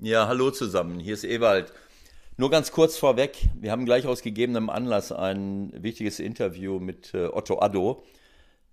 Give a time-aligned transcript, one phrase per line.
[0.00, 1.00] Ja, hallo zusammen.
[1.00, 1.72] Hier ist Ewald.
[2.36, 3.36] Nur ganz kurz vorweg.
[3.60, 8.04] Wir haben gleich aus gegebenem Anlass ein wichtiges Interview mit äh, Otto Addo.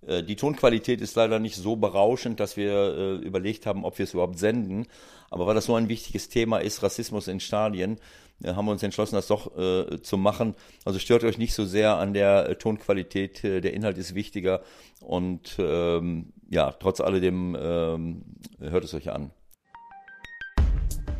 [0.06, 4.04] Äh, die Tonqualität ist leider nicht so berauschend, dass wir äh, überlegt haben, ob wir
[4.04, 4.86] es überhaupt senden.
[5.28, 7.98] Aber weil das so ein wichtiges Thema ist, Rassismus in Stadien,
[8.44, 9.50] haben wir uns entschlossen, das doch
[10.02, 10.54] zu machen.
[10.84, 13.42] Also stört euch nicht so sehr an der Tonqualität.
[13.42, 14.60] Der Inhalt ist wichtiger.
[15.00, 18.22] Und ähm, ja, trotz alledem ähm,
[18.60, 19.30] hört es euch an.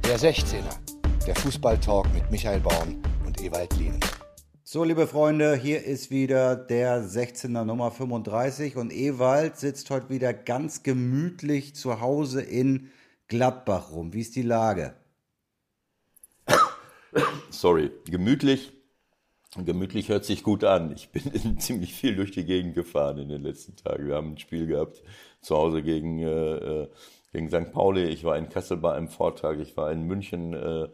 [0.06, 3.98] Der 16er, der Fußballtalk mit Michael Baum und Ewald Lien.
[4.62, 10.32] So, liebe Freunde, hier ist wieder der 16er Nummer 35 und Ewald sitzt heute wieder
[10.32, 12.92] ganz gemütlich zu Hause in
[13.26, 14.12] Gladbach rum.
[14.12, 14.94] Wie ist die Lage?
[17.50, 18.74] Sorry, gemütlich.
[19.56, 20.92] Gemütlich hört sich gut an.
[20.92, 24.06] Ich bin ziemlich viel durch die Gegend gefahren in den letzten Tagen.
[24.06, 25.02] Wir haben ein Spiel gehabt
[25.40, 26.88] zu Hause gegen äh, äh
[27.32, 27.72] gegen St.
[27.72, 30.88] Pauli, ich war in Kassel bei einem Vortrag, ich war in München äh,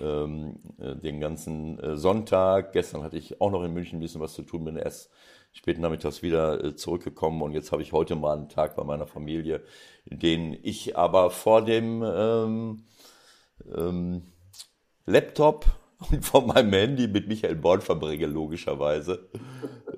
[0.00, 2.72] ähm, äh, den ganzen äh, Sonntag.
[2.72, 5.10] Gestern hatte ich auch noch in München ein bisschen was zu tun, bin erst
[5.52, 9.06] spät nachmittags wieder äh, zurückgekommen und jetzt habe ich heute mal einen Tag bei meiner
[9.06, 9.62] Familie,
[10.04, 12.84] den ich aber vor dem ähm,
[13.74, 14.22] ähm,
[15.06, 15.66] Laptop
[16.10, 19.28] und vor meinem Handy mit Michael Born verbringe, logischerweise.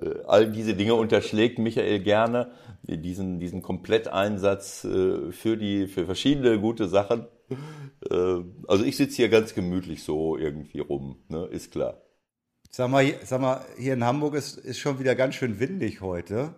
[0.01, 2.51] Äh, all diese Dinge unterschlägt Michael gerne
[2.83, 7.27] diesen, diesen Kompletteinsatz äh, für die, für verschiedene gute Sachen.
[8.09, 11.45] Äh, also ich sitze hier ganz gemütlich so irgendwie rum, ne?
[11.45, 12.01] ist klar.
[12.71, 16.53] Sag mal, sag mal, hier in Hamburg ist, ist schon wieder ganz schön windig heute.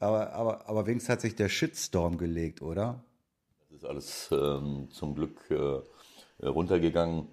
[0.00, 3.04] Aber, aber, aber wenigstens hat sich der Shitstorm gelegt, oder?
[3.60, 7.28] Das ist alles ähm, zum Glück äh, runtergegangen.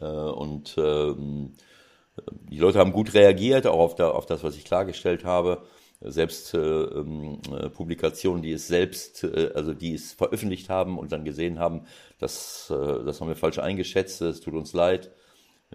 [0.00, 1.52] Äh, und ähm,
[2.50, 5.62] die Leute haben gut reagiert, auch auf, das, was ich klargestellt habe
[6.04, 11.24] selbst äh, ähm, äh, Publikationen, die es selbst, also die es veröffentlicht haben und dann
[11.24, 11.86] gesehen haben,
[12.18, 15.10] dass äh, das haben wir falsch eingeschätzt, es tut uns leid,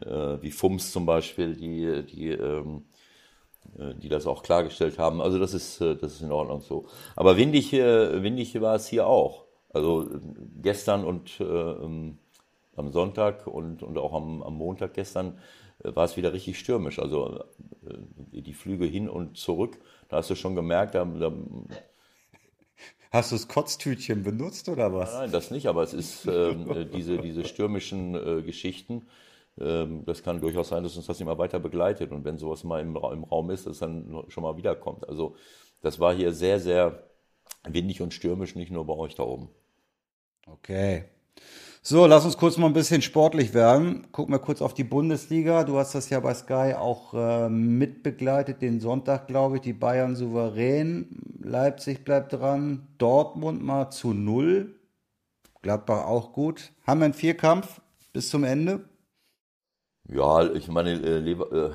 [0.01, 2.85] wie FUMS zum Beispiel, die, die, ähm,
[3.77, 5.19] äh, die das auch klargestellt haben.
[5.19, 6.87] Also das ist, das ist in Ordnung so.
[7.17, 9.45] Aber windig, windig war es hier auch.
[9.71, 10.07] Also
[10.61, 12.19] gestern und äh, ähm,
[12.79, 15.37] am Sonntag und, und auch am, am Montag gestern
[15.83, 16.99] äh, war es wieder richtig stürmisch.
[16.99, 17.43] Also
[17.85, 19.79] äh, die Flüge hin und zurück
[20.09, 21.31] da hast du schon gemerkt, da, da
[23.11, 25.13] Hast du das Kotztütchen benutzt oder was?
[25.13, 29.07] Nein, das nicht, aber es ist ähm, äh, diese, diese stürmischen äh, Geschichten.
[29.59, 32.81] Ähm, das kann durchaus sein, dass uns das immer weiter begleitet und wenn sowas mal
[32.81, 35.09] im, im Raum ist, dass es dann schon mal wiederkommt.
[35.09, 35.35] Also
[35.81, 37.03] das war hier sehr, sehr
[37.67, 39.49] windig und stürmisch, nicht nur bei euch da oben.
[40.45, 41.05] Okay.
[41.81, 44.11] So, lass uns kurz mal ein bisschen sportlich werden.
[44.11, 45.63] Gucken wir kurz auf die Bundesliga.
[45.63, 49.61] Du hast das ja bei Sky auch äh, mitbegleitet, den Sonntag, glaube ich.
[49.61, 51.07] Die Bayern souverän.
[51.41, 52.87] Leipzig bleibt dran.
[52.97, 54.75] Dortmund mal zu null.
[55.61, 56.71] Gladbach auch gut.
[56.85, 58.83] Haben wir einen Vierkampf bis zum Ende?
[60.09, 61.73] Ja, ich meine, äh, Lever,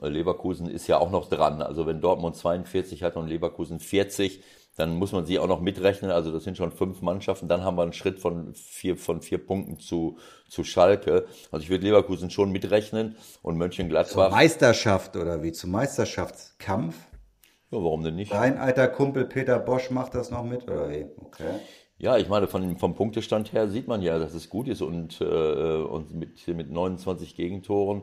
[0.00, 1.60] äh, Leverkusen ist ja auch noch dran.
[1.60, 4.42] Also wenn Dortmund 42 hat und Leverkusen 40,
[4.76, 6.10] dann muss man sie auch noch mitrechnen.
[6.10, 7.48] Also das sind schon fünf Mannschaften.
[7.48, 10.18] Dann haben wir einen Schritt von vier, von vier Punkten zu,
[10.48, 11.26] zu Schalke.
[11.50, 14.12] Also ich würde Leverkusen schon mitrechnen und Mönchengladbach.
[14.12, 15.52] Zur Meisterschaft oder wie?
[15.52, 16.96] Zum Meisterschaftskampf?
[17.70, 18.32] Ja, warum denn nicht?
[18.32, 21.06] Dein alter Kumpel Peter Bosch macht das noch mit oder wie?
[21.16, 21.60] Okay.
[21.98, 25.20] Ja, ich meine, von, vom Punktestand her sieht man ja, dass es gut ist und,
[25.20, 28.02] äh, und mit, mit 29 Gegentoren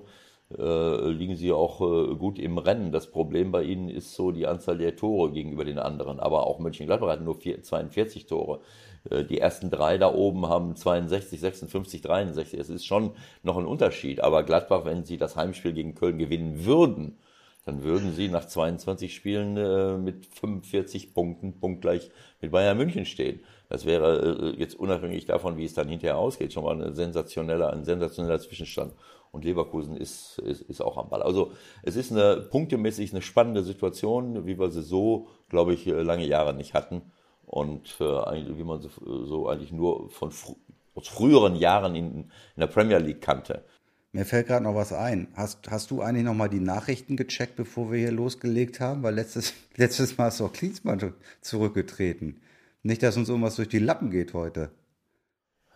[0.57, 2.91] äh, liegen sie auch äh, gut im Rennen.
[2.91, 6.19] Das Problem bei ihnen ist so die Anzahl der Tore gegenüber den anderen.
[6.19, 8.61] Aber auch Mönchengladbach hat nur vier, 42 Tore.
[9.09, 12.59] Äh, die ersten drei da oben haben 62, 56, 63.
[12.59, 13.11] Es ist schon
[13.43, 14.21] noch ein Unterschied.
[14.21, 17.19] Aber Gladbach, wenn sie das Heimspiel gegen Köln gewinnen würden,
[17.65, 22.09] dann würden sie nach 22 Spielen äh, mit 45 Punkten punktgleich
[22.41, 23.41] mit Bayern München stehen.
[23.69, 27.71] Das wäre äh, jetzt unabhängig davon, wie es dann hinterher ausgeht, schon mal ein sensationeller,
[27.71, 28.93] ein sensationeller Zwischenstand
[29.31, 31.21] und Leverkusen ist, ist, ist auch am Ball.
[31.21, 31.51] Also
[31.83, 36.53] es ist eine punktemäßig eine spannende Situation, wie wir sie so, glaube ich, lange Jahre
[36.53, 37.01] nicht hatten
[37.45, 38.89] und äh, wie man sie
[39.25, 40.55] so eigentlich nur von fr
[40.95, 43.63] aus früheren Jahren in, in der Premier League kannte.
[44.11, 45.27] Mir fällt gerade noch was ein.
[45.35, 49.03] Hast, hast du eigentlich noch mal die Nachrichten gecheckt, bevor wir hier losgelegt haben?
[49.03, 52.41] Weil letztes, letztes Mal ist auch Klinsmann zurückgetreten.
[52.81, 54.71] Nicht, dass uns irgendwas durch die Lappen geht heute.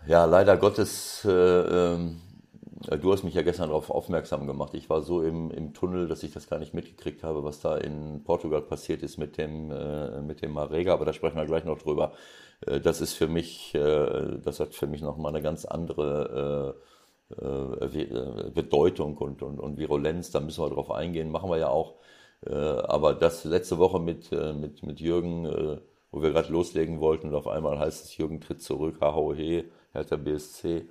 [0.07, 2.19] Ja, leider Gottes äh, ähm,
[2.89, 4.73] Du hast mich ja gestern darauf aufmerksam gemacht.
[4.73, 7.77] Ich war so im, im Tunnel, dass ich das gar nicht mitgekriegt habe, was da
[7.77, 11.63] in Portugal passiert ist mit dem, äh, mit dem Marega, aber da sprechen wir gleich
[11.63, 12.11] noch drüber.
[12.65, 16.75] Äh, das ist für mich, äh, das hat für mich nochmal eine ganz andere
[17.31, 20.31] äh, äh, äh, Bedeutung und, und, und Virulenz.
[20.31, 21.95] Da müssen wir drauf eingehen, machen wir ja auch.
[22.45, 25.79] aber das letzte Woche mit, mit, mit Jürgen,
[26.11, 29.33] wo wir gerade loslegen wollten und auf einmal heißt es, Jürgen tritt zurück, ha, ho,
[29.33, 29.63] he,
[29.93, 30.87] Hertha BSC.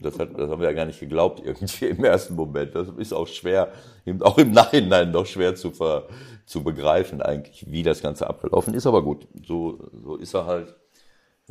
[0.00, 2.74] Das, hat, das haben wir ja gar nicht geglaubt, irgendwie im ersten Moment.
[2.74, 3.72] Das ist auch schwer,
[4.20, 6.08] auch im Nachhinein noch schwer zu, ver,
[6.46, 8.86] zu begreifen, eigentlich, wie das Ganze abgelaufen ist.
[8.86, 10.74] Aber gut, so, so ist er halt.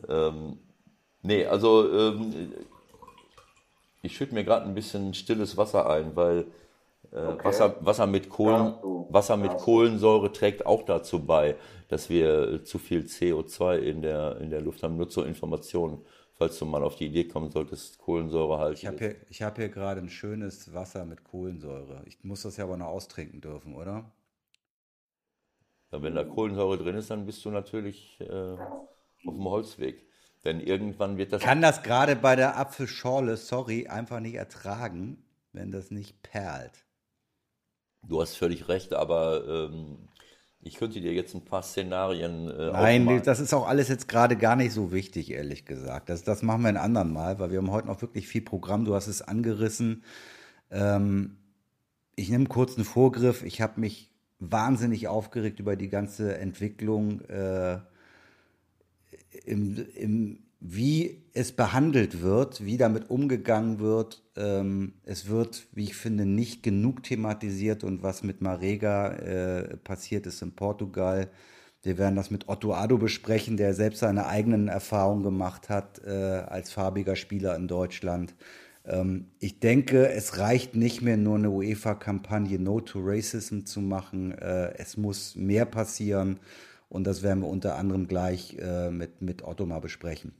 [0.07, 0.57] Ähm,
[1.21, 2.53] nee, also ähm,
[4.01, 6.45] ich schütte mir gerade ein bisschen stilles Wasser ein, weil
[7.11, 7.45] äh, okay.
[7.45, 8.73] Wasser, Wasser, mit Kohlen,
[9.09, 11.55] Wasser mit Kohlensäure trägt auch dazu bei,
[11.87, 14.97] dass wir zu viel CO2 in der, in der Luft haben.
[14.97, 16.01] Nur zur Information
[16.43, 18.77] falls du mal auf die Idee kommen solltest, Kohlensäure halt.
[18.77, 18.97] Ich habe
[19.29, 22.03] hier, hab hier gerade ein schönes Wasser mit Kohlensäure.
[22.05, 24.11] Ich muss das ja aber noch austrinken dürfen, oder?
[25.93, 28.57] Ja, wenn da Kohlensäure drin ist, dann bist du natürlich äh, auf
[29.23, 30.05] dem Holzweg.
[30.43, 31.41] Denn irgendwann wird das.
[31.41, 35.23] Ich kann das gerade bei der Apfelschorle, sorry, einfach nicht ertragen,
[35.53, 36.83] wenn das nicht perlt.
[38.05, 40.09] Du hast völlig recht, aber ähm,
[40.65, 42.49] ich könnte dir jetzt ein paar Szenarien.
[42.49, 43.23] Äh, Nein, aufmalen.
[43.23, 46.09] das ist auch alles jetzt gerade gar nicht so wichtig, ehrlich gesagt.
[46.09, 48.85] Das, das machen wir ein anderen Mal, weil wir haben heute noch wirklich viel Programm.
[48.85, 50.03] Du hast es angerissen.
[50.71, 51.37] Ähm,
[52.15, 53.43] ich nehme kurz einen Vorgriff.
[53.43, 57.79] Ich habe mich wahnsinnig aufgeregt über die ganze Entwicklung äh,
[59.45, 64.23] im, im wie es behandelt wird, wie damit umgegangen wird.
[64.37, 70.25] Ähm, es wird, wie ich finde, nicht genug thematisiert und was mit Marega äh, passiert
[70.25, 71.29] ist in Portugal.
[71.81, 76.09] Wir werden das mit Otto Addo besprechen, der selbst seine eigenen Erfahrungen gemacht hat äh,
[76.09, 78.33] als farbiger Spieler in Deutschland.
[78.85, 84.31] Ähm, ich denke, es reicht nicht mehr nur eine UEFA-Kampagne No to Racism zu machen.
[84.31, 86.39] Äh, es muss mehr passieren
[86.87, 90.31] und das werden wir unter anderem gleich äh, mit, mit Otto mal besprechen.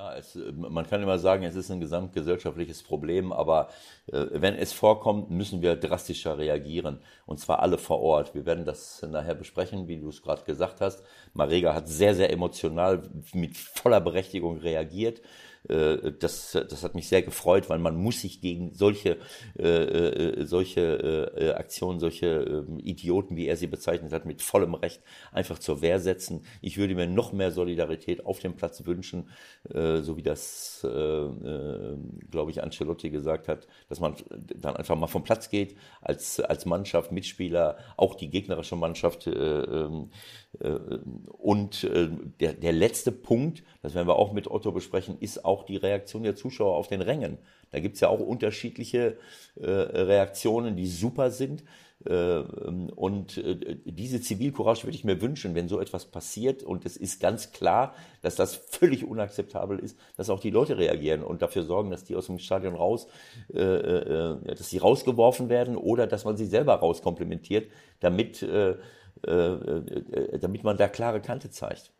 [0.00, 3.68] Ja, es, man kann immer sagen, es ist ein gesamtgesellschaftliches Problem, aber
[4.06, 7.00] äh, wenn es vorkommt, müssen wir drastischer reagieren.
[7.26, 8.34] Und zwar alle vor Ort.
[8.34, 11.04] Wir werden das nachher besprechen, wie du es gerade gesagt hast.
[11.34, 13.02] Marega hat sehr, sehr emotional
[13.34, 15.20] mit voller Berechtigung reagiert.
[15.68, 19.18] Äh, das, das hat mich sehr gefreut, weil man muss sich gegen solche,
[19.58, 24.74] äh, äh solche äh, Aktionen, solche äh, Idioten, wie er sie bezeichnet hat, mit vollem
[24.74, 25.02] Recht
[25.32, 26.44] einfach zur Wehr setzen.
[26.60, 29.28] Ich würde mir noch mehr Solidarität auf dem Platz wünschen,
[29.72, 31.96] äh, so wie das, äh, äh,
[32.30, 36.66] glaube ich, Ancelotti gesagt hat, dass man dann einfach mal vom Platz geht als, als
[36.66, 39.26] Mannschaft, Mitspieler, auch die gegnerische Mannschaft.
[39.26, 40.10] Äh, ähm,
[40.49, 42.08] äh, und äh,
[42.40, 46.24] der, der letzte Punkt, das werden wir auch mit Otto besprechen, ist auch die Reaktion
[46.24, 47.38] der Zuschauer auf den Rängen.
[47.70, 49.16] Da gibt's ja auch unterschiedliche
[49.60, 51.64] äh, Reaktionen, die super sind.
[52.02, 53.44] Und
[53.84, 56.62] diese Zivilcourage würde ich mir wünschen, wenn so etwas passiert.
[56.62, 61.22] Und es ist ganz klar, dass das völlig unakzeptabel ist, dass auch die Leute reagieren
[61.22, 63.06] und dafür sorgen, dass die aus dem Stadion raus,
[63.48, 67.70] dass sie rausgeworfen werden oder dass man sie selber rauskomplimentiert,
[68.00, 68.76] damit äh, äh,
[69.22, 71.92] damit man da klare Kante zeigt.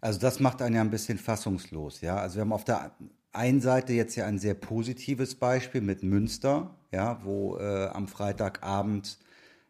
[0.00, 2.16] Also das macht einen ja ein bisschen fassungslos, ja.
[2.16, 2.92] Also wir haben auf der
[3.32, 9.18] einen Seite jetzt ja ein sehr positives Beispiel mit Münster, ja, wo äh, am Freitagabend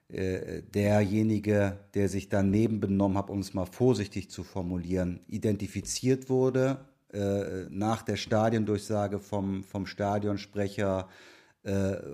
[0.09, 6.79] äh, derjenige, der sich daneben benommen hat, um es mal vorsichtig zu formulieren, identifiziert wurde,
[7.13, 11.36] äh, nach der Stadiondurchsage vom, vom Stadionsprecher äh,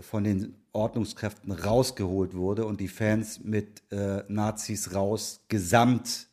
[0.00, 6.28] von den Ordnungskräften rausgeholt wurde und die Fans mit äh, Nazis raus gesamt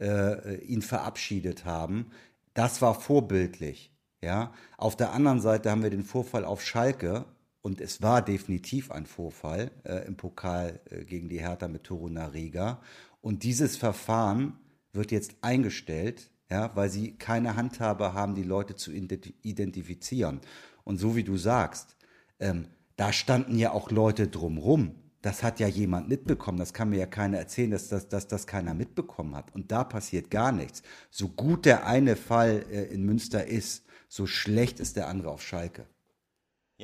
[0.00, 2.10] äh, ihn verabschiedet haben.
[2.54, 3.90] Das war vorbildlich.
[4.22, 7.26] Ja, auf der anderen Seite haben wir den Vorfall auf Schalke
[7.60, 12.28] und es war definitiv ein Vorfall äh, im Pokal äh, gegen die Hertha mit Toruna
[12.28, 12.80] Riga.
[13.20, 14.58] Und dieses Verfahren
[14.94, 20.40] wird jetzt eingestellt, ja, weil sie keine Handhabe haben, die Leute zu identifizieren.
[20.84, 21.96] Und so wie du sagst,
[22.44, 24.94] ähm, da standen ja auch Leute drumrum.
[25.22, 26.58] Das hat ja jemand mitbekommen.
[26.58, 29.54] Das kann mir ja keiner erzählen, dass das, dass das keiner mitbekommen hat.
[29.54, 30.82] Und da passiert gar nichts.
[31.10, 35.42] So gut der eine Fall äh, in Münster ist, so schlecht ist der andere auf
[35.42, 35.86] Schalke.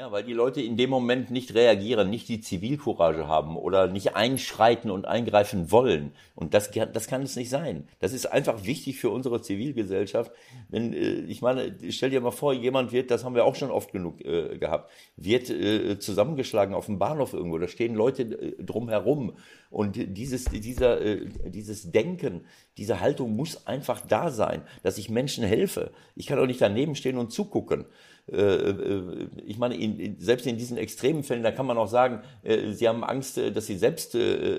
[0.00, 4.16] Ja, weil die Leute in dem Moment nicht reagieren, nicht die Zivilcourage haben oder nicht
[4.16, 6.12] einschreiten und eingreifen wollen.
[6.34, 7.86] Und das, das kann es nicht sein.
[7.98, 10.32] Das ist einfach wichtig für unsere Zivilgesellschaft.
[10.70, 13.70] Wenn, äh, ich meine, stell dir mal vor, jemand wird, das haben wir auch schon
[13.70, 17.58] oft genug äh, gehabt, wird äh, zusammengeschlagen auf dem Bahnhof irgendwo.
[17.58, 19.36] Da stehen Leute äh, drumherum.
[19.68, 22.46] Und dieses, dieser, äh, dieses Denken,
[22.78, 25.90] diese Haltung muss einfach da sein, dass ich Menschen helfe.
[26.16, 27.84] Ich kann auch nicht daneben stehen und zugucken.
[28.30, 32.20] Äh, äh, ich meine, in, selbst in diesen extremen Fällen, da kann man auch sagen,
[32.42, 34.16] äh, sie haben Angst, dass sie selbst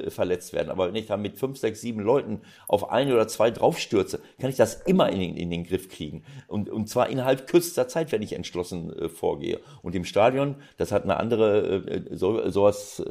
[0.08, 0.70] verletzt werden.
[0.70, 4.50] Aber wenn ich da mit fünf, sechs, sieben Leuten auf ein oder zwei draufstürze, kann
[4.50, 6.24] ich das immer in den, in den Griff kriegen.
[6.48, 9.60] Und, und zwar innerhalb kürzester Zeit, wenn ich entschlossen vorgehe.
[9.82, 13.04] Und im Stadion, das hat eine andere, so, sowas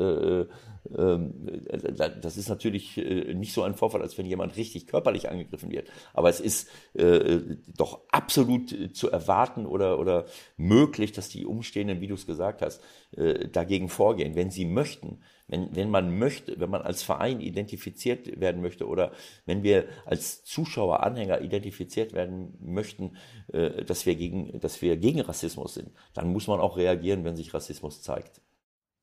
[0.84, 5.88] das ist natürlich äh, nicht so ein Vorfall, als wenn jemand richtig körperlich angegriffen wird.
[6.14, 7.40] Aber es ist äh,
[7.76, 12.82] doch absolut zu erwarten oder, oder möglich, dass die Umstehenden, wie du es gesagt hast,
[13.16, 15.20] äh, dagegen vorgehen, wenn sie möchten.
[15.48, 19.10] Wenn, wenn man möchte, wenn man als Verein identifiziert werden möchte oder
[19.46, 23.16] wenn wir als Zuschauer, Anhänger identifiziert werden möchten,
[23.48, 27.52] dass wir gegen, dass wir gegen Rassismus sind, dann muss man auch reagieren, wenn sich
[27.52, 28.40] Rassismus zeigt.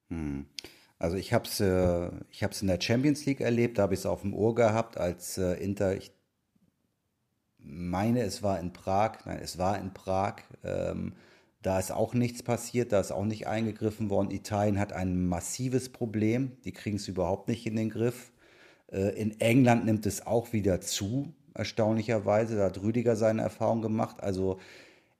[0.09, 0.47] Hm.
[0.99, 4.01] Also ich habe es äh, ich hab's in der Champions League erlebt, da habe ich
[4.01, 6.11] es auf dem Ohr gehabt, als äh, Inter, ich
[7.59, 11.13] meine, es war in Prag, nein, es war in Prag, ähm,
[11.61, 14.31] da ist auch nichts passiert, da ist auch nicht eingegriffen worden.
[14.31, 18.31] Italien hat ein massives Problem, die kriegen es überhaupt nicht in den Griff.
[18.91, 24.21] Äh, in England nimmt es auch wieder zu, erstaunlicherweise, da hat Rüdiger seine Erfahrung gemacht.
[24.21, 24.59] Also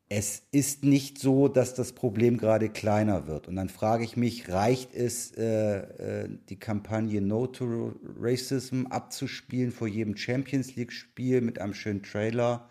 [0.10, 3.48] es ist nicht so, dass das Problem gerade kleiner wird.
[3.48, 9.72] Und dann frage ich mich, reicht es, äh, äh, die Kampagne No to Racism abzuspielen
[9.72, 12.70] vor jedem Champions League-Spiel mit einem schönen Trailer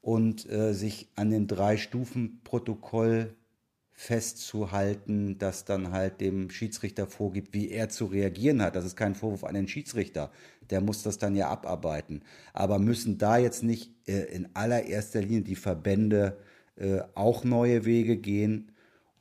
[0.00, 3.36] und äh, sich an dem Drei-Stufen-Protokoll
[3.92, 8.76] festzuhalten, das dann halt dem Schiedsrichter vorgibt, wie er zu reagieren hat.
[8.76, 10.32] Das ist kein Vorwurf an den Schiedsrichter.
[10.70, 12.22] Der muss das dann ja abarbeiten.
[12.54, 16.38] Aber müssen da jetzt nicht äh, in allererster Linie die Verbände
[16.76, 18.72] äh, auch neue Wege gehen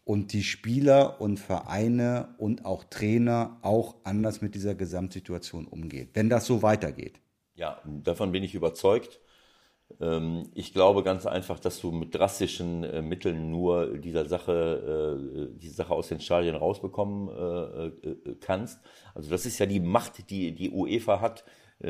[0.04, 6.30] und die Spieler und Vereine und auch Trainer auch anders mit dieser Gesamtsituation umgehen, wenn
[6.30, 7.20] das so weitergeht.
[7.56, 9.20] Ja, davon bin ich überzeugt.
[10.00, 15.60] Ähm, ich glaube ganz einfach, dass du mit drastischen äh, Mitteln nur dieser Sache, äh,
[15.60, 17.92] die Sache aus den Stadien rausbekommen
[18.40, 18.80] kannst.
[19.14, 21.44] Also das ist ja die Macht, die die UEFA hat,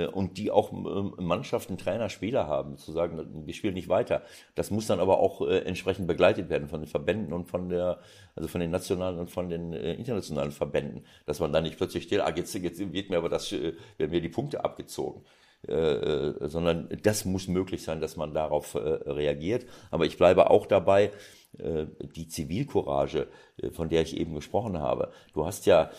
[0.07, 4.24] und die auch ähm, Mannschaften, Trainer, Spieler haben, zu sagen, wir spielen nicht weiter.
[4.55, 8.00] Das muss dann aber auch äh, entsprechend begleitet werden von den Verbänden und von der,
[8.36, 12.03] also von den nationalen und von den äh, internationalen Verbänden, dass man dann nicht plötzlich
[12.03, 15.24] steht, ah, jetzt, jetzt wird mir aber das, werden mir die Punkte abgezogen.
[15.67, 19.67] Äh, sondern das muss möglich sein, dass man darauf äh, reagiert.
[19.91, 21.12] Aber ich bleibe auch dabei,
[21.60, 23.27] äh, die Zivilcourage,
[23.71, 25.12] von der ich eben gesprochen habe.
[25.33, 25.91] Du hast ja,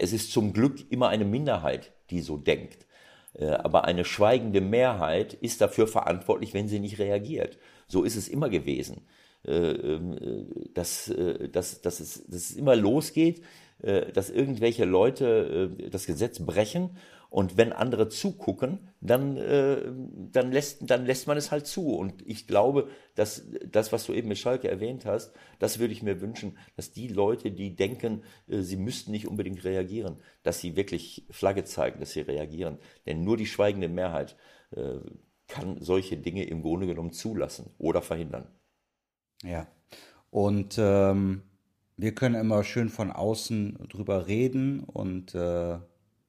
[0.00, 2.86] es ist zum Glück immer eine Minderheit, die so denkt.
[3.34, 7.58] Äh, aber eine schweigende Mehrheit ist dafür verantwortlich, wenn sie nicht reagiert.
[7.86, 9.02] So ist es immer gewesen.
[9.46, 11.12] Äh, ähm, dass,
[11.52, 13.42] dass, dass, es, dass es immer losgeht,
[14.12, 16.98] dass irgendwelche Leute das Gesetz brechen
[17.30, 19.82] und wenn andere zugucken, dann, äh,
[20.32, 21.94] dann, lässt, dann lässt man es halt zu.
[21.94, 26.02] Und ich glaube, dass das, was du eben mit Schalke erwähnt hast, das würde ich
[26.02, 30.74] mir wünschen, dass die Leute, die denken, äh, sie müssten nicht unbedingt reagieren, dass sie
[30.74, 32.78] wirklich Flagge zeigen, dass sie reagieren.
[33.06, 34.36] Denn nur die schweigende Mehrheit
[34.72, 34.98] äh,
[35.46, 38.48] kann solche Dinge im Grunde genommen zulassen oder verhindern.
[39.44, 39.68] Ja.
[40.30, 41.42] Und ähm,
[41.96, 45.78] wir können immer schön von außen drüber reden und äh,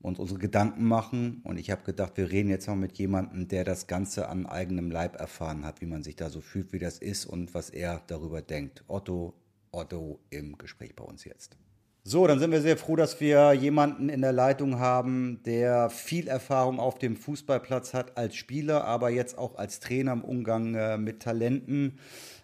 [0.01, 1.41] uns unsere Gedanken machen.
[1.43, 4.91] Und ich habe gedacht, wir reden jetzt mal mit jemandem, der das Ganze an eigenem
[4.91, 8.01] Leib erfahren hat, wie man sich da so fühlt, wie das ist und was er
[8.07, 8.83] darüber denkt.
[8.87, 9.33] Otto,
[9.71, 11.57] Otto im Gespräch bei uns jetzt.
[12.03, 16.27] So, dann sind wir sehr froh, dass wir jemanden in der Leitung haben, der viel
[16.27, 20.97] Erfahrung auf dem Fußballplatz hat als Spieler, aber jetzt auch als Trainer im Umgang äh,
[20.97, 21.99] mit Talenten.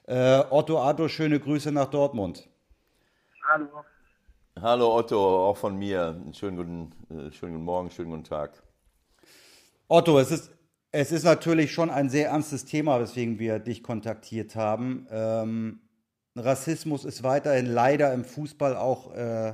[0.05, 2.47] Äh, Otto Addo, schöne Grüße nach Dortmund.
[3.49, 3.83] Hallo.
[4.61, 6.19] Hallo Otto, auch von mir.
[6.33, 8.63] Schönen guten, äh, schönen guten Morgen, schönen guten Tag.
[9.87, 10.51] Otto, es ist,
[10.91, 15.05] es ist natürlich schon ein sehr ernstes Thema, weswegen wir dich kontaktiert haben.
[15.11, 15.81] Ähm,
[16.35, 19.53] Rassismus ist weiterhin leider im Fußball auch äh,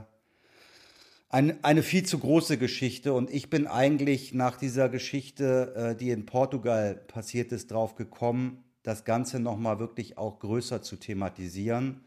[1.27, 3.13] ein, eine viel zu große Geschichte.
[3.13, 8.63] Und ich bin eigentlich nach dieser Geschichte, äh, die in Portugal passiert ist, drauf gekommen,
[8.83, 12.05] das Ganze nochmal wirklich auch größer zu thematisieren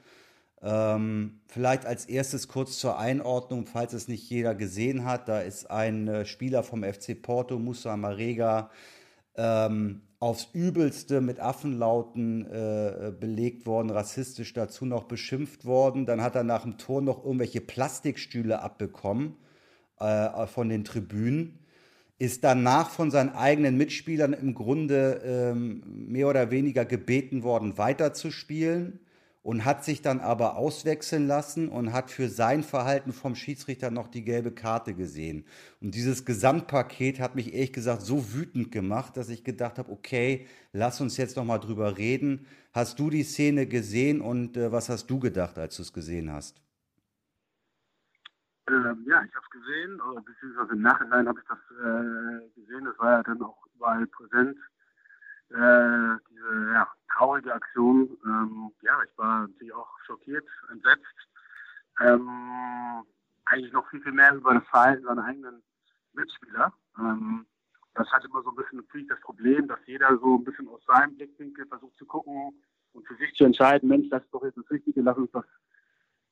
[0.62, 5.28] ähm, vielleicht als erstes kurz zur Einordnung, falls es nicht jeder gesehen hat.
[5.28, 8.70] Da ist ein äh, Spieler vom FC Porto, Musa Marega,
[9.36, 16.06] ähm, aufs Übelste mit Affenlauten äh, belegt worden, rassistisch dazu noch beschimpft worden.
[16.06, 19.36] Dann hat er nach dem Tor noch irgendwelche Plastikstühle abbekommen
[20.00, 21.58] äh, von den Tribünen.
[22.18, 29.00] Ist danach von seinen eigenen Mitspielern im Grunde ähm, mehr oder weniger gebeten worden, weiterzuspielen
[29.46, 34.08] und hat sich dann aber auswechseln lassen und hat für sein Verhalten vom Schiedsrichter noch
[34.08, 35.44] die gelbe Karte gesehen.
[35.80, 40.48] Und dieses Gesamtpaket hat mich ehrlich gesagt so wütend gemacht, dass ich gedacht habe, okay,
[40.72, 42.44] lass uns jetzt noch mal drüber reden.
[42.72, 46.32] Hast du die Szene gesehen und äh, was hast du gedacht, als du es gesehen
[46.32, 46.60] hast?
[48.68, 52.84] Ähm, ja, ich habe es gesehen, beziehungsweise im Nachhinein habe ich das äh, gesehen.
[52.84, 54.58] Das war ja dann auch überall präsent.
[55.50, 58.16] Äh, diese ja, traurige Aktion.
[58.24, 61.04] Ähm, ja, ich war natürlich auch schockiert, entsetzt.
[62.00, 63.04] Ähm,
[63.46, 65.62] eigentlich noch viel, viel mehr über das Verhalten seiner eigenen
[66.14, 66.72] Mitspieler.
[66.98, 67.46] Ähm,
[67.94, 70.84] das hat immer so ein bisschen natürlich das Problem, dass jeder so ein bisschen aus
[70.86, 72.52] seinem Blickwinkel versucht zu gucken
[72.92, 75.44] und für sich zu entscheiden, Mensch, das ist doch jetzt das Richtige, lass uns das,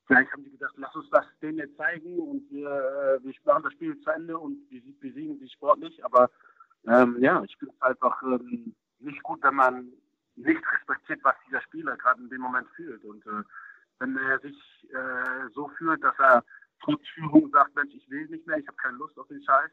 [0.05, 3.63] vielleicht haben die gedacht, lass uns das denen jetzt zeigen und wir, äh, wir machen
[3.63, 6.29] das Spiel zu Ende und wir besiegen sie sportlich, aber
[6.87, 9.91] ähm, ja, ich es einfach ähm, nicht gut, wenn man
[10.35, 13.03] nicht respektiert, was dieser Spieler gerade in dem Moment fühlt.
[13.03, 13.43] Und äh,
[13.99, 14.57] wenn er sich
[14.91, 16.43] äh, so fühlt, dass er
[16.81, 19.71] trotz Führung sagt, Mensch, ich will nicht mehr, ich habe keine Lust auf den Scheiß,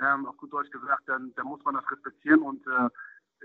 [0.00, 2.42] ähm, auf gut Deutsch gesagt, dann, dann muss man das respektieren.
[2.42, 2.88] Und äh,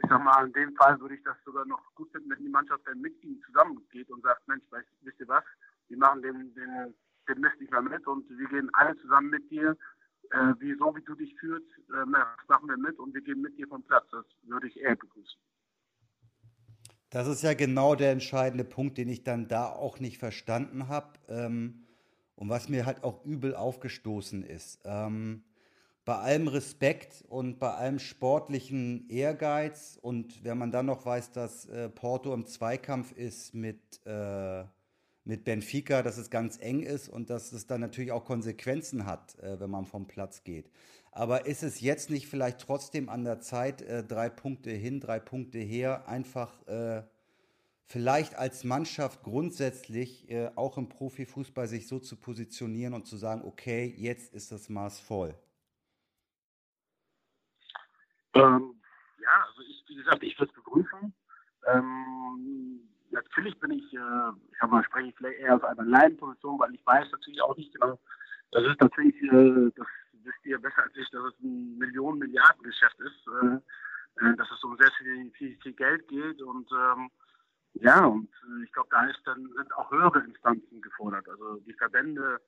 [0.01, 2.49] ich sag mal, in dem Fall würde ich das sogar noch gut finden, wenn die
[2.49, 5.43] Mannschaft dann mit ihm zusammengeht und sagt, Mensch, weißt, wisst ihr was,
[5.89, 6.95] wir machen den, den,
[7.27, 9.75] den Mist nicht mehr mit und wir gehen alle zusammen mit dir,
[10.31, 13.57] äh, wie, so wie du dich fühlst, äh, machen wir mit und wir gehen mit
[13.57, 14.05] dir vom Platz.
[14.11, 15.39] Das würde ich eher begrüßen.
[17.09, 21.17] Das ist ja genau der entscheidende Punkt, den ich dann da auch nicht verstanden habe
[21.27, 21.85] ähm,
[22.35, 24.81] und was mir halt auch übel aufgestoßen ist.
[24.85, 25.43] Ähm,
[26.05, 31.65] bei allem Respekt und bei allem sportlichen Ehrgeiz und wenn man dann noch weiß, dass
[31.65, 34.63] äh, Porto im Zweikampf ist mit, äh,
[35.29, 39.37] mit Benfica, dass es ganz eng ist und dass es dann natürlich auch Konsequenzen hat,
[39.39, 40.71] äh, wenn man vom Platz geht.
[41.11, 45.19] Aber ist es jetzt nicht vielleicht trotzdem an der Zeit, äh, drei Punkte hin, drei
[45.19, 47.03] Punkte her, einfach äh,
[47.85, 53.43] vielleicht als Mannschaft grundsätzlich äh, auch im Profifußball sich so zu positionieren und zu sagen,
[53.45, 55.35] okay, jetzt ist das Maß voll?
[58.33, 58.81] Ähm,
[59.21, 61.13] ja, also ich, wie gesagt, ich würde es begrüßen.
[61.67, 66.59] Ähm, natürlich bin ich, äh, ich sag mal, spreche ich vielleicht eher aus einer Laienposition,
[66.59, 67.99] weil ich weiß natürlich auch nicht genau,
[68.51, 69.87] das ist natürlich, äh, das
[70.23, 74.77] wisst ihr besser als ich, dass es ein Millionen-Milliarden-Geschäft ist, äh, äh, dass es um
[74.77, 77.09] sehr viel, viel, viel Geld geht und ähm,
[77.73, 81.73] ja, und äh, ich glaube, da ist dann sind auch höhere Instanzen gefordert, also die
[81.73, 82.41] Verbände,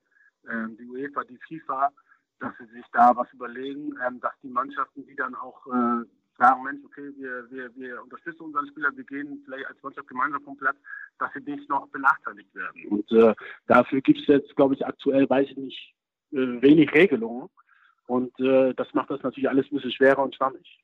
[0.44, 1.92] äh, die UEFA, die FIFA,
[2.40, 6.06] dass sie sich da was überlegen, ähm, dass die Mannschaften, die dann auch äh,
[6.42, 10.44] sagen, Mensch, okay, wir, wir, wir unterstützen unseren Spieler, wir gehen vielleicht als Mannschaft gemeinsam
[10.44, 10.78] vom Platz,
[11.20, 12.86] dass sie nicht noch benachteiligt werden.
[12.90, 13.34] Und äh,
[13.68, 15.96] dafür gibt es jetzt, glaube ich, aktuell, weiß ich nicht,
[16.32, 17.50] äh, wenig Regelungen.
[18.08, 20.80] Und äh, das macht das natürlich alles ein bisschen schwerer und schwammig.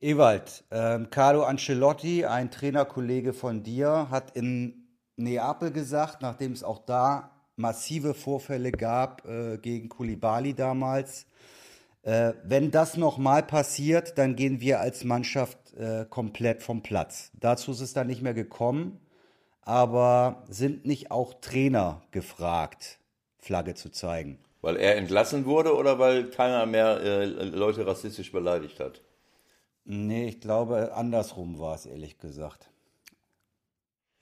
[0.00, 6.84] Ewald, ähm, Carlo Ancelotti, ein Trainerkollege von dir, hat in Neapel gesagt, nachdem es auch
[6.84, 11.26] da massive Vorfälle gab äh, gegen Kulibali damals.
[12.02, 17.30] Äh, wenn das nochmal passiert, dann gehen wir als Mannschaft äh, komplett vom Platz.
[17.34, 19.00] Dazu ist es dann nicht mehr gekommen,
[19.62, 22.98] aber sind nicht auch Trainer gefragt,
[23.38, 24.38] Flagge zu zeigen?
[24.60, 29.02] Weil er entlassen wurde oder weil keiner mehr äh, Leute rassistisch beleidigt hat?
[29.84, 32.70] Nee, ich glaube, andersrum war es, ehrlich gesagt.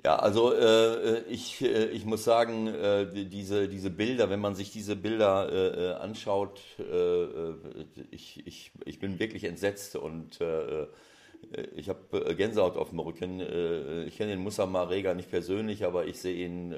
[0.06, 4.70] Ja, also äh, ich, äh, ich muss sagen, äh, diese, diese Bilder, wenn man sich
[4.70, 7.24] diese Bilder äh, äh anschaut, äh,
[8.12, 10.38] ich, ich, ich bin wirklich entsetzt und
[11.74, 13.40] ich habe Gänsehaut auf dem Rücken.
[14.06, 16.74] ich kenne den Musa Marega nicht persönlich, aber ich sehe ihn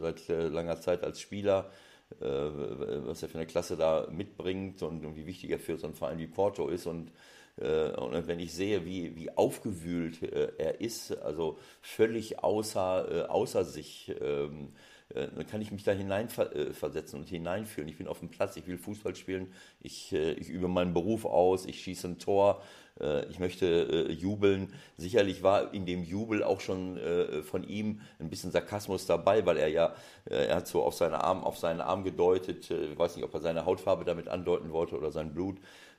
[0.00, 1.70] seit langer Zeit als Spieler,
[2.18, 6.18] was er für eine Klasse da mitbringt und wie wichtig er für so einen Verein
[6.18, 7.12] wie Porto ist und
[7.60, 13.64] und wenn ich sehe, wie, wie aufgewühlt äh, er ist, also völlig außer, äh, außer
[13.64, 14.72] sich, ähm,
[15.12, 17.88] dann kann ich mich da hineinversetzen und hineinfühlen.
[17.88, 21.66] Ich bin auf dem Platz, ich will Fußball spielen, ich, ich übe meinen Beruf aus,
[21.66, 22.62] ich schieße ein Tor,
[23.28, 24.72] ich möchte jubeln.
[24.96, 26.96] Sicherlich war in dem Jubel auch schon
[27.42, 29.96] von ihm ein bisschen Sarkasmus dabei, weil er ja,
[30.26, 33.40] er hat so auf, seine Arm, auf seinen Arm gedeutet, ich weiß nicht, ob er
[33.40, 35.58] seine Hautfarbe damit andeuten wollte oder sein Blut.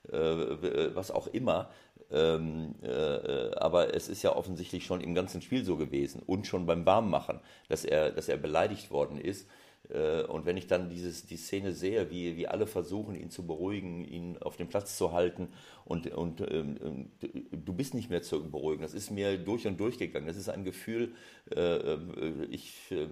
[0.10, 1.70] Äh, was auch immer.
[2.12, 6.66] Ähm, äh, aber es ist ja offensichtlich schon im ganzen Spiel so gewesen und schon
[6.66, 9.48] beim Warmmachen, dass er, dass er beleidigt worden ist.
[9.92, 13.46] Äh, und wenn ich dann dieses, die Szene sehe, wie, wie alle versuchen, ihn zu
[13.46, 15.50] beruhigen, ihn auf dem Platz zu halten
[15.86, 17.12] und, und ähm, ähm
[17.52, 20.28] du bist nicht mehr zu beruhigen, das ist mir durch und durch gegangen.
[20.28, 21.14] Das ist ein Gefühl,
[21.54, 23.08] äh, äh ich, äh,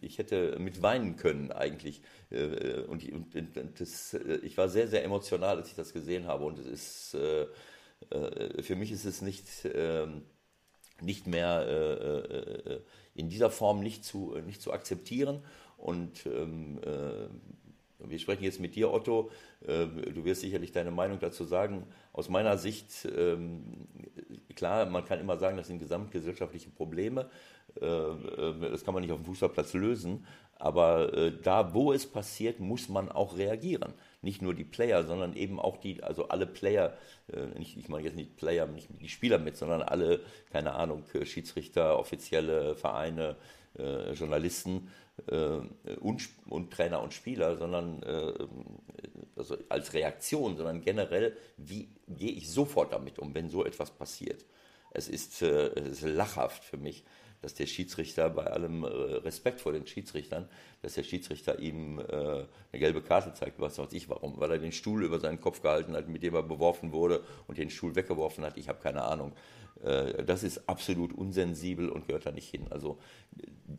[0.00, 2.02] ich hätte mit weinen können eigentlich.
[2.30, 6.44] Äh, und, und, und das, ich war sehr, sehr emotional, als ich das gesehen habe.
[6.44, 7.46] Und es ist, äh,
[8.62, 10.22] für mich ist es nicht, ähm,
[11.02, 12.82] nicht mehr
[13.14, 15.42] in dieser Form nicht zu, nicht zu akzeptieren.
[15.80, 17.28] Und ähm, äh,
[18.08, 19.30] wir sprechen jetzt mit dir, Otto.
[19.66, 21.86] Äh, du wirst sicherlich deine Meinung dazu sagen.
[22.12, 23.62] Aus meiner Sicht, ähm,
[24.54, 27.28] klar, man kann immer sagen, das sind gesamtgesellschaftliche Probleme.
[27.80, 30.26] Äh, äh das kann man nicht auf dem Fußballplatz lösen.
[30.56, 33.94] Aber äh, da, wo es passiert, muss man auch reagieren.
[34.22, 36.94] nicht nur die Player, sondern eben auch die, also alle Player,
[37.32, 40.20] äh, nicht, ich meine jetzt nicht Player, nicht die Spieler mit, sondern alle,
[40.52, 43.36] keine Ahnung, Schiedsrichter, offizielle Vereine,
[44.14, 44.88] Journalisten
[45.26, 48.32] und, und, Trainer und Spieler, sondern äh,
[49.36, 54.44] also als Reaktion, sondern generell, wie gehe ich sofort damit um, wenn so etwas passiert.
[54.92, 57.04] Es ist, äh, es ist lachhaft für mich,
[57.42, 60.48] dass der Schiedsrichter bei allem äh, Respekt vor den Schiedsrichtern,
[60.82, 64.58] dass der Schiedsrichter ihm äh, eine gelbe Karte zeigt, was weiß ich warum, weil er
[64.58, 67.94] den Stuhl über seinen Kopf gehalten hat, mit dem er beworfen wurde und den Stuhl
[67.94, 68.58] weggeworfen hat.
[68.58, 69.32] Ich habe keine Ahnung.
[69.84, 72.66] Äh, das ist absolut unsensibel und gehört da nicht hin.
[72.70, 72.98] Also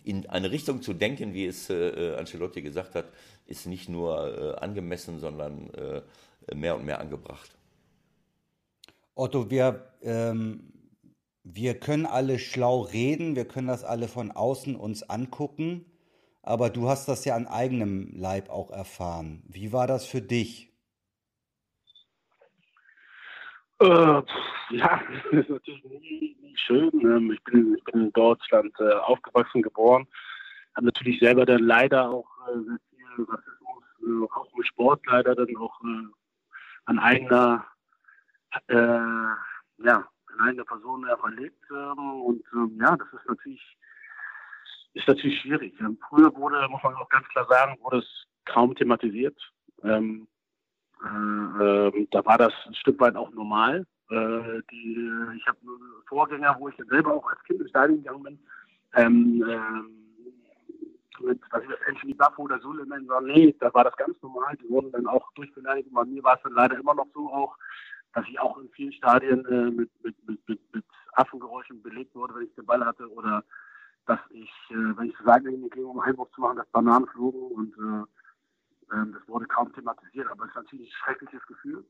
[0.03, 3.05] in eine Richtung zu denken, wie es äh, Ancelotti gesagt hat,
[3.45, 5.69] ist nicht nur äh, angemessen, sondern
[6.53, 7.51] mehr und mehr angebracht.
[9.13, 10.71] Otto, wir ähm,
[11.43, 15.85] wir können alle schlau reden, wir können das alle von außen uns angucken,
[16.43, 19.43] aber du hast das ja an eigenem Leib auch erfahren.
[19.47, 20.70] Wie war das für dich?
[23.81, 24.21] Äh,
[24.69, 26.91] ja, das ist natürlich nie, nie schön.
[27.01, 30.07] Ähm, ich, bin, ich bin in Deutschland äh, aufgewachsen, geboren,
[30.75, 32.79] habe natürlich selber dann leider auch äh, sehr
[33.15, 36.07] viel Rassismus, äh, auch im Sport leider dann auch äh,
[36.85, 37.65] an eigener
[38.67, 40.07] äh, ja,
[40.39, 41.63] eine Person auch erlebt.
[41.71, 43.77] Ähm, und ähm, ja, das ist natürlich,
[44.93, 45.73] ist natürlich schwierig.
[46.07, 49.37] Früher wurde, muss man auch ganz klar sagen, wurde es kaum thematisiert.
[49.83, 50.27] Ähm,
[51.03, 53.85] äh, äh, da war das ein Stück weit auch normal.
[54.09, 55.57] Äh, die, ich habe
[56.07, 58.39] Vorgänger, wo ich selber auch als Kind ins Stadion gegangen bin,
[58.95, 60.01] ähm, ähm,
[61.21, 64.57] mit, was ich das, Anthony Buffo oder Suleiman nee, da war das ganz normal.
[64.57, 65.89] Die wurden dann auch durchbeleidigt.
[65.91, 67.55] Bei mir war es dann leider immer noch so auch,
[68.13, 72.35] dass ich auch in vielen Stadien äh, mit, mit, mit, mit, mit Affengeräuschen belegt wurde,
[72.35, 73.43] wenn ich den Ball hatte oder
[74.07, 77.51] dass ich, äh, wenn ich zur Seitenlinie ging, um Einwurf zu machen, dass Bananen flogen
[77.51, 78.20] und äh,
[78.91, 81.83] äh, das wurde kaum thematisiert, aber es ist natürlich ein schreckliches Gefühl.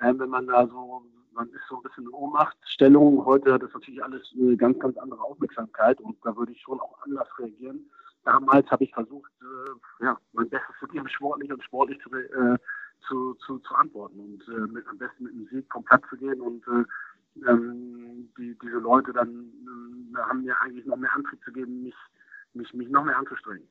[0.00, 3.24] Ähm, wenn man da so, man ist so ein bisschen in Ohnmachtstellung.
[3.24, 6.80] Heute hat das natürlich alles eine ganz, ganz andere Aufmerksamkeit und da würde ich schon
[6.80, 7.90] auch anders reagieren.
[8.24, 12.58] Damals habe ich versucht, äh, ja, mein Bestes zu geben, sportlich und sportlich zu, äh,
[13.06, 16.16] zu, zu, zu antworten und äh, mit, am besten mit dem Sieg vom Platz zu
[16.16, 19.52] gehen und äh, ähm, die, diese Leute dann
[20.14, 21.94] äh, haben mir eigentlich noch mehr Antrieb zu geben, mich,
[22.54, 23.68] mich, mich noch mehr anzustrengen.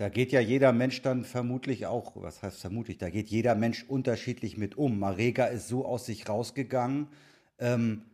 [0.00, 3.84] Da geht ja jeder Mensch dann vermutlich auch, was heißt vermutlich, da geht jeder Mensch
[3.86, 4.98] unterschiedlich mit um.
[4.98, 7.08] Marega ist so aus sich rausgegangen.
[7.58, 8.06] Ähm,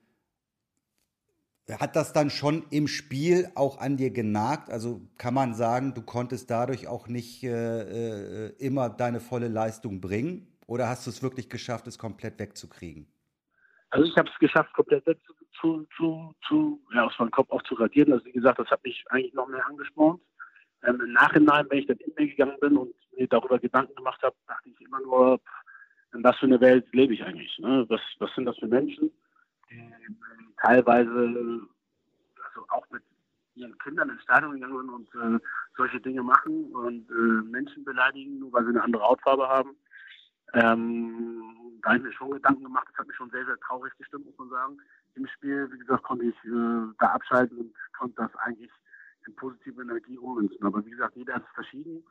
[1.70, 4.68] hat das dann schon im Spiel auch an dir genagt?
[4.68, 10.00] Also kann man sagen, du konntest dadurch auch nicht äh, äh, immer deine volle Leistung
[10.00, 10.48] bringen?
[10.66, 13.06] Oder hast du es wirklich geschafft, es komplett wegzukriegen?
[13.90, 17.62] Also ich habe es geschafft, komplett wegzukriegen zu, zu, zu, ja, aus meinem Kopf auch
[17.62, 18.12] zu radieren.
[18.12, 20.20] Also wie gesagt, das hat mich eigentlich noch mehr angespornt.
[20.86, 24.22] Ähm, Im Nachhinein, wenn ich dann in mir gegangen bin und mir darüber Gedanken gemacht
[24.22, 25.40] habe, dachte ich immer nur,
[26.14, 27.58] in was für eine Welt lebe ich eigentlich?
[27.58, 27.84] Ne?
[27.88, 29.10] Was, was sind das für Menschen?
[29.70, 29.92] die
[30.62, 31.60] teilweise
[32.44, 33.02] also auch mit
[33.54, 35.38] ihren Kindern ins Stadion gegangen und äh,
[35.76, 39.76] solche Dinge machen und äh, Menschen beleidigen, nur weil sie eine andere Hautfarbe haben.
[40.52, 42.86] Ähm, da habe ich mir schon Gedanken gemacht.
[42.90, 44.78] Das hat mich schon sehr, sehr traurig gestimmt, muss man sagen.
[45.14, 48.70] Im Spiel, wie gesagt, konnte ich äh, da abschalten und konnte das eigentlich
[49.26, 50.64] in positive Energie ummünzen.
[50.64, 52.04] Aber wie gesagt, jeder ist verschieden.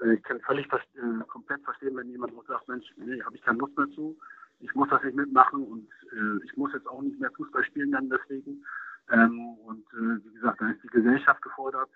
[0.00, 3.58] Äh, ich kann völlig äh, komplett verstehen, wenn jemand sagt, Mensch, nee, habe ich keine
[3.58, 4.16] Lust mehr zu
[4.62, 7.92] ich muss das nicht mitmachen und äh, ich muss jetzt auch nicht mehr Fußball spielen
[7.92, 8.64] dann deswegen.
[9.10, 11.90] Ähm, und äh, wie gesagt, da ist die Gesellschaft gefordert,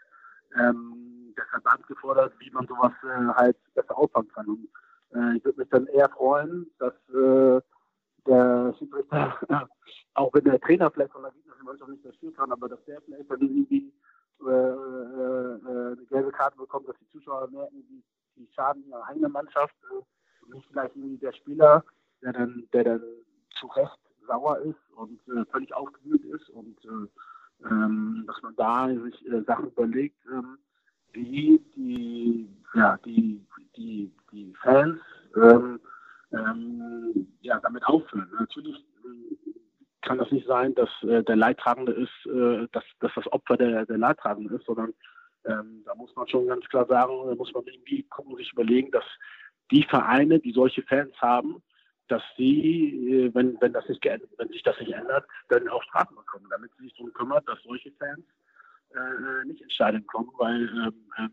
[0.56, 4.46] ähm, der Verband gefordert, wie man sowas äh, halt besser auffangen kann.
[4.46, 4.68] Und
[5.14, 6.94] äh, ich würde mich dann eher freuen, dass
[8.26, 9.38] der Schiedsrichter,
[10.14, 13.00] auch wenn der Trainer vielleicht von der gegnerischen Mannschaft nicht verstehen kann, aber dass der
[13.02, 13.92] vielleicht dann irgendwie
[16.46, 18.04] Karte bekommt, dass die Zuschauer merken, die,
[18.36, 21.84] die schaden ihrer eigenen Mannschaft und nicht vielleicht irgendwie der Spieler
[22.22, 23.02] der dann, der dann
[23.58, 28.88] zu Recht sauer ist und äh, völlig aufgewühlt ist und äh, ähm, dass man da
[28.88, 30.58] sich äh, Sachen überlegt, ähm,
[31.12, 33.44] wie die, ja, die,
[33.76, 35.00] die, die Fans
[35.36, 35.80] ähm,
[36.32, 38.30] ähm ja, damit aufhören.
[38.38, 39.36] Natürlich äh,
[40.02, 43.86] kann das nicht sein, dass äh, der Leidtragende ist, äh, dass, dass das Opfer der,
[43.86, 44.92] der Leidtragende ist, sondern
[45.46, 48.90] ähm, da muss man schon ganz klar sagen, da muss man irgendwie gucken, sich überlegen,
[48.90, 49.04] dass
[49.70, 51.62] die Vereine, die solche Fans haben,
[52.08, 56.16] dass sie, äh, wenn, wenn, das nicht wenn sich das nicht ändert, dann auch Strafen
[56.16, 58.24] bekommen, damit sie sich darum kümmert, dass solche Fans
[58.94, 61.32] äh, nicht ins Stadion kommen, weil ähm, ähm,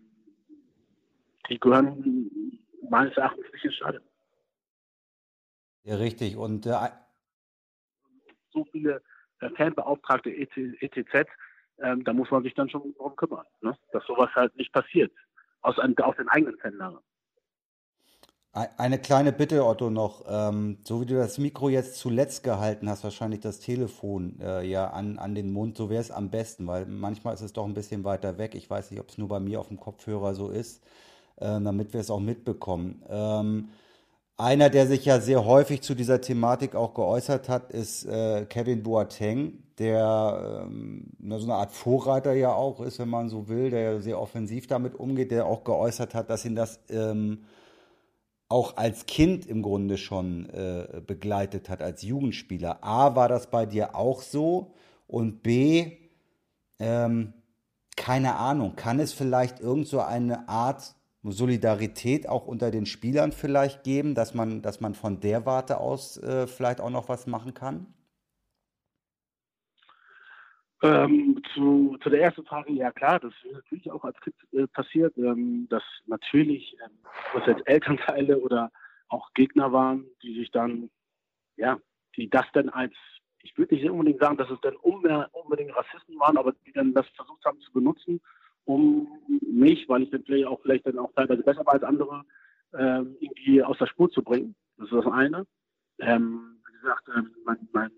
[1.49, 4.03] die gehören meines Erachtens nicht ins Stadion.
[5.83, 6.37] Ja, richtig.
[6.37, 6.89] Und äh,
[8.51, 9.01] so viele
[9.39, 11.29] äh, Fanbeauftragte etc.,
[11.83, 13.77] ähm, da muss man sich dann schon darum kümmern, ne?
[13.91, 15.11] dass sowas halt nicht passiert.
[15.61, 16.99] Aus, aus den eigenen Fanlagern.
[18.53, 20.25] Eine kleine Bitte, Otto, noch.
[20.27, 24.91] Ähm, so wie du das Mikro jetzt zuletzt gehalten hast, wahrscheinlich das Telefon äh, ja
[24.91, 27.73] an, an den Mund, so wäre es am besten, weil manchmal ist es doch ein
[27.73, 28.53] bisschen weiter weg.
[28.53, 30.83] Ich weiß nicht, ob es nur bei mir auf dem Kopfhörer so ist,
[31.37, 33.01] äh, damit wir es auch mitbekommen.
[33.09, 33.69] Ähm,
[34.43, 38.83] einer, der sich ja sehr häufig zu dieser Thematik auch geäußert hat, ist äh, Kevin
[38.83, 44.01] Boateng, der ähm, so eine Art Vorreiter ja auch ist, wenn man so will, der
[44.01, 47.45] sehr offensiv damit umgeht, der auch geäußert hat, dass ihn das ähm,
[48.49, 52.83] auch als Kind im Grunde schon äh, begleitet hat, als Jugendspieler.
[52.83, 54.73] A, war das bei dir auch so?
[55.07, 55.93] Und B,
[56.79, 57.33] ähm,
[57.95, 60.95] keine Ahnung, kann es vielleicht irgend so eine Art
[61.31, 66.17] Solidarität auch unter den Spielern vielleicht geben, dass man, dass man von der Warte aus
[66.17, 67.93] äh, vielleicht auch noch was machen kann?
[70.83, 74.67] Ähm, zu, zu der ersten Frage, ja klar, das ist natürlich auch als Kind äh,
[74.67, 76.91] passiert, ähm, dass natürlich, ähm,
[77.33, 78.69] was jetzt Elternteile oder
[79.07, 80.89] auch Gegner waren, die sich dann,
[81.55, 81.79] ja,
[82.17, 82.93] die das dann als,
[83.43, 87.07] ich würde nicht unbedingt sagen, dass es dann unbedingt Rassisten waren, aber die dann das
[87.15, 88.19] versucht haben zu benutzen,
[88.65, 89.07] um
[89.41, 92.23] mich, weil ich vielleicht auch vielleicht dann auch teilweise besser war als andere,
[92.77, 94.55] ähm, irgendwie aus der Spur zu bringen.
[94.77, 95.45] Das ist das eine.
[95.99, 97.91] Ähm, wie gesagt, ähm, mein, mein,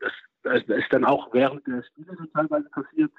[0.00, 3.12] das das ist dann auch während der Spiele so teilweise passiert.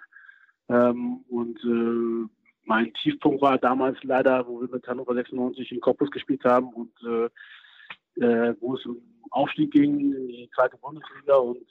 [0.69, 2.29] Ähm, und äh,
[2.63, 6.93] mein Tiefpunkt war damals leider, wo wir mit Hannover 96 im Korpus gespielt haben und
[7.03, 11.65] äh, äh, wo es um Aufstieg ging in die zweite Bundesliga und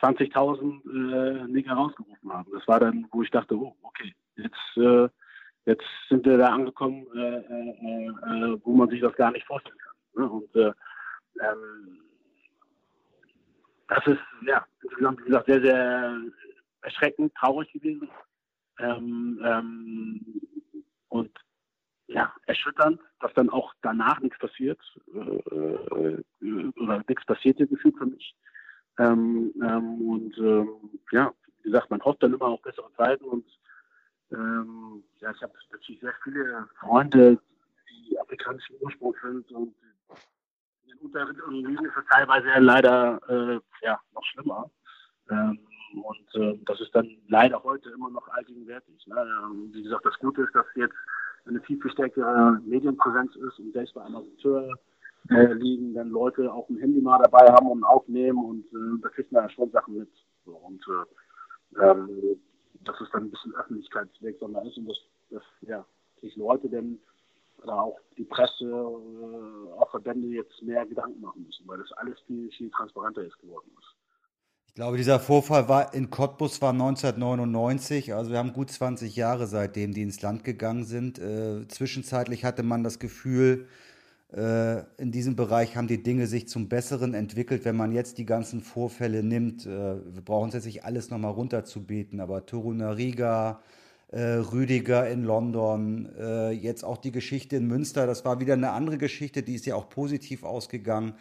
[0.00, 2.50] 20.000 äh, Nigger rausgerufen haben.
[2.52, 5.08] Das war dann, wo ich dachte, oh, okay, jetzt, äh,
[5.66, 10.24] jetzt sind wir da angekommen, äh, äh, wo man sich das gar nicht vorstellen kann.
[10.24, 10.30] Ne?
[10.30, 12.00] Und ähm,
[13.88, 16.20] das ist, ja, insgesamt, wie gesagt, sehr, sehr
[16.82, 18.08] erschreckend, traurig gewesen.
[18.78, 20.40] Ähm, ähm,
[21.08, 21.30] und
[22.06, 24.80] ja, erschütternd, dass dann auch danach nichts passiert
[25.14, 26.22] äh, äh,
[26.76, 28.34] oder nichts passierte gefühlt für mich.
[28.98, 30.68] Ähm, ähm, und ähm,
[31.12, 31.32] ja,
[31.62, 33.44] wie gesagt, man hofft dann immer auf bessere Zeiten und
[34.32, 37.38] ähm, ja, ich habe natürlich sehr viele Freunde,
[38.08, 39.74] die afrikanischen Ursprung sind und
[40.86, 44.70] in unteren Ligen ist es teilweise leider äh, ja, noch schlimmer.
[45.30, 45.58] Ähm,
[45.94, 49.06] und äh, das ist dann leider heute immer noch allgegenwärtig.
[49.06, 49.16] Ne?
[49.16, 50.94] Ähm, wie gesagt, das Gute ist, dass jetzt
[51.46, 54.74] eine viel, viel stärkere Medienpräsenz ist und selbst bei Amateur
[55.30, 59.08] äh, liegen dann Leute auch ein Handy mal dabei haben und aufnehmen und äh, da
[59.10, 60.08] kriegt man ja schon Sachen mit.
[60.44, 62.40] So, und äh, ähm,
[62.84, 64.98] dass es dann ein bisschen öffentlichkeitswirksamer ist und dass,
[65.30, 65.84] dass ja,
[66.20, 66.98] sich Leute dann
[67.62, 72.18] oder auch die Presse, äh, auch Verbände jetzt mehr Gedanken machen müssen, weil das alles
[72.26, 73.94] viel, viel transparenter ist geworden ist.
[74.68, 79.48] Ich glaube, dieser Vorfall war in Cottbus war 1999, also wir haben gut 20 Jahre
[79.48, 81.18] seitdem, die ins Land gegangen sind.
[81.18, 83.66] Äh, zwischenzeitlich hatte man das Gefühl,
[84.30, 87.64] in diesem Bereich haben die Dinge sich zum Besseren entwickelt.
[87.64, 91.32] Wenn man jetzt die ganzen Vorfälle nimmt, äh, wir brauchen es jetzt nicht alles nochmal
[91.32, 93.62] runterzubeten, aber Torunariga,
[94.08, 98.72] äh, Rüdiger in London, äh, jetzt auch die Geschichte in Münster, das war wieder eine
[98.72, 101.14] andere Geschichte, die ist ja auch positiv ausgegangen.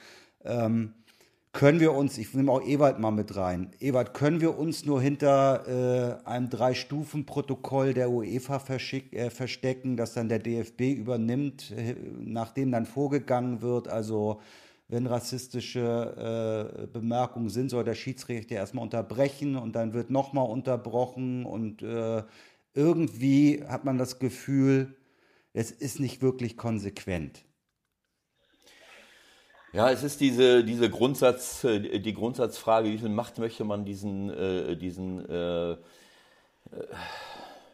[1.57, 5.01] Können wir uns, ich nehme auch Ewald mal mit rein, Ewald, können wir uns nur
[5.01, 12.71] hinter äh, einem Drei-Stufen-Protokoll der UEFA äh, verstecken, das dann der DFB übernimmt, äh, nachdem
[12.71, 14.39] dann vorgegangen wird, also
[14.87, 21.43] wenn rassistische äh, Bemerkungen sind, soll der Schiedsrichter erstmal unterbrechen und dann wird nochmal unterbrochen
[21.43, 22.21] und äh,
[22.75, 24.95] irgendwie hat man das Gefühl,
[25.53, 27.46] es ist nicht wirklich konsequent.
[29.73, 34.29] Ja, es ist diese, diese Grundsatz, äh, die Grundsatzfrage, wie viel Macht möchte man diesen,
[34.29, 35.77] äh, diesen äh, äh,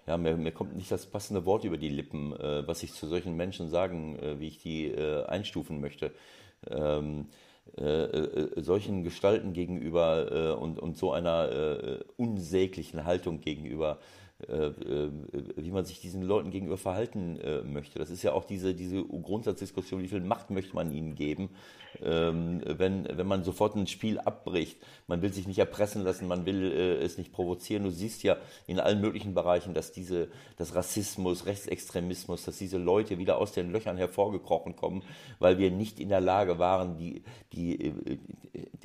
[0.07, 3.07] ja, mir, mir, kommt nicht das passende Wort über die Lippen, äh, was ich zu
[3.07, 4.93] solchen Menschen sagen, äh, wie ich die
[5.27, 6.11] einstufen möchte.
[6.69, 7.27] Ähm,
[8.57, 13.99] solchen Gestalten gegenüber und, und so einer unsäglichen Haltung gegenüber
[14.45, 17.99] wie man sich diesen Leuten gegenüber verhalten äh, möchte.
[17.99, 21.49] Das ist ja auch diese, diese Grundsatzdiskussion, wie viel Macht möchte man ihnen geben,
[22.01, 24.77] ähm, wenn, wenn man sofort ein Spiel abbricht.
[25.07, 27.83] Man will sich nicht erpressen lassen, man will es nicht provozieren.
[27.83, 33.17] Du siehst ja in allen möglichen Bereichen, dass diese, dass Rassismus, Rechtsextremismus, dass diese Leute
[33.17, 35.03] wieder aus den Löchern hervorgekrochen kommen,
[35.39, 37.93] weil wir nicht in der Lage waren, die, die,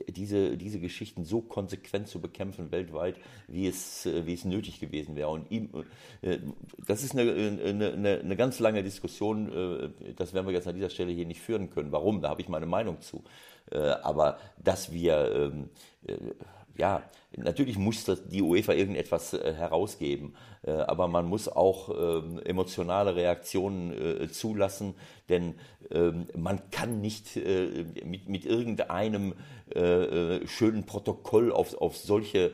[0.09, 5.38] diese, diese Geschichten so konsequent zu bekämpfen weltweit, wie es, wie es nötig gewesen wäre.
[5.51, 5.71] Ihm,
[6.23, 6.39] äh,
[6.87, 7.31] das ist eine,
[7.65, 11.41] eine, eine, ganz lange Diskussion, äh, das werden wir jetzt an dieser Stelle hier nicht
[11.41, 11.93] führen können.
[11.93, 12.21] Warum?
[12.21, 13.23] Da habe ich meine Meinung zu.
[13.71, 15.71] Äh, aber dass wir, ähm,
[16.77, 17.03] ja,
[17.37, 23.17] natürlich muss das, die UEFA irgendetwas äh, herausgeben, äh, aber man muss auch ähm, emotionale
[23.17, 24.95] Reaktionen äh, zulassen,
[25.29, 25.55] denn
[25.91, 27.37] ähm, man kann nicht
[28.05, 29.35] mit, mit irgendeinem
[30.47, 32.53] schönen Protokoll auf, auf solche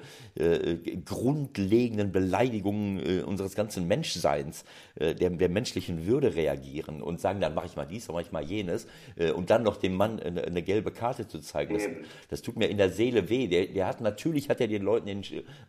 [1.05, 4.65] grundlegenden Beleidigungen unseres ganzen Menschseins,
[4.99, 8.33] der, der menschlichen Würde reagieren und sagen, dann mache ich mal dies, dann mache ich
[8.33, 8.89] mal jenes
[9.37, 11.75] und dann noch dem Mann eine, eine gelbe Karte zu zeigen.
[11.75, 11.85] Das,
[12.31, 13.47] das, tut mir in der Seele weh.
[13.47, 15.23] Der, der hat natürlich hat er den Leuten den,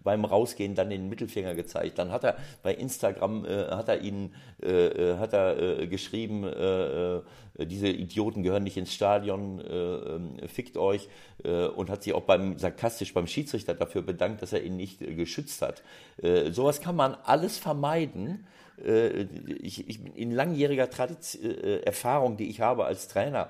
[0.04, 2.00] beim Rausgehen dann den Mittelfinger gezeigt.
[2.00, 7.22] Dann hat er bei Instagram äh, hat er ihnen äh, hat er äh, geschrieben äh,
[7.58, 11.08] diese Idioten gehören nicht ins Stadion, äh, ähm, fickt euch
[11.44, 15.02] äh, und hat sich auch beim sarkastisch beim Schiedsrichter dafür bedankt, dass er ihn nicht
[15.02, 15.82] äh, geschützt hat.
[16.22, 18.46] Äh, sowas kann man alles vermeiden.
[18.84, 19.28] Äh,
[19.62, 23.50] ich, ich, in langjähriger Tradiz äh, Erfahrung, die ich habe als Trainer,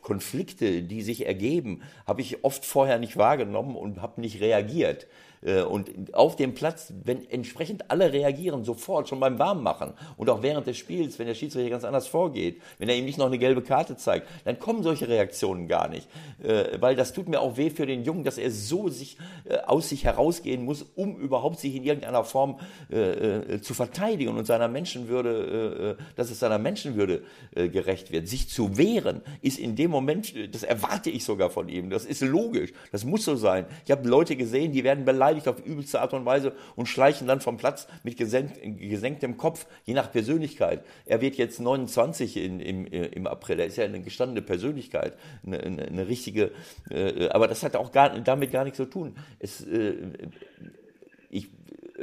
[0.00, 5.06] Konflikte, die sich ergeben, habe ich oft vorher nicht wahrgenommen und habe nicht reagiert.
[5.44, 10.42] Äh, und auf dem Platz, wenn entsprechend alle reagieren, sofort, schon beim Warmmachen und auch
[10.42, 13.38] während des Spiels, wenn der Schiedsrichter ganz anders vorgeht, wenn er ihm nicht noch eine
[13.38, 16.08] gelbe Karte zeigt, dann kommen solche Reaktionen gar nicht.
[16.42, 19.58] Äh, weil das tut mir auch weh für den Jungen, dass er so sich äh,
[19.58, 22.58] aus sich herausgehen muss, um überhaupt sich in irgendeiner Form
[23.62, 27.22] zu verteidigen und seiner Menschenwürde, dass es seiner Menschenwürde
[27.54, 28.28] gerecht wird.
[28.28, 31.90] Sich zu wehren ist in dem Moment, das erwarte ich sogar von ihm.
[31.90, 32.72] Das ist logisch.
[32.92, 33.66] Das muss so sein.
[33.84, 37.26] Ich habe Leute gesehen, die werden beleidigt beleidigt auf übelste Art und Weise und schleichen
[37.26, 40.84] dann vom Platz mit gesenkt, gesenktem Kopf, je nach Persönlichkeit.
[41.06, 45.60] Er wird jetzt 29 in, im, im April, er ist ja eine gestandene Persönlichkeit, eine,
[45.60, 46.52] eine, eine richtige,
[46.90, 49.16] äh, aber das hat auch gar, damit gar nichts zu tun.
[49.38, 49.94] Es, äh,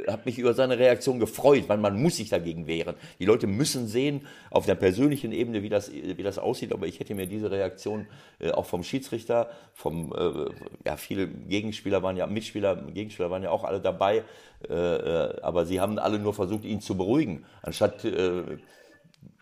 [0.08, 2.94] habe mich über seine Reaktion gefreut, weil man muss sich dagegen wehren.
[3.18, 6.72] Die Leute müssen sehen, auf der persönlichen Ebene, wie das, wie das aussieht.
[6.72, 8.06] Aber ich hätte mir diese Reaktion
[8.38, 10.50] äh, auch vom Schiedsrichter, vom, äh,
[10.86, 14.24] ja, viele Gegenspieler waren ja, Mitspieler, Gegenspieler waren ja auch alle dabei.
[14.68, 18.58] Äh, äh aber sie haben alle nur versucht, ihn zu beruhigen, anstatt, äh,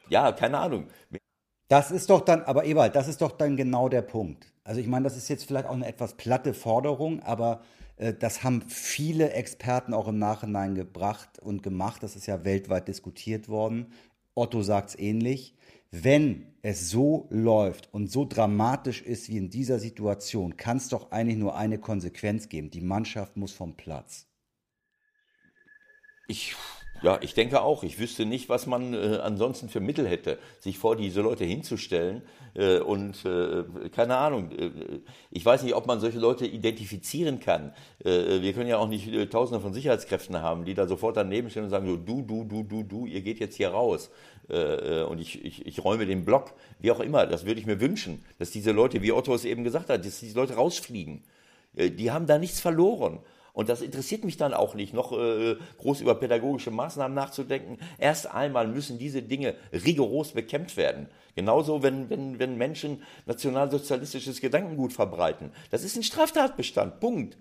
[0.08, 0.88] ja, keine Ahnung.
[1.68, 4.52] Das ist doch dann, aber Ewald, das ist doch dann genau der Punkt.
[4.64, 7.60] Also ich meine, das ist jetzt vielleicht auch eine etwas platte Forderung, aber
[8.18, 12.02] das haben viele Experten auch im Nachhinein gebracht und gemacht.
[12.02, 13.92] Das ist ja weltweit diskutiert worden.
[14.34, 15.54] Otto sagt es ähnlich.
[15.90, 21.10] Wenn es so läuft und so dramatisch ist wie in dieser Situation, kann es doch
[21.10, 22.70] eigentlich nur eine Konsequenz geben.
[22.70, 24.26] Die Mannschaft muss vom Platz.
[26.28, 26.54] Ich
[27.02, 27.82] ja, ich denke auch.
[27.82, 32.22] Ich wüsste nicht, was man äh, ansonsten für Mittel hätte, sich vor diese Leute hinzustellen.
[32.54, 34.70] Äh, und äh, keine Ahnung, äh,
[35.30, 37.72] ich weiß nicht, ob man solche Leute identifizieren kann.
[38.04, 41.48] Äh, wir können ja auch nicht äh, Tausende von Sicherheitskräften haben, die da sofort daneben
[41.50, 44.10] stehen und sagen, so, du, du, du, du, du, ihr geht jetzt hier raus.
[44.48, 47.26] und ich, ich, ich räume den Block, wie auch immer.
[47.26, 50.18] Das würde ich mir wünschen, dass diese Leute, wie Otto es eben gesagt hat, dass
[50.18, 51.22] diese Leute rausfliegen.
[51.74, 53.20] die haben da nichts verloren.
[53.60, 57.76] Und das interessiert mich dann auch nicht, noch äh, groß über pädagogische Maßnahmen nachzudenken.
[57.98, 61.08] Erst einmal müssen diese Dinge rigoros bekämpft werden.
[61.34, 65.52] Genauso, wenn, wenn, wenn Menschen nationalsozialistisches Gedankengut verbreiten.
[65.70, 67.00] Das ist ein Straftatbestand.
[67.00, 67.36] Punkt.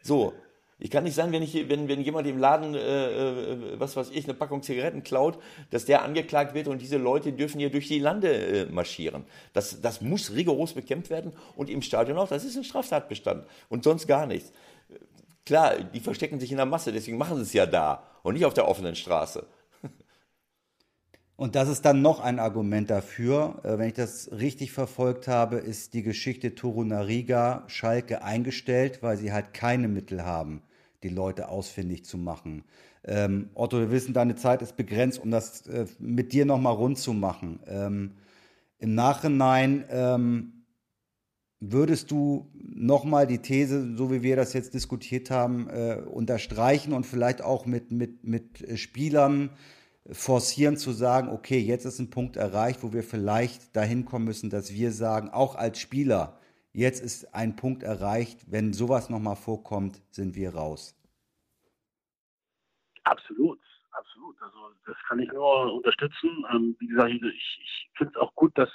[0.00, 0.32] So.
[0.78, 4.10] Ich kann nicht sagen, wenn, ich, wenn, wenn jemand im Laden, äh, äh, was weiß
[4.10, 5.38] ich, eine Packung Zigaretten klaut,
[5.70, 9.24] dass der angeklagt wird und diese Leute dürfen hier durch die Lande äh, marschieren.
[9.52, 12.28] Das, das muss rigoros bekämpft werden und im Stadion auch.
[12.28, 14.52] Das ist ein Straftatbestand und sonst gar nichts.
[15.44, 18.44] Klar, die verstecken sich in der Masse, deswegen machen sie es ja da und nicht
[18.44, 19.46] auf der offenen Straße.
[21.42, 25.56] Und das ist dann noch ein Argument dafür, äh, wenn ich das richtig verfolgt habe,
[25.56, 30.62] ist die Geschichte Torunariga Schalke eingestellt, weil sie halt keine Mittel haben,
[31.02, 32.62] die Leute ausfindig zu machen.
[33.04, 36.98] Ähm, Otto, wir wissen, deine Zeit ist begrenzt, um das äh, mit dir nochmal rund
[36.98, 37.58] zu machen.
[37.66, 38.12] Ähm,
[38.78, 40.61] Im Nachhinein ähm,
[41.64, 47.06] Würdest du nochmal die These, so wie wir das jetzt diskutiert haben, äh, unterstreichen und
[47.06, 49.50] vielleicht auch mit, mit, mit Spielern
[50.10, 54.50] forcieren zu sagen, okay, jetzt ist ein Punkt erreicht, wo wir vielleicht dahin kommen müssen,
[54.50, 56.40] dass wir sagen, auch als Spieler,
[56.72, 60.98] jetzt ist ein Punkt erreicht, wenn sowas nochmal vorkommt, sind wir raus.
[63.04, 63.60] Absolut,
[63.92, 64.42] absolut.
[64.42, 66.44] Also das kann ich nur unterstützen.
[66.52, 68.70] Ähm, wie gesagt, ich, ich finde es auch gut, dass,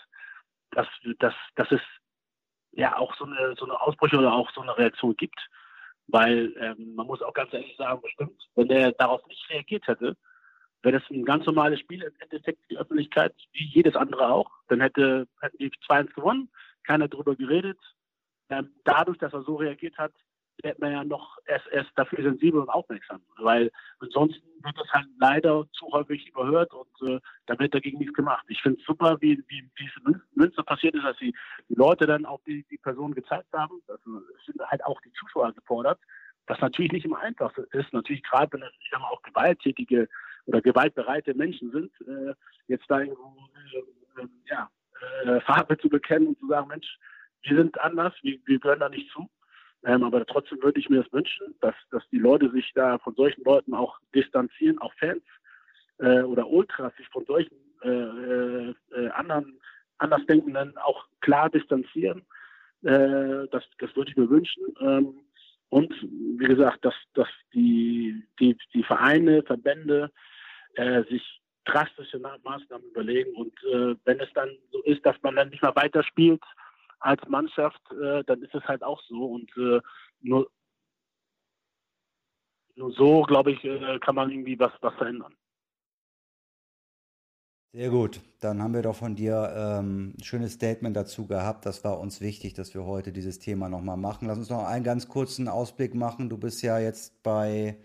[0.71, 0.87] dass,
[1.19, 1.81] dass, dass es
[2.77, 5.39] ja auch so eine, so eine Ausbrüche oder auch so eine Reaktion gibt.
[6.07, 10.15] Weil ähm, man muss auch ganz ehrlich sagen, bestimmt, wenn der darauf nicht reagiert hätte,
[10.81, 14.49] wäre das ein ganz normales Spiel im Endeffekt die Öffentlichkeit, wie jedes andere auch.
[14.69, 16.49] Dann hätte, hätten die 2-1 gewonnen,
[16.83, 17.79] keiner darüber geredet.
[18.49, 20.13] Ähm, dadurch, dass er so reagiert hat,
[20.63, 23.21] wird man ja noch erst, erst dafür sensibel und aufmerksam.
[23.37, 28.13] Weil ansonsten wird das halt leider zu häufig überhört und äh, da wird dagegen nichts
[28.13, 28.45] gemacht.
[28.47, 31.35] Ich finde es super, wie, wie, wie es in Münster passiert ist, dass die,
[31.69, 33.81] die Leute dann auch die, die Person gezeigt haben.
[33.87, 35.99] Also, sind halt auch die Zuschauer gefordert,
[36.47, 37.93] was natürlich nicht immer einfach ist.
[37.93, 40.07] Natürlich gerade, wenn es ich sag mal, auch gewalttätige
[40.45, 42.33] oder gewaltbereite Menschen sind, äh,
[42.67, 43.35] jetzt da irgendwo
[43.75, 44.69] äh, äh ja,
[45.25, 46.97] äh, Farbe zu bekennen und zu sagen, Mensch,
[47.43, 49.29] wir sind anders, wir, wir gehören da nicht zu.
[49.85, 53.15] Ähm, aber trotzdem würde ich mir das wünschen, dass, dass die Leute sich da von
[53.15, 55.23] solchen Leuten auch distanzieren, auch Fans
[55.99, 59.59] äh, oder Ultras sich von solchen äh, äh, äh anderen
[59.99, 62.23] Andersdenkenden auch klar distanzieren.
[62.83, 64.63] Äh, das, das würde ich mir wünschen.
[64.81, 65.19] Ähm,
[65.69, 70.11] und wie gesagt, dass, dass die, die, die Vereine, Verbände
[70.75, 73.35] äh, sich drastische Maßnahmen überlegen.
[73.35, 76.41] Und äh, wenn es dann so ist, dass man dann nicht mehr weiterspielt
[76.99, 79.25] als Mannschaft, äh, dann ist es halt auch so.
[79.25, 79.79] Und äh,
[80.21, 80.49] nur,
[82.75, 85.35] nur so, glaube ich, äh, kann man irgendwie was, was verändern.
[87.73, 88.21] Sehr gut.
[88.39, 91.65] Dann haben wir doch von dir ähm, ein schönes Statement dazu gehabt.
[91.65, 94.27] Das war uns wichtig, dass wir heute dieses Thema nochmal machen.
[94.27, 96.29] Lass uns noch einen ganz kurzen Ausblick machen.
[96.29, 97.77] Du bist ja jetzt bei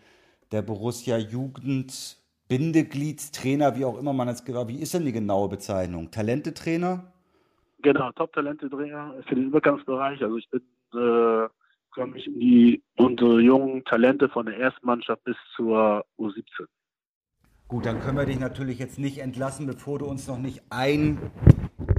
[0.51, 4.69] der Borussia Jugend Bindegliedstrainer, wie auch immer man es genau.
[4.69, 6.11] Wie ist denn die genaue Bezeichnung?
[6.11, 7.12] Talentetrainer?
[7.83, 10.23] Genau, Top-Talente-Trainer für den Übergangsbereich.
[10.23, 10.63] Also ich bin
[10.95, 11.49] äh,
[11.93, 16.67] komme ich in die unsere jungen Talente von der ersten Mannschaft bis zur U17.
[17.69, 21.19] Gut, dann können wir dich natürlich jetzt nicht entlassen, bevor du uns noch nicht ein,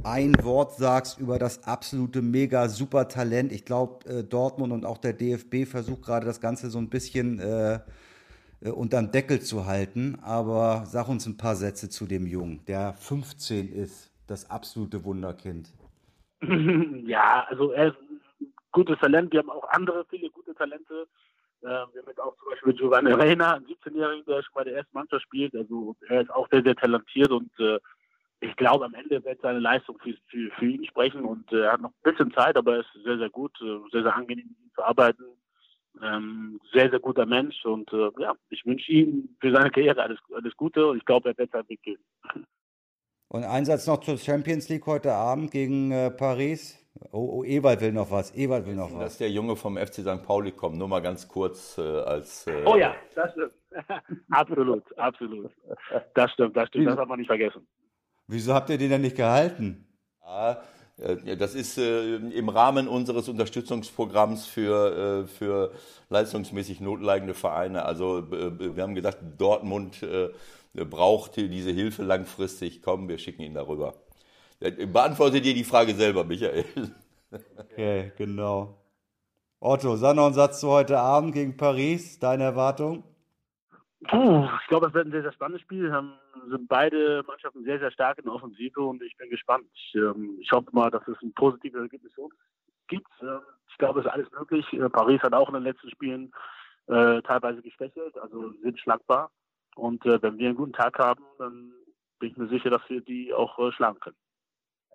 [0.04, 3.50] ein Wort sagst über das absolute mega super Talent.
[3.50, 7.40] Ich glaube, äh, Dortmund und auch der DFB versucht gerade das Ganze so ein bisschen
[7.40, 7.80] äh,
[8.60, 10.18] äh, unterm Deckel zu halten.
[10.22, 15.72] Aber sag uns ein paar Sätze zu dem Jungen, der 15 ist, das absolute Wunderkind.
[17.06, 17.96] Ja, also er ist
[18.40, 19.32] ein gutes Talent.
[19.32, 21.06] Wir haben auch andere viele gute Talente.
[21.62, 24.76] Äh, wir haben jetzt auch zum Beispiel Giovanni Reina, einen 17-Jährigen, der schon bei der
[24.76, 25.54] ersten Mannschaft spielt.
[25.54, 27.78] Also er ist auch sehr, sehr talentiert und äh,
[28.40, 31.72] ich glaube, am Ende wird seine Leistung für, für, für ihn sprechen und äh, er
[31.72, 34.58] hat noch ein bisschen Zeit, aber er ist sehr, sehr gut, sehr, sehr angenehm mit
[34.58, 35.24] ihm zu arbeiten.
[36.02, 40.18] Ähm, sehr, sehr guter Mensch und äh, ja, ich wünsche ihm für seine Karriere alles,
[40.34, 42.00] alles Gute und ich glaube, er wird seinen Weg gehen.
[43.34, 46.78] Und Einsatz noch zur Champions League heute Abend gegen äh, Paris.
[47.10, 48.32] Oh, oh, Ewald will noch was.
[48.36, 49.00] Ewald will noch was.
[49.00, 50.22] Dass der Junge vom FC St.
[50.24, 52.46] Pauli kommt, nur mal ganz kurz äh, als.
[52.46, 53.52] Äh, oh ja, das stimmt.
[54.30, 55.50] absolut, absolut.
[56.14, 56.86] Das stimmt, das stimmt.
[56.86, 57.66] Das hat man nicht vergessen.
[58.28, 59.84] Wieso habt ihr den denn nicht gehalten?
[60.24, 60.62] Ja,
[60.98, 65.72] äh, das ist äh, im Rahmen unseres Unterstützungsprogramms für, äh, für
[66.08, 67.84] leistungsmäßig notleidende Vereine.
[67.84, 70.06] Also wir haben gesagt, Dortmund
[70.74, 72.82] braucht diese Hilfe langfristig.
[72.82, 73.94] Komm, wir schicken ihn darüber.
[74.58, 76.64] Beantworte dir die Frage selber, Michael.
[77.56, 78.78] Okay, genau.
[79.60, 82.18] Otto, sag noch einen Satz zu heute Abend gegen Paris.
[82.18, 83.02] Deine Erwartung?
[84.08, 85.90] Puh, ich glaube, es wird ein sehr, sehr spannendes Spiel.
[85.90, 86.12] Haben,
[86.50, 89.66] sind beide Mannschaften sehr, sehr stark in der Offensive und ich bin gespannt.
[89.74, 92.12] Ich, ähm, ich hoffe mal, dass es ein positives Ergebnis
[92.88, 93.10] gibt.
[93.22, 94.70] Ähm, ich glaube, es ist alles möglich.
[94.72, 96.32] Äh, Paris hat auch in den letzten Spielen
[96.86, 99.30] äh, teilweise geschwächelt, also sind schlagbar.
[99.76, 101.72] Und äh, wenn wir einen guten Tag haben, dann
[102.18, 104.16] bin ich mir sicher, dass wir die auch äh, schlagen können.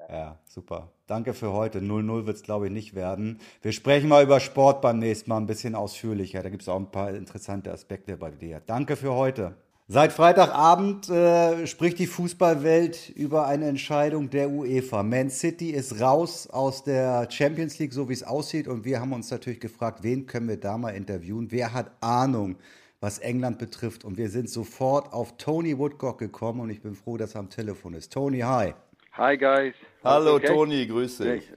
[0.07, 0.91] Ja, super.
[1.07, 1.79] Danke für heute.
[1.79, 3.39] 0-0 wird es, glaube ich, nicht werden.
[3.61, 6.41] Wir sprechen mal über Sport beim nächsten Mal ein bisschen ausführlicher.
[6.41, 8.61] Da gibt es auch ein paar interessante Aspekte bei dir.
[8.65, 9.57] Danke für heute.
[9.91, 15.01] Seit Freitagabend äh, spricht die Fußballwelt über eine Entscheidung der UEFA.
[15.01, 18.67] Man City ist raus aus der Champions League, so wie es aussieht.
[18.67, 21.47] Und wir haben uns natürlich gefragt, wen können wir da mal interviewen?
[21.49, 22.57] Wer hat Ahnung,
[23.01, 24.03] was England betrifft?
[24.03, 27.49] Und wir sind sofort auf Tony Woodcock gekommen und ich bin froh, dass er am
[27.49, 28.13] Telefon ist.
[28.13, 28.73] Tony, hi.
[29.13, 29.73] Hi, guys.
[30.03, 30.47] Hallo, okay?
[30.47, 31.51] Toni, grüß dich.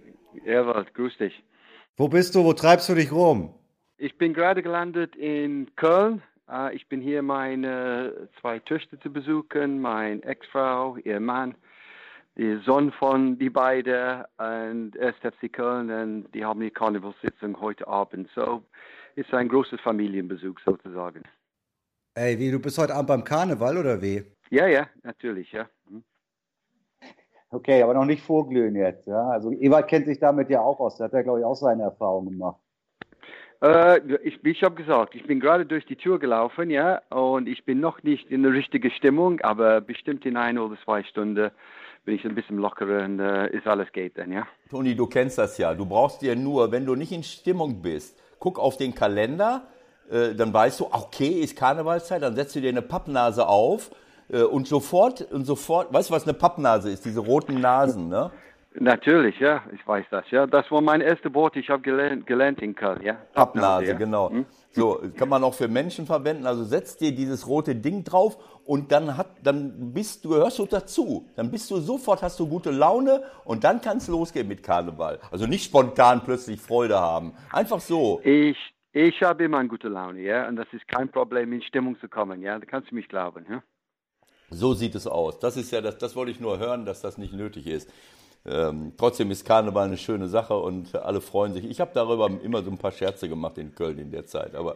[0.44, 1.42] Ewald, grüß dich.
[1.96, 2.44] Wo bist du?
[2.44, 3.54] Wo treibst du dich rum?
[3.98, 6.22] Ich bin gerade gelandet in Köln.
[6.48, 11.54] Uh, ich bin hier, meine zwei Töchter zu besuchen, meine Ex-Frau, ihr Mann,
[12.36, 18.28] die Sohn von die beiden und SFC Köln und die haben die Karnevalssitzung heute Abend.
[18.34, 18.64] So
[19.16, 21.22] ist ein großes Familienbesuch sozusagen.
[22.14, 24.24] Ey, wie, du bist heute Abend beim Karneval oder wie?
[24.50, 25.68] Ja, ja, natürlich, ja.
[25.88, 26.04] Hm.
[27.50, 29.06] Okay, aber noch nicht vorglühen jetzt.
[29.06, 29.28] Ja?
[29.28, 30.96] Also Ewald kennt sich damit ja auch aus.
[30.96, 32.60] Da hat er, glaube ich, auch seine Erfahrungen gemacht.
[33.62, 37.64] Äh, ich, ich habe gesagt, ich bin gerade durch die Tür gelaufen, ja, und ich
[37.64, 41.50] bin noch nicht in der richtigen Stimmung, aber bestimmt in ein oder zwei Stunden
[42.04, 44.46] bin ich ein bisschen lockerer und äh, ist alles geht dann, ja.
[44.68, 45.74] Toni, du kennst das ja.
[45.74, 49.62] Du brauchst dir nur, wenn du nicht in Stimmung bist, guck auf den Kalender,
[50.10, 53.92] äh, dann weißt du, okay, ist Karnevalszeit, dann setzt du dir eine Pappnase auf
[54.28, 57.04] äh, und sofort, und sofort, weißt du, was eine Pappnase ist?
[57.04, 58.32] Diese roten Nasen, ne?
[58.74, 60.46] Natürlich, ja, ich weiß das, ja.
[60.46, 63.16] Das war mein erstes Wort, ich habe gelernt, gelernt in Köln, ja.
[63.32, 63.94] Pappnase, ja.
[63.94, 64.30] genau.
[64.30, 64.46] Hm?
[64.74, 66.46] So, kann man auch für Menschen verwenden.
[66.46, 70.66] Also setz dir dieses rote Ding drauf und dann hat, dann bist du, gehörst du
[70.66, 71.28] dazu.
[71.36, 75.20] Dann bist du sofort, hast du gute Laune und dann kann es losgehen mit Karneval.
[75.30, 77.34] Also nicht spontan plötzlich Freude haben.
[77.50, 78.20] Einfach so.
[78.24, 78.56] Ich,
[78.92, 80.48] ich habe immer eine gute Laune, ja.
[80.48, 82.58] Und das ist kein Problem, in Stimmung zu kommen, ja.
[82.58, 83.62] Da kannst du mich glauben, ja.
[84.50, 85.38] So sieht es aus.
[85.38, 87.90] Das ist ja, das, das wollte ich nur hören, dass das nicht nötig ist.
[88.44, 91.64] Ähm, trotzdem ist Karneval eine schöne Sache und alle freuen sich.
[91.64, 94.74] Ich habe darüber immer so ein paar Scherze gemacht in Köln in der Zeit, aber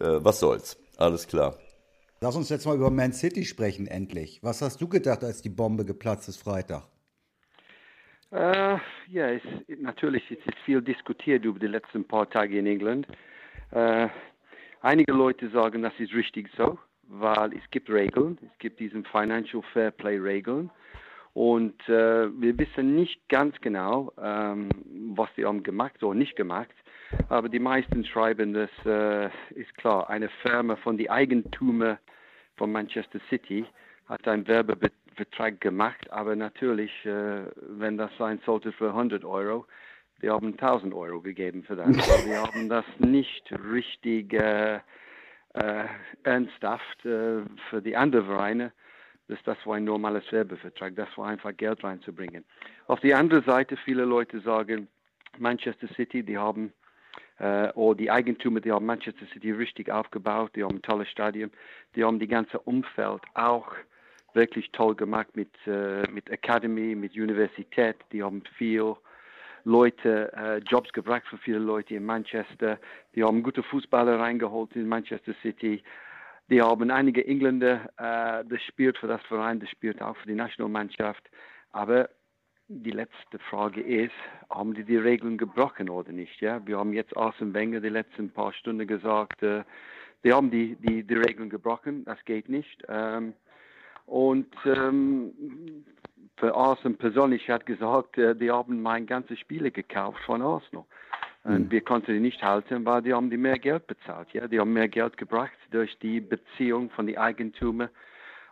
[0.00, 0.76] äh, was soll's.
[0.96, 1.56] Alles klar.
[2.20, 4.40] Lass uns jetzt mal über Man City sprechen, endlich.
[4.42, 6.82] Was hast du gedacht, als die Bombe geplatzt ist Freitag?
[8.32, 8.78] Uh,
[9.08, 9.42] ja, es,
[9.80, 13.06] natürlich es ist viel diskutiert über die letzten paar Tage in England.
[13.72, 14.08] Uh,
[14.82, 19.62] einige Leute sagen, das ist richtig so, weil es gibt Regeln, es gibt diesen Financial
[19.72, 20.70] Fair Play Regeln
[21.32, 24.68] und äh, wir wissen nicht ganz genau, ähm,
[25.14, 26.74] was sie haben gemacht oder nicht gemacht.
[27.28, 31.98] Aber die meisten schreiben, das äh, ist klar, eine Firma von den Eigentümer
[32.56, 33.64] von Manchester City
[34.06, 36.10] hat einen Werbevertrag gemacht.
[36.10, 39.66] Aber natürlich, äh, wenn das sein sollte für 100 Euro,
[40.18, 41.86] wir haben 1000 Euro gegeben für das.
[41.96, 44.80] Also wir haben das nicht richtig äh,
[45.54, 45.84] äh,
[46.22, 48.72] ernsthaft äh, für die anderen Vereine
[49.30, 52.44] das, das war ein normales Werbevertrag, das war einfach Geld reinzubringen.
[52.86, 54.88] Auf die andere Seite, viele Leute sagen,
[55.38, 56.72] Manchester City, die haben,
[57.38, 61.50] äh, oder die Eigentümer, die haben Manchester City richtig aufgebaut, die haben ein tolles Stadion,
[61.94, 63.72] die haben die ganze Umfeld auch
[64.32, 68.96] wirklich toll gemacht mit, äh, mit Academy, mit Universität, die haben viel
[69.64, 72.78] Leute, äh, Jobs gebracht für viele Leute in Manchester,
[73.14, 75.82] die haben gute Fußballer reingeholt in Manchester City,
[76.50, 80.34] die haben einige Engländer, äh, das spielt für das Verein, das spielt auch für die
[80.34, 81.22] Nationalmannschaft.
[81.72, 82.10] Aber
[82.68, 84.12] die letzte Frage ist,
[84.48, 86.40] haben die die Regeln gebrochen oder nicht?
[86.40, 89.64] Ja, wir haben jetzt Arsene Wenger die letzten paar Stunden gesagt, äh,
[90.24, 92.82] die haben die, die, die Regeln gebrochen, das geht nicht.
[92.88, 93.32] Ähm,
[94.06, 95.32] und ähm,
[96.36, 100.84] für Arsenal persönlich hat gesagt, äh, die haben mein ganze Spiele gekauft von Arsenal.
[101.42, 101.70] Und hm.
[101.70, 104.28] wir konnten die nicht halten, weil die haben die mehr Geld bezahlt.
[104.32, 107.88] Ja, die haben mehr Geld gebracht durch die Beziehung von den Eigentümern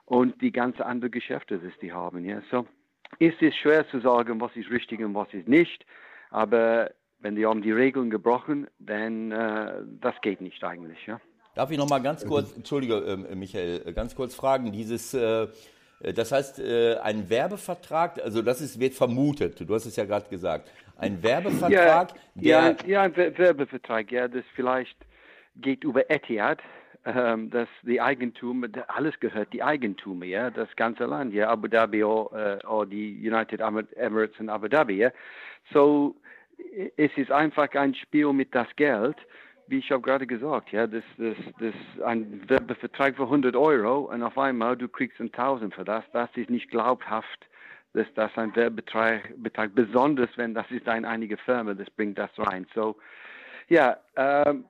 [0.07, 2.25] und die ganzen anderen Geschäfte, die die haben.
[2.25, 2.67] Ja, so
[3.19, 5.85] ist es schwer zu sagen, was ist richtig und was ist nicht.
[6.31, 11.07] Aber wenn die haben die Regeln gebrochen, dann äh, das geht nicht eigentlich.
[11.07, 11.21] Ja.
[11.55, 15.49] Darf ich noch mal ganz kurz, entschuldige, äh, Michael, ganz kurz fragen, dieses äh,
[16.01, 20.29] das heißt, äh, ein Werbevertrag, also das ist, wird vermutet, du hast es ja gerade
[20.29, 22.77] gesagt, ein Werbevertrag, ja, der...
[22.87, 24.97] Ja, ein Werbevertrag, ja, das vielleicht
[25.57, 26.61] geht über Etihad,
[27.05, 32.05] ähm, dass die Eigentum, alles gehört die Eigentum, ja, das ganze Land, ja, Abu Dhabi
[32.05, 35.11] oder, äh, oder die United Emirates in Abu Dhabi, ja.
[35.73, 36.15] So,
[36.97, 39.17] es ist einfach ein Spiel mit das Geld
[39.69, 44.23] wie ich habe gerade gesagt, ja, das, das, das ein Werbevertrag für 100 Euro und
[44.23, 46.05] auf einmal du kriegst 1000 für das.
[46.13, 47.47] Das ist nicht glaubhaft,
[47.93, 52.67] dass das ein Werbevertrag, besonders wenn das ist eine einige Firma, das bringt das rein.
[52.75, 52.97] So,
[53.69, 54.65] ja, ähm,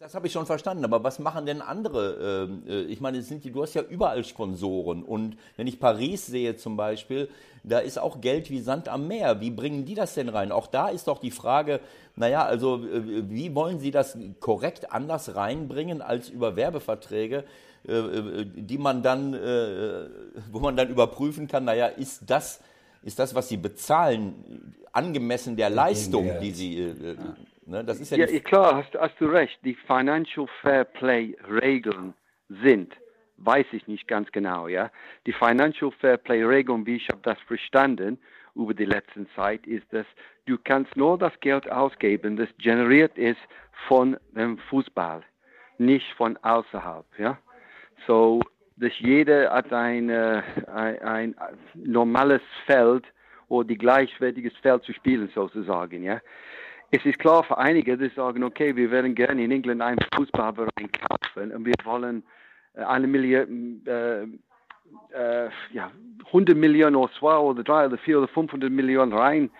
[0.00, 2.48] das habe ich schon verstanden, aber was machen denn andere?
[2.48, 6.26] Ähm, äh, ich meine, sind die, du hast ja überall Sponsoren und wenn ich Paris
[6.26, 7.28] sehe zum Beispiel,
[7.64, 9.42] da ist auch Geld wie Sand am Meer.
[9.42, 10.52] Wie bringen die das denn rein?
[10.52, 11.80] Auch da ist doch die Frage,
[12.16, 17.44] naja, also äh, wie wollen sie das korrekt anders reinbringen als über Werbeverträge,
[17.86, 19.34] äh, die man dann,
[20.50, 22.60] wo man dann überprüfen kann, naja, ist das,
[23.02, 26.94] ist das, was sie bezahlen, angemessen der Leistung, die sie
[27.70, 27.84] Ne?
[27.84, 29.58] Das ist ja, ja klar, hast, hast du recht.
[29.64, 32.14] Die Financial Fair Play Regeln
[32.48, 32.92] sind,
[33.36, 34.90] weiß ich nicht ganz genau, ja.
[35.26, 38.18] Die Financial Fair Play Regeln, wie ich habe das verstanden
[38.56, 40.06] über die letzte Zeit, ist, dass
[40.46, 43.40] du kannst nur das Geld ausgeben, das generiert ist
[43.86, 45.22] von dem Fußball,
[45.78, 47.38] nicht von außerhalb, ja.
[48.06, 48.40] So,
[48.76, 51.34] dass jeder hat ein, ein, ein
[51.74, 53.04] normales Feld
[53.46, 56.20] oder die gleichwertiges Feld zu spielen sozusagen, ja
[56.90, 60.90] es ist klar für einige, die sagen, okay, wir werden gerne in England einen Fußballverein
[60.92, 62.22] kaufen und wir wollen
[62.74, 65.90] äh, eine Million, äh, äh, ja,
[66.26, 69.50] 100 Millionen oder zwei oder drei oder vier oder 500 Millionen rein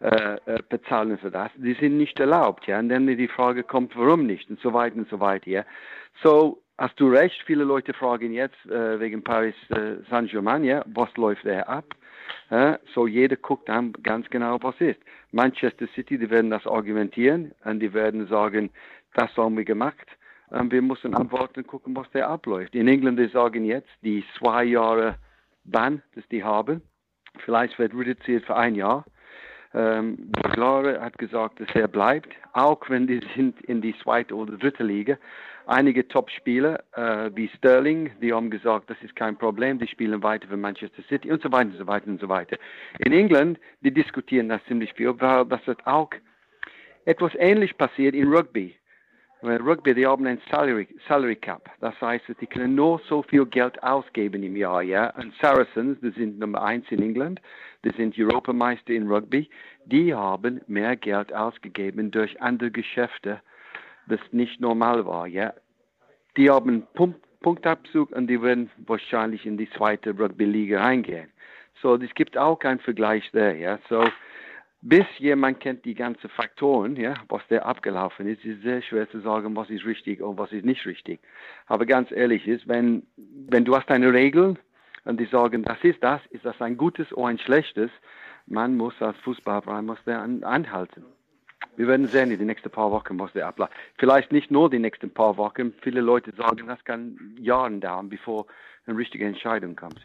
[0.00, 1.50] äh, äh, bezahlen für das.
[1.56, 2.78] Die sind nicht erlaubt, ja.
[2.78, 5.64] Und dann die Frage kommt, warum nicht und so weiter und so weiter, ja.
[6.22, 9.54] So, hast du recht, viele Leute fragen jetzt äh, wegen Paris
[10.08, 11.94] Saint-Germain, ja, was läuft da ab?
[12.94, 15.00] So jeder guckt dann ganz genau, was ist.
[15.32, 18.70] Manchester City, die werden das argumentieren und die werden sagen,
[19.14, 20.06] das haben wir gemacht.
[20.50, 22.74] Und wir müssen antworten und gucken, was da abläuft.
[22.74, 25.16] In England, die sagen jetzt, die zwei Jahre
[25.64, 26.80] Ban, das die haben,
[27.44, 29.04] vielleicht wird reduziert für ein Jahr.
[29.74, 34.56] Ähm, Glore hat gesagt, dass er bleibt, auch wenn die sind in die zweite oder
[34.56, 35.18] dritte Liga.
[35.68, 40.48] Einige Top-Spieler äh, wie Sterling, die haben gesagt, das ist kein Problem, die spielen weiter
[40.48, 42.56] für Manchester City und so weiter und so weiter und so weiter.
[43.00, 46.08] In England, die diskutieren das ziemlich viel, weil das wird auch
[47.04, 48.76] etwas ähnlich passiert in Rugby.
[49.42, 51.68] Weil Rugby, die haben ein Salary, Salary Cap.
[51.80, 55.10] Das heißt, die können nur so viel Geld ausgeben im Jahr, ja.
[55.16, 57.42] Und Saracens, die sind Nummer eins in England,
[57.84, 59.50] die sind Europameister in Rugby,
[59.84, 63.42] die haben mehr Geld ausgegeben durch andere Geschäfte,
[64.08, 65.54] das nicht normal war, ja.
[66.36, 71.30] Die haben Punkt, Punktabzug und die werden wahrscheinlich in die zweite Rugby-Liga reingehen.
[71.80, 73.78] So, es gibt auch keinen Vergleich da, ja.
[73.88, 74.04] So,
[74.80, 79.20] bis jemand kennt die ganzen Faktoren, ja, was da abgelaufen ist, ist sehr schwer zu
[79.20, 81.20] sagen, was ist richtig und was ist nicht richtig.
[81.66, 84.56] Aber ganz ehrlich ist, wenn, wenn du hast eine Regel
[85.04, 87.90] und die sagen, das ist das, ist das ein gutes oder ein schlechtes,
[88.46, 91.04] man muss als Fußballverein muss an, anhalten.
[91.78, 93.72] Wir werden sehen in den nächsten paar Wochen, was der abläuft.
[93.98, 95.72] Vielleicht nicht nur die nächsten paar Wochen.
[95.80, 98.46] Viele Leute sagen, das kann Jahre dauern, bevor
[98.84, 100.04] eine richtige Entscheidung kommt.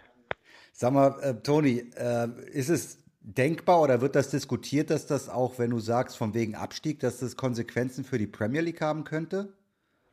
[0.72, 5.58] Sag mal, äh, Toni, äh, ist es denkbar oder wird das diskutiert, dass das auch,
[5.58, 9.52] wenn du sagst, von wegen Abstieg, dass das Konsequenzen für die Premier League haben könnte?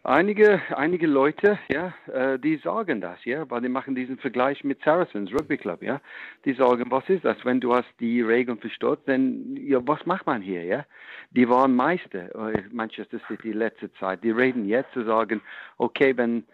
[0.02, 4.80] Einige, einige Leute, ja, äh, die sagen das, ja, weil die machen diesen Vergleich mit
[4.82, 6.00] Saracens Rugby Club, ja.
[6.46, 10.24] Die sagen, was ist das, wenn du hast die Regeln verstört, dann, ja, was macht
[10.24, 10.86] man hier, ja?
[11.32, 14.24] Die waren Meister, äh, Manchester City letzte Zeit.
[14.24, 15.42] Die reden jetzt zu sagen,
[15.76, 16.44] okay, wenn,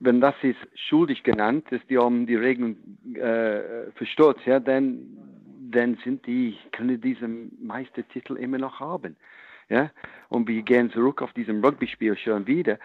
[0.00, 5.06] wenn das ist schuldig genannt, dass die haben die Regeln äh, verstört, ja, dann
[5.74, 9.16] dann sind die, können diesen Meistertitel immer noch haben.
[9.68, 9.90] Ja?
[10.28, 12.78] Und wir gehen zurück auf diesem Rugby-Spiel schon wieder.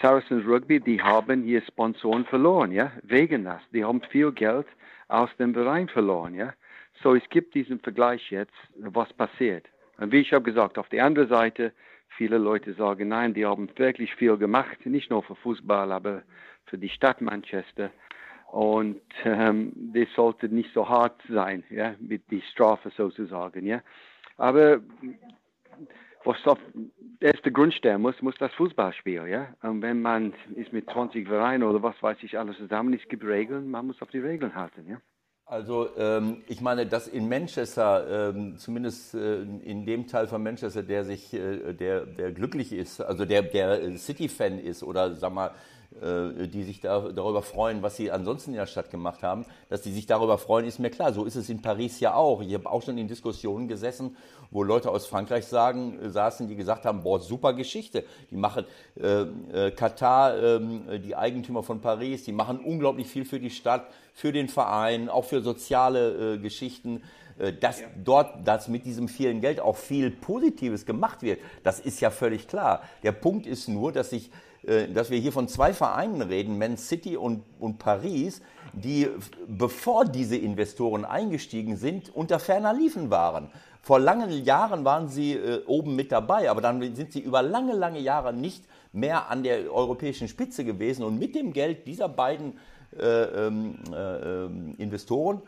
[0.00, 3.60] Saracens Rugby, die haben hier Sponsoren verloren, ja, wegen das.
[3.72, 4.66] Die haben viel Geld
[5.08, 6.54] aus dem Verein verloren, ja.
[7.02, 9.66] So, es gibt diesen Vergleich jetzt, was passiert.
[9.98, 11.72] Und wie ich habe gesagt, auf der anderen Seite,
[12.16, 16.22] viele Leute sagen, nein, die haben wirklich viel gemacht, nicht nur für Fußball, aber
[16.66, 17.90] für die Stadt Manchester.
[18.50, 23.80] Und ähm, das sollte nicht so hart sein, ja, mit die Strafe sozusagen, ja.
[24.36, 24.80] Aber
[26.24, 26.58] was auf
[27.20, 29.48] der erste Grundstein muss, muss das Fußballspiel, ja.
[29.62, 33.24] Und wenn man ist mit 20 Vereinen oder was weiß ich alles zusammen, es gibt
[33.24, 35.00] Regeln, man muss auf die Regeln halten, ja.
[35.46, 40.84] Also ähm, ich meine, dass in Manchester, ähm, zumindest äh, in dem Teil von Manchester,
[40.84, 45.48] der sich, äh, der, der glücklich ist, also der, der City-Fan ist oder sag mal,
[45.48, 45.52] äh,
[45.92, 49.44] die sich da, darüber freuen, was sie ansonsten in der Stadt gemacht haben.
[49.68, 51.12] Dass die sich darüber freuen, ist mir klar.
[51.12, 52.42] So ist es in Paris ja auch.
[52.42, 54.16] Ich habe auch schon in Diskussionen gesessen,
[54.50, 58.04] wo Leute aus Frankreich sagen, äh, saßen, die gesagt haben, boah, super Geschichte.
[58.30, 58.64] Die machen
[59.00, 63.86] äh, äh, Katar, äh, die Eigentümer von Paris, die machen unglaublich viel für die Stadt,
[64.14, 67.02] für den Verein, auch für soziale äh, Geschichten
[67.58, 67.86] dass ja.
[68.04, 72.48] dort, dass mit diesem vielen Geld auch viel Positives gemacht wird, das ist ja völlig
[72.48, 72.82] klar.
[73.02, 74.49] Der Punkt ist nur, dass sich äh,
[74.94, 78.40] dass wir hier von zwei Vereinen reden, Man City und, und Paris,
[78.72, 79.08] die,
[79.48, 83.50] bevor diese Investoren eingestiegen sind, unter ferner Liefen waren.
[83.82, 87.74] Vor langen Jahren waren sie äh, oben mit dabei, aber dann sind sie über lange,
[87.74, 91.04] lange Jahre nicht mehr an der europäischen Spitze gewesen.
[91.04, 92.58] Und mit dem Geld dieser beiden
[92.98, 95.42] äh, ähm, äh, ähm, Investoren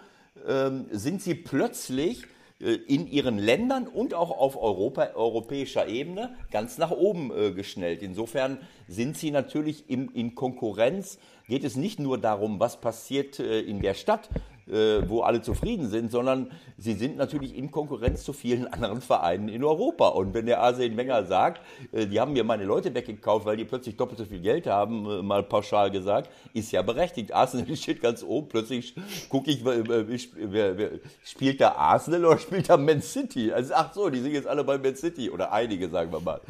[0.47, 2.27] ähm, sind sie plötzlich äh,
[2.63, 8.03] in ihren Ländern und auch auf Europa, europäischer Ebene ganz nach oben äh, geschnellt.
[8.03, 11.19] Insofern sind sie natürlich im, in Konkurrenz.
[11.49, 14.29] Geht es nicht nur darum, was passiert äh, in der Stadt,
[14.69, 19.49] äh, wo alle zufrieden sind, sondern sie sind natürlich in Konkurrenz zu vielen anderen Vereinen
[19.49, 20.09] in Europa.
[20.09, 21.61] Und wenn der Arsene Wenger sagt,
[21.93, 25.09] äh, die haben mir meine Leute weggekauft, weil die plötzlich doppelt so viel Geld haben,
[25.11, 27.33] äh, mal pauschal gesagt, ist ja berechtigt.
[27.33, 28.95] Arsenal steht ganz oben, plötzlich
[29.29, 30.91] gucke ich, wer, wer,
[31.25, 33.53] spielt da Arsenal oder spielt da Man City?
[33.53, 36.41] Also, ach so, die sind jetzt alle bei Man City oder einige, sagen wir mal.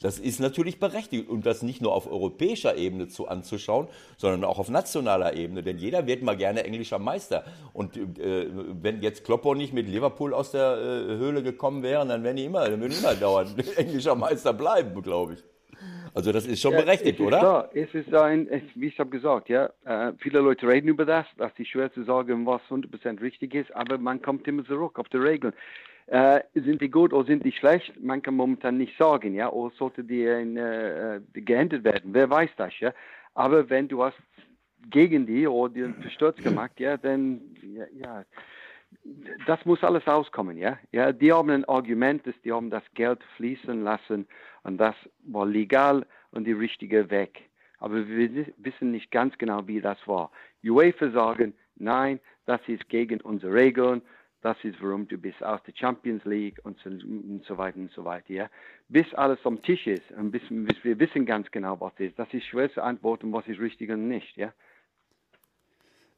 [0.00, 4.58] Das ist natürlich berechtigt und das nicht nur auf europäischer Ebene zu anzuschauen, sondern auch
[4.58, 7.44] auf nationaler Ebene, denn jeder wird mal gerne englischer Meister.
[7.72, 8.48] Und äh,
[8.82, 12.44] wenn jetzt Kloppo nicht mit Liverpool aus der äh, Höhle gekommen wären, dann wären die
[12.44, 15.44] immer, dann würden die immer dauernd englischer Meister bleiben, glaube ich.
[16.14, 17.40] Also das ist schon ja, berechtigt, es oder?
[17.40, 17.68] Da.
[17.74, 21.26] Es ist ein, es, wie ich habe gesagt, ja, äh, viele Leute reden über das,
[21.36, 25.08] dass ist schwer zu sagen, was 100% richtig ist, aber man kommt immer zurück auf
[25.08, 25.52] die Regeln.
[26.06, 27.92] Äh, sind die gut oder sind die schlecht?
[28.00, 32.10] Man kann momentan nicht sagen, ja, oder sollte die, äh, geändert werden?
[32.12, 32.92] Wer weiß das, ja?
[33.34, 34.16] Aber wenn du hast
[34.90, 38.24] gegen die oder die verstört gemacht, ja, dann, ja, ja,
[39.46, 40.78] das muss alles auskommen, ja.
[40.92, 44.26] Ja, die haben ein Argument, dass die haben das Geld fließen lassen
[44.62, 47.42] und das war legal und die richtige Weg.
[47.78, 50.30] Aber wir wissen nicht ganz genau, wie das war.
[50.62, 54.00] UEFA sagen, nein, das ist gegen unsere Regeln,
[54.44, 57.90] Das ist, warum du bist aus der Champions League und so, und so weiter und
[57.92, 58.30] so weiter.
[58.30, 58.50] Ja?
[58.90, 62.18] Bis alles am Tisch ist und bis, bis wir wissen ganz genau, was ist.
[62.18, 64.36] Das ist schwer zu antworten, was ist richtig und nicht.
[64.36, 64.52] Ja?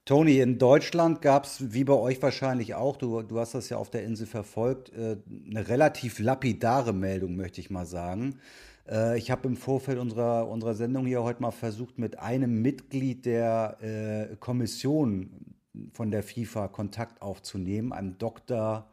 [0.06, 3.76] Toni, in Deutschland gab es, wie bei euch wahrscheinlich auch, du, du hast das ja
[3.76, 5.16] auf der Insel verfolgt, äh,
[5.50, 8.38] eine relativ lapidare Meldung, möchte ich mal sagen.
[8.88, 13.26] Äh, ich habe im Vorfeld unserer, unserer Sendung hier heute mal versucht, mit einem Mitglied
[13.26, 15.56] der äh, Kommission
[15.92, 18.88] von der FIFA Kontakt aufzunehmen, einem Dr.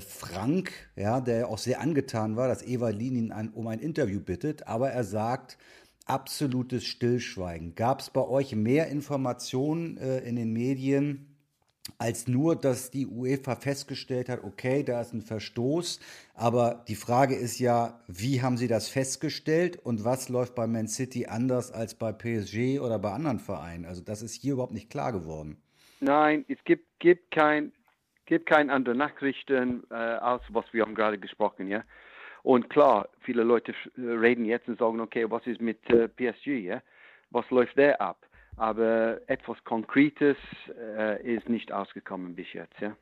[0.00, 4.20] Frank, ja, der auch sehr angetan war, dass Eva Lin ihn ein, um ein Interview
[4.20, 5.56] bittet, aber er sagt,
[6.08, 7.74] absolutes Stillschweigen.
[7.74, 11.28] Gab es bei euch mehr Informationen äh, in den Medien?
[11.96, 16.00] als nur, dass die UEFA festgestellt hat, okay, da ist ein Verstoß.
[16.34, 20.88] Aber die Frage ist ja, wie haben sie das festgestellt und was läuft bei Man
[20.88, 23.86] City anders als bei PSG oder bei anderen Vereinen?
[23.86, 25.56] Also das ist hier überhaupt nicht klar geworden.
[26.00, 27.72] Nein, es gibt, gibt kein
[28.26, 31.82] gibt keine anderen Nachrichten äh, als was wir haben gerade gesprochen, ja.
[32.48, 36.80] Und klar, viele Leute reden jetzt und sagen, okay, was ist mit äh, PSG, ja?
[37.28, 38.16] Was läuft der ab?
[38.56, 40.38] Aber etwas Konkretes
[40.74, 42.96] äh, ist nicht ausgekommen bis jetzt, ja.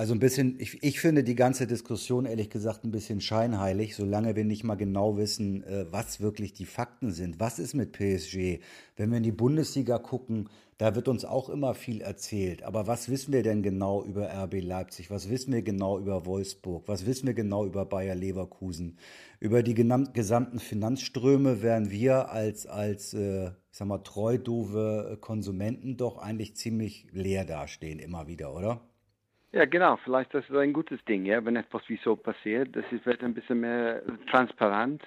[0.00, 4.34] Also ein bisschen, ich, ich finde die ganze Diskussion ehrlich gesagt ein bisschen scheinheilig, solange
[4.34, 7.38] wir nicht mal genau wissen, äh, was wirklich die Fakten sind.
[7.38, 8.60] Was ist mit PSG?
[8.96, 10.48] Wenn wir in die Bundesliga gucken,
[10.78, 12.62] da wird uns auch immer viel erzählt.
[12.62, 15.10] Aber was wissen wir denn genau über RB Leipzig?
[15.10, 16.84] Was wissen wir genau über Wolfsburg?
[16.88, 18.96] Was wissen wir genau über Bayer Leverkusen?
[19.38, 25.98] Über die gesamten Finanzströme werden wir als, als äh, ich sag mal, treu doofe Konsumenten
[25.98, 28.80] doch eigentlich ziemlich leer dastehen, immer wieder, oder?
[29.52, 29.96] Ja, genau.
[30.04, 32.74] Vielleicht ist das ein gutes Ding, ja, wenn etwas wie so passiert.
[32.76, 35.02] Das ist, wird ein bisschen mehr transparent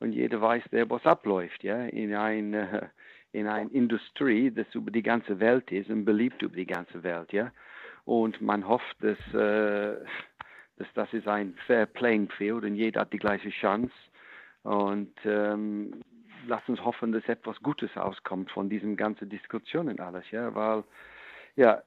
[0.00, 2.90] und jeder weiß, der was abläuft, ja, in eine,
[3.32, 7.32] in eine Industrie, das über die ganze Welt ist und beliebt über die ganze Welt,
[7.32, 7.50] ja.
[8.04, 9.96] Und man hofft, dass, äh,
[10.76, 13.92] dass das ist ein fair playing field und jeder hat die gleiche Chance.
[14.62, 16.02] Und ähm,
[16.46, 20.84] lass uns hoffen, dass etwas Gutes auskommt von diesen ganzen Diskussionen alles, ja, weil
[21.56, 21.82] ja,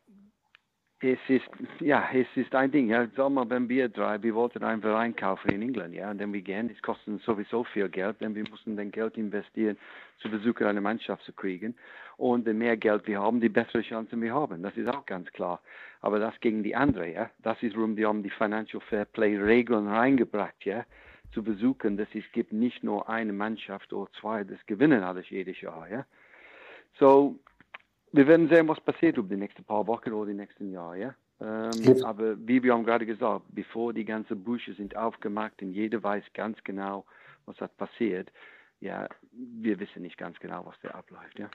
[1.01, 2.89] es ist, ja, es ist ein Ding.
[2.89, 6.33] Ja, Sommer, wenn wir drei, wir wollten einen Verein kaufen in England, ja, und dann
[6.33, 9.77] wir gehen, es kostet sowieso viel Geld, denn wir müssen dann Geld investieren,
[10.17, 11.75] zu versuchen, eine Mannschaft zu kriegen.
[12.17, 14.61] Und je mehr Geld wir haben, die bessere Chancen wir haben.
[14.61, 15.61] Das ist auch ganz klar.
[16.01, 19.37] Aber das gegen die andere, ja, das ist, warum die haben die Financial Fair Play
[19.37, 20.85] Regeln reingebracht, ja,
[21.31, 25.61] zu versuchen, dass es gibt nicht nur eine Mannschaft oder zwei, das gewinnen alles jedes
[25.61, 26.05] Jahr, ja.
[26.95, 27.39] So,
[28.11, 30.99] wir werden sehen, was passiert über die nächsten paar Wochen oder die nächsten Jahre.
[30.99, 31.15] Ja?
[31.41, 36.01] Ähm, aber wie wir haben gerade gesagt, bevor die ganzen Bücher sind aufgemacht und jeder
[36.01, 37.05] weiß ganz genau,
[37.45, 38.31] was hat passiert,
[38.81, 41.37] ja, wir wissen nicht ganz genau, was da abläuft.
[41.37, 41.49] Ja?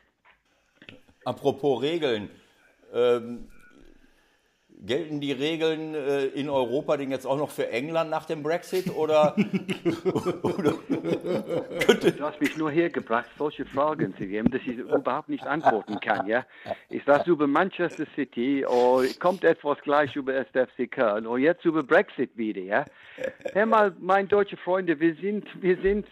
[1.24, 2.28] Apropos Regeln,
[2.92, 3.48] ähm,
[4.82, 8.94] Gelten die Regeln äh, in Europa denn jetzt auch noch für England nach dem Brexit
[8.94, 9.34] oder,
[10.42, 10.74] oder
[11.94, 16.26] Du hast mich nur hergebracht, solche Fragen zu geben, dass ich überhaupt nicht antworten kann.
[16.26, 16.44] Ja,
[16.90, 21.82] ist das über Manchester City oder kommt etwas gleich über SFC Köln oder jetzt über
[21.82, 22.60] Brexit wieder?
[22.60, 22.84] Ja,
[23.52, 26.06] hör mal, meine deutsche Freunde, wir sind, wir sind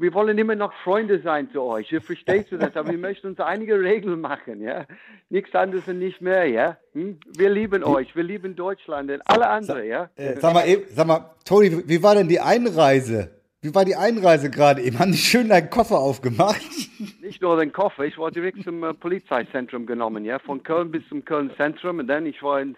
[0.00, 1.92] wir wollen immer noch Freunde sein zu euch.
[1.92, 4.86] Ihr versteht du das, aber wir möchten uns einige Regeln machen, ja.
[5.28, 6.78] Nichts anderes und nicht mehr, ja.
[6.92, 7.18] Hm?
[7.36, 10.10] Wir lieben euch, wir lieben Deutschland und alle anderen, ja.
[10.16, 13.30] Äh, sag mal, sag mal, Toni, wie war denn die Einreise?
[13.62, 14.98] Wie war die Einreise gerade eben?
[14.98, 16.62] Haben die schön deinen Koffer aufgemacht?
[17.20, 21.06] Nicht nur den Koffer, ich war direkt zum äh, Polizeizentrum genommen, ja, von Köln bis
[21.08, 22.74] zum Köln Zentrum und dann ich war in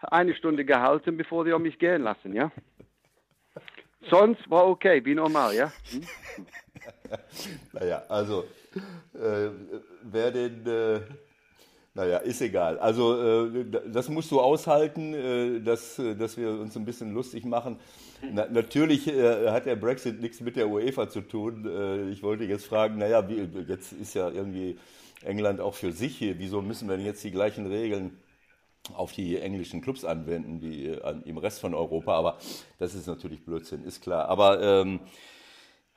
[0.00, 2.50] eine Stunde gehalten, bevor die mich gehen lassen, ja.
[4.10, 5.72] Sonst war okay, wie normal, ja.
[5.90, 6.02] Hm?
[7.72, 8.44] naja, also,
[9.14, 9.48] äh,
[10.02, 11.00] wer denn, äh,
[11.94, 12.78] naja, ist egal.
[12.78, 17.78] Also, äh, das musst du aushalten, äh, dass, dass wir uns ein bisschen lustig machen.
[18.32, 21.66] Na, natürlich äh, hat der Brexit nichts mit der UEFA zu tun.
[21.66, 24.78] Äh, ich wollte jetzt fragen, naja, wie, jetzt ist ja irgendwie
[25.24, 26.38] England auch für sich hier.
[26.38, 28.16] Wieso müssen wir denn jetzt die gleichen Regeln
[28.94, 32.14] auf die englischen Clubs anwenden wie im Rest von Europa?
[32.14, 32.38] Aber
[32.78, 34.28] das ist natürlich Blödsinn, ist klar.
[34.28, 35.00] Aber ähm,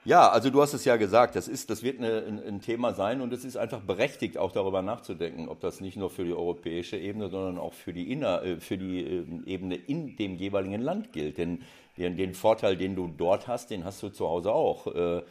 [0.06, 2.94] ja, also du hast es ja gesagt, das, ist, das wird eine, ein, ein, Thema
[2.94, 6.34] sein und es ist einfach berechtigt, auch darüber nachzudenken, ob das nicht nur für die
[6.34, 10.80] europäische Ebene, sondern auch für die, Inner, äh, für die ähm, Ebene in dem jeweiligen
[10.80, 11.40] Land gilt.
[11.40, 11.64] Denn
[11.98, 14.86] den, den Vorteil, den du dort hast, den hast du zu Hause auch.
[14.94, 15.24] Äh,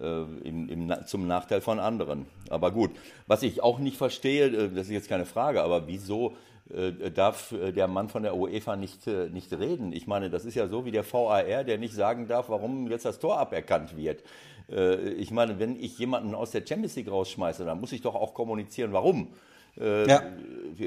[0.00, 2.26] äh, im, im, zum Nachteil von anderen.
[2.48, 2.90] Aber gut,
[3.26, 6.34] was ich auch nicht verstehe, äh, das ist jetzt keine Frage, aber wieso
[6.72, 9.92] äh, darf äh, der Mann von der UEFA nicht, äh, nicht reden.
[9.92, 13.04] Ich meine, das ist ja so wie der VAR, der nicht sagen darf, warum jetzt
[13.04, 14.22] das Tor aberkannt wird.
[15.18, 18.32] Ich meine, wenn ich jemanden aus der Champions League rausschmeiße, dann muss ich doch auch
[18.32, 19.28] kommunizieren, warum.
[19.76, 20.22] Ja.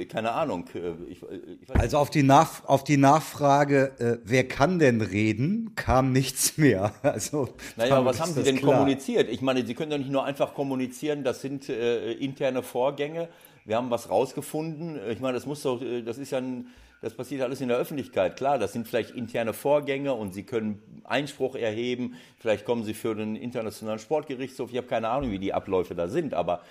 [0.10, 0.66] Keine Ahnung.
[1.08, 6.58] Ich, ich also auf die, Nach auf die Nachfrage, wer kann denn reden, kam nichts
[6.58, 6.92] mehr.
[7.04, 8.78] Also, naja, was haben Sie denn klar.
[8.78, 9.30] kommuniziert?
[9.30, 13.30] Ich meine, Sie können doch nicht nur einfach kommunizieren, das sind interne Vorgänge.
[13.68, 14.98] Wir haben was rausgefunden.
[15.10, 16.68] Ich meine, das muss doch, äh, das ist ja ein,
[17.02, 18.38] das passiert alles in der Öffentlichkeit.
[18.38, 22.16] Klar, das sind vielleicht interne Vorgänge und Sie können Einspruch erheben.
[22.40, 24.72] Vielleicht kommen Sie für den Internationalen Sportgerichtshof.
[24.72, 26.62] Ich habe keine Ahnung, wie die Abläufe da sind, aber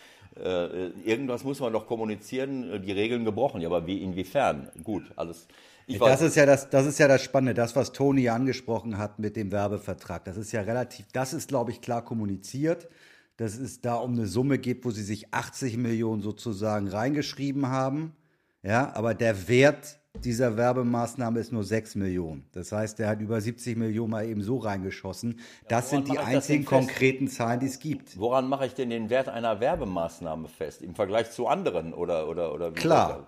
[0.42, 3.60] äh, irgendwas muss man doch kommunizieren, äh, die Regeln gebrochen.
[3.60, 4.70] Ja, aber wie, inwiefern?
[4.82, 5.46] Gut, alles.
[5.86, 9.18] Ich das ist ja das, das ist ja das Spannende, das, was Toni angesprochen hat
[9.18, 10.24] mit dem Werbevertrag.
[10.24, 12.88] Das ist ja relativ, das ist, glaube ich, klar kommuniziert,
[13.36, 18.16] dass es da um eine Summe geht, wo sie sich 80 Millionen sozusagen reingeschrieben haben.
[18.62, 22.48] Ja, aber der Wert dieser Werbemaßnahme ist nur 6 Millionen.
[22.52, 25.40] Das heißt, er hat über 70 Millionen mal eben so reingeschossen.
[25.68, 28.18] Das ja, sind die einzigen konkreten Zahlen, die es gibt.
[28.18, 30.82] Woran mache ich denn den Wert einer Werbemaßnahme fest?
[30.82, 33.26] Im Vergleich zu anderen oder, oder, oder Klar.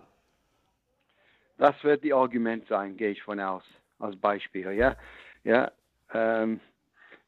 [1.59, 3.65] Das wird die Argument sein, gehe ich von aus,
[3.99, 4.71] als Beispiel.
[4.73, 4.97] Ja,
[5.45, 5.71] ja
[6.15, 6.61] ähm,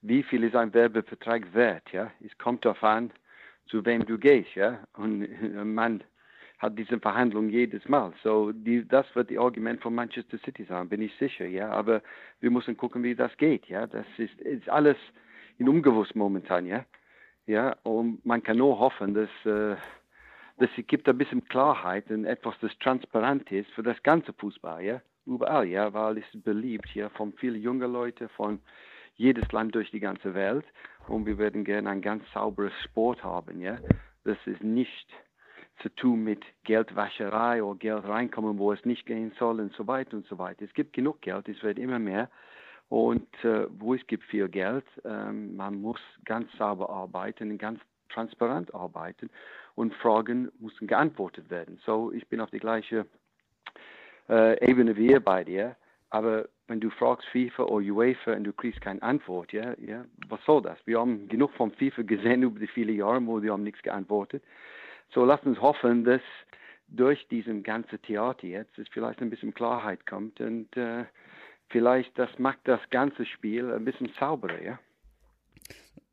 [0.02, 1.90] wie viel ist ein Werbevertrag wert?
[1.92, 3.10] Ja, es kommt darauf an,
[3.66, 4.54] zu wem du gehst.
[4.54, 5.26] Ja, und
[5.74, 6.02] man
[6.58, 8.12] hat diese Verhandlung jedes Mal.
[8.22, 11.70] So, die, das wird die Argument von Manchester City sein, bin ich sicher, ja.
[11.70, 12.02] Aber
[12.40, 13.86] wir müssen gucken, wie das geht, ja.
[13.86, 14.96] Das ist, ist alles
[15.58, 16.84] in Ungewusst momentan, ja.
[17.46, 19.74] Ja, und man kann nur hoffen, dass, äh,
[20.58, 24.84] dass es gibt ein bisschen Klarheit und etwas, das transparent ist für das ganze Fußball,
[24.84, 25.00] ja.
[25.26, 28.60] Überall, ja, weil es beliebt, ja, von vielen jungen Leuten, von
[29.20, 30.64] jedes Land durch die ganze Welt.
[31.06, 33.78] Und wir werden gerne ein ganz sauberes Sport haben, ja.
[34.24, 35.08] Das ist nicht
[35.82, 40.16] zu tun mit Geldwäscherei oder Geld reinkommen, wo es nicht gehen soll und so weiter
[40.16, 40.64] und so weiter.
[40.64, 42.30] Es gibt genug Geld, es wird immer mehr.
[42.88, 48.74] Und äh, wo es gibt viel Geld, ähm, man muss ganz sauber arbeiten, ganz transparent
[48.74, 49.30] arbeiten
[49.74, 51.78] und Fragen müssen geantwortet werden.
[51.84, 53.06] So, ich bin auf die gleiche
[54.28, 55.76] äh, Ebene wie ihr bei dir,
[56.10, 60.44] aber wenn du fragst FIFA oder UEFA und du kriegst keine Antwort, ja, ja, was
[60.44, 60.78] soll das?
[60.84, 64.42] Wir haben genug von FIFA gesehen über die vielen Jahre, wo die haben nichts geantwortet.
[65.12, 66.22] So lasst uns hoffen, dass
[66.88, 71.04] durch diesen ganzen Theater jetzt es vielleicht ein bisschen Klarheit kommt und äh,
[71.68, 74.78] vielleicht das macht das ganze Spiel ein bisschen sauberer, ja.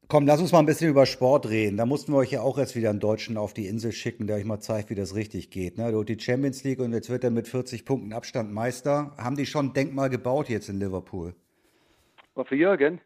[0.09, 1.75] Komm, lass uns mal ein bisschen über Sport reden.
[1.75, 4.37] Da mussten wir euch ja auch erst wieder einen Deutschen auf die Insel schicken, der
[4.37, 5.77] euch mal zeigt, wie das richtig geht.
[5.77, 5.91] Ne?
[6.05, 9.13] Die Champions League und jetzt wird er mit 40 Punkten Abstand Meister.
[9.17, 11.35] Haben die schon ein Denkmal gebaut jetzt in Liverpool?
[12.41, 13.01] Für Jürgen?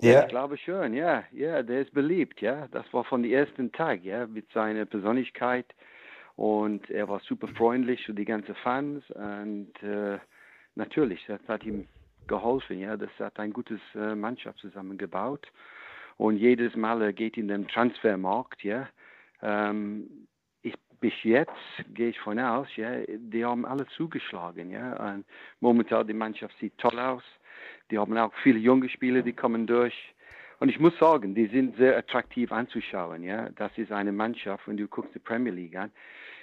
[0.00, 1.22] Ja, ich glaube schon, ja.
[1.30, 2.66] Ja, der ist beliebt, ja.
[2.72, 5.66] Das war von dem ersten Tag, ja, mit seiner Persönlichkeit.
[6.34, 9.04] Und er war super freundlich für die ganzen Fans.
[9.10, 10.18] Und äh,
[10.74, 11.86] natürlich, das hat ihm
[12.26, 12.96] geholfen, ja.
[12.96, 15.46] Das hat ein gutes äh, Mannschaft zusammengebaut.
[16.20, 18.88] Und jedes Mal er geht in den Transfermarkt, ja.
[19.42, 20.26] Ähm,
[20.62, 21.50] ich, bis jetzt
[21.94, 25.14] gehe ich von aus, ja, die haben alle zugeschlagen, ja.
[25.14, 25.24] Und
[25.60, 27.24] momentan die Mannschaft sieht toll aus
[27.90, 29.94] die haben auch viele junge Spieler, die kommen durch.
[30.58, 33.22] Und ich muss sagen, die sind sehr attraktiv anzuschauen.
[33.22, 35.90] Ja, das ist eine Mannschaft, wenn du guckst die Premier League an.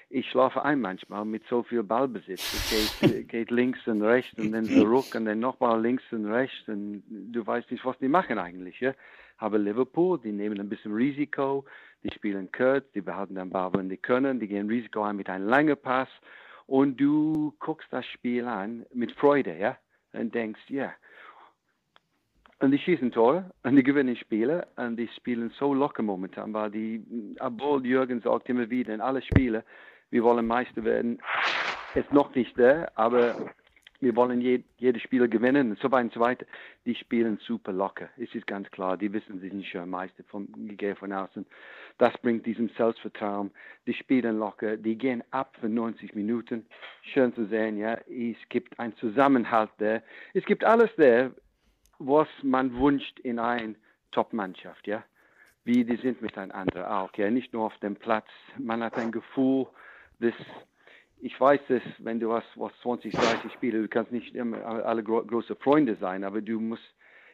[0.09, 2.53] Ich schlafe ein manchmal mit so viel Ballbesitz.
[2.53, 6.67] Es geht, geht links und rechts und dann zurück und dann nochmal links und rechts
[6.67, 8.79] und du weißt nicht, was die machen eigentlich.
[8.79, 8.93] Ja?
[9.37, 11.65] Aber Liverpool, die nehmen ein bisschen Risiko,
[12.03, 15.29] die spielen kurz, die behalten den Ball, wenn die können, die gehen Risiko ein mit
[15.29, 16.09] einem langen Pass
[16.67, 19.77] und du guckst das Spiel an mit Freude, ja,
[20.13, 20.93] und denkst, ja,
[22.59, 26.71] und die schießen Tore und die gewinnen Spiele und die spielen so locker momentan, weil
[26.71, 29.63] die, obwohl Jürgen sagt immer wieder in alle Spiele,
[30.09, 31.21] wir wollen Meister werden,
[31.95, 33.51] ist noch nicht da, aber
[33.99, 36.45] wir wollen je, jedes Spiel gewinnen so weiter und so weiter.
[36.85, 38.09] Die spielen super locker.
[38.17, 40.23] Es ist ganz klar, die wissen, sie sind schon Meister,
[40.69, 41.45] ich gehe von außen.
[41.97, 43.49] Das bringt diesem Selbstvertrauen.
[43.87, 46.67] Die spielen locker, die gehen ab für 90 Minuten.
[47.01, 47.97] Schön zu sehen, ja.
[48.07, 50.01] Es gibt einen Zusammenhalt da.
[50.33, 51.31] Es gibt alles da
[51.99, 53.75] was man wünscht in eine
[54.11, 55.03] Top-Mannschaft, ja.
[55.63, 57.29] Wie die sind miteinander auch, ja.
[57.29, 58.27] Nicht nur auf dem Platz.
[58.57, 59.67] Man hat ein Gefühl,
[60.19, 60.33] dass
[61.19, 65.03] ich weiß dass wenn du hast was 20, 30 Spiele, du kannst nicht immer alle
[65.03, 66.83] gro große Freunde sein, aber du musst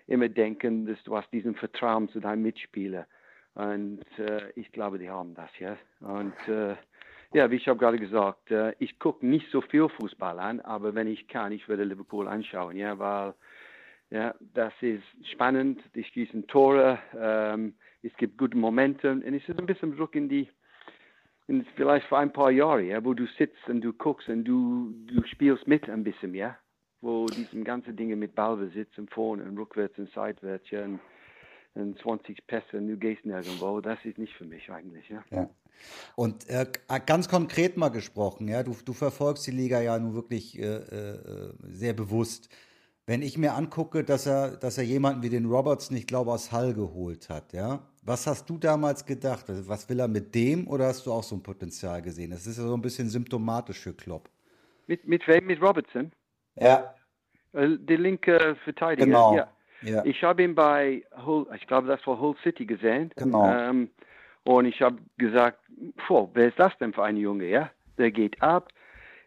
[0.07, 3.07] immer denken, dass du hast diesen Vertrauen zu deinem Mitspieler.
[3.55, 5.77] Und äh, ich glaube, die haben das, ja.
[5.99, 6.75] Und äh,
[7.33, 10.95] ja, wie ich habe gerade gesagt, äh, ich gucke nicht so viel Fußball an, aber
[10.95, 13.33] wenn ich kann, ich würde Liverpool anschauen, ja, weil
[14.09, 17.73] ja, das ist spannend, die schießen Tore, ähm,
[18.03, 20.47] es gibt gute Momente und es ist ein bisschen zurück in die,
[21.47, 24.93] in vielleicht vor ein paar Jahren, ja, wo du sitzt und du guckst und du,
[25.07, 26.57] du spielst mit ein bisschen, ja,
[27.01, 30.99] wo diese ganzen Dinge mit Ballbesitz und vorne und rückwärts und seitwärts, ja, und,
[31.73, 35.23] und 20 Pässe und du gehst nirgendwo, das ist nicht für mich eigentlich, ja.
[35.31, 35.49] ja.
[36.15, 36.65] Und äh,
[37.05, 41.53] ganz konkret mal gesprochen, ja, du, du verfolgst die Liga ja nun wirklich äh, äh,
[41.63, 42.49] sehr bewusst.
[43.05, 46.51] Wenn ich mir angucke, dass er, dass er jemanden wie den Robertson, ich glaube, aus
[46.53, 49.49] Hall geholt hat, ja, was hast du damals gedacht?
[49.49, 52.31] Also, was will er mit dem oder hast du auch so ein Potenzial gesehen?
[52.31, 54.29] Das ist ja so ein bisschen symptomatisch für Klopp.
[54.87, 55.45] Mit, mit wem?
[55.47, 56.11] Mit Robertson?
[56.55, 56.93] Ja.
[57.53, 59.05] Äh, die linke Verteidiger.
[59.05, 59.35] Genau.
[59.35, 59.47] Ja.
[59.81, 60.05] Ja.
[60.05, 63.11] Ich habe ihn bei Hull, ich glaube, das war Hull City gesehen.
[63.17, 63.51] Genau.
[63.51, 63.89] Ähm,
[64.43, 65.59] und ich habe gesagt,
[66.07, 67.69] boah, wer ist das denn für ein Junge, ja?
[67.97, 68.69] Der geht ab.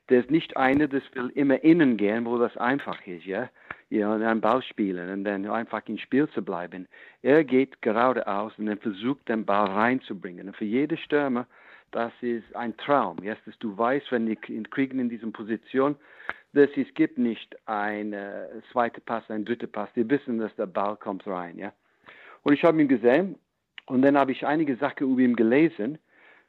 [0.09, 3.49] Der ist nicht einer, das will immer innen gehen, wo das einfach ist, ja?
[3.89, 6.89] Ja, und dann Ball spielen und dann einfach im Spiel zu bleiben.
[7.23, 10.49] Er geht geradeaus und dann versucht, den Ball reinzubringen.
[10.49, 11.47] Und für jede Stürmer,
[11.93, 13.37] das ist ein Traum, ja?
[13.45, 15.97] dass du weißt, wenn die kriegen in dieser Position,
[16.53, 19.89] dass es gibt nicht ein äh, zweiter Pass, ein dritter Pass.
[19.95, 21.73] Die wissen, dass der Ball kommt rein, ja.
[22.43, 23.37] Und ich habe ihn gesehen
[23.87, 25.99] und dann habe ich einige Sachen über ihn gelesen,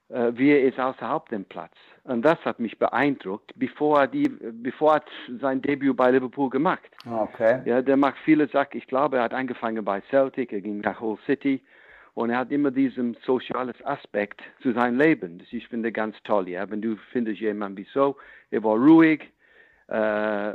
[0.10, 1.74] äh, wie er ist außerhalb dem Platz.
[2.04, 5.04] Und das hat mich beeindruckt, bevor er, die, bevor er
[5.42, 6.90] sein Debüt bei Liverpool gemacht.
[7.06, 7.62] Okay.
[7.66, 8.78] Ja, der macht viele Sachen.
[8.78, 11.62] Ich glaube, er hat angefangen bei Celtic, er ging nach Hull City
[12.14, 15.40] und er hat immer diesen sozialen Aspekt zu seinem Leben.
[15.40, 16.50] Das ich finde ganz toll.
[16.50, 18.16] Ja, wenn du findest jemanden wie so,
[18.50, 19.30] er war ruhig,
[19.88, 20.54] äh,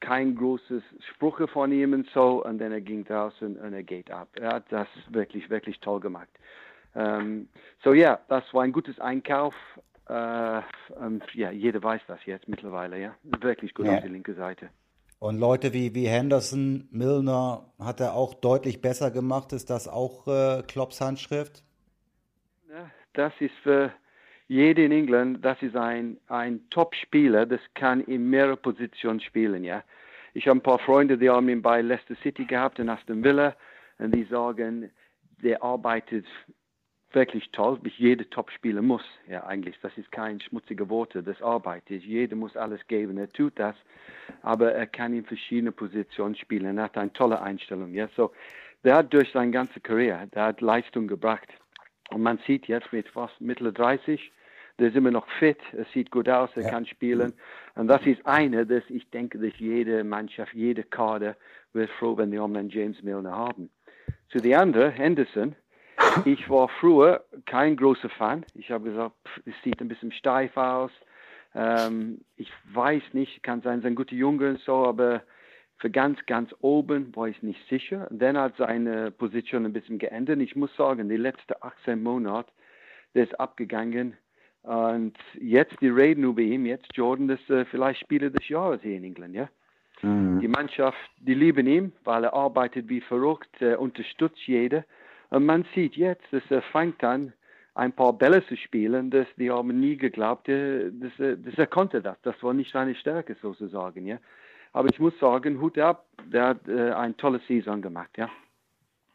[0.00, 0.82] kein großes
[1.12, 4.28] Spruch von ihm und so, und dann er ging draußen und er geht ab.
[4.40, 6.28] Er hat das wirklich, wirklich toll gemacht.
[6.94, 7.48] Ähm,
[7.84, 9.54] so ja, das war ein gutes Einkauf.
[10.08, 10.60] Äh,
[10.96, 13.14] und ja, jeder weiß das jetzt mittlerweile, ja.
[13.40, 13.96] Wirklich gut Ja.
[13.96, 14.70] auf die linke Seite.
[15.18, 19.52] Und Leute wie, wie Henderson, Milner hat er auch deutlich besser gemacht.
[19.52, 21.62] Ist das auch äh, Klopps Handschrift?
[22.70, 23.92] Ja, Das ist für
[24.48, 29.84] jeden in England, das ist ein, ein Top-Spieler, das kann in mehreren Positionen spielen, ja.
[30.34, 33.54] Ich habe ein paar Freunde, die haben ihn bei Leicester City gehabt in Aston Villa
[33.98, 34.90] und die sagen,
[35.42, 36.26] der arbeitet
[37.12, 41.90] wirklich toll, wie jeder Top-Spieler muss, ja eigentlich, das ist kein schmutzige Worte, das Arbeit
[41.90, 43.76] ist, jeder muss alles geben, er tut das,
[44.42, 48.32] aber er kann in verschiedenen Positionen spielen, er hat eine tolle Einstellung, ja, so,
[48.84, 51.48] der hat durch seine ganze Karriere, der hat Leistung gebracht.
[52.10, 54.32] Und man sieht jetzt mit fast Mitte 30,
[54.78, 57.34] der ist immer noch fit, er sieht gut aus, er kann spielen.
[57.74, 61.36] Und das ist eine, dass ich denke, dass jede Mannschaft, jede Kader
[61.72, 63.70] wird froh, wenn die einen James Milner haben.
[64.30, 65.54] Zu der anderen, Henderson,
[66.24, 68.44] ich war früher kein großer Fan.
[68.54, 70.90] Ich habe gesagt, es sieht ein bisschen steif aus.
[71.54, 75.22] Ähm, ich weiß nicht, kann sein, sein guter Junge und so, aber
[75.78, 78.08] für ganz, ganz oben war ich nicht sicher.
[78.10, 80.40] Und dann hat seine Position ein bisschen geändert.
[80.40, 82.50] Ich muss sagen, die letzten 18 Monate,
[83.14, 84.16] der ist abgegangen.
[84.62, 88.96] Und jetzt, die reden über ihn, jetzt Jordan, das äh, vielleicht Spieler des Jahres hier
[88.96, 89.48] in England, ja.
[90.40, 94.84] Die Mannschaft, die lieben ihn, weil er arbeitet wie verrückt, er unterstützt jeder.
[95.30, 97.32] Und man sieht jetzt, dass er fängt an,
[97.74, 101.66] ein paar Bälle zu spielen, dass die haben nie geglaubt, äh, dass er, dass er
[101.66, 102.16] konnte das.
[102.22, 104.18] Das war nicht seine Stärke sozusagen, ja.
[104.72, 108.28] Aber ich muss sagen, Hut ab, der hat äh, eine tolle Saison gemacht, ja.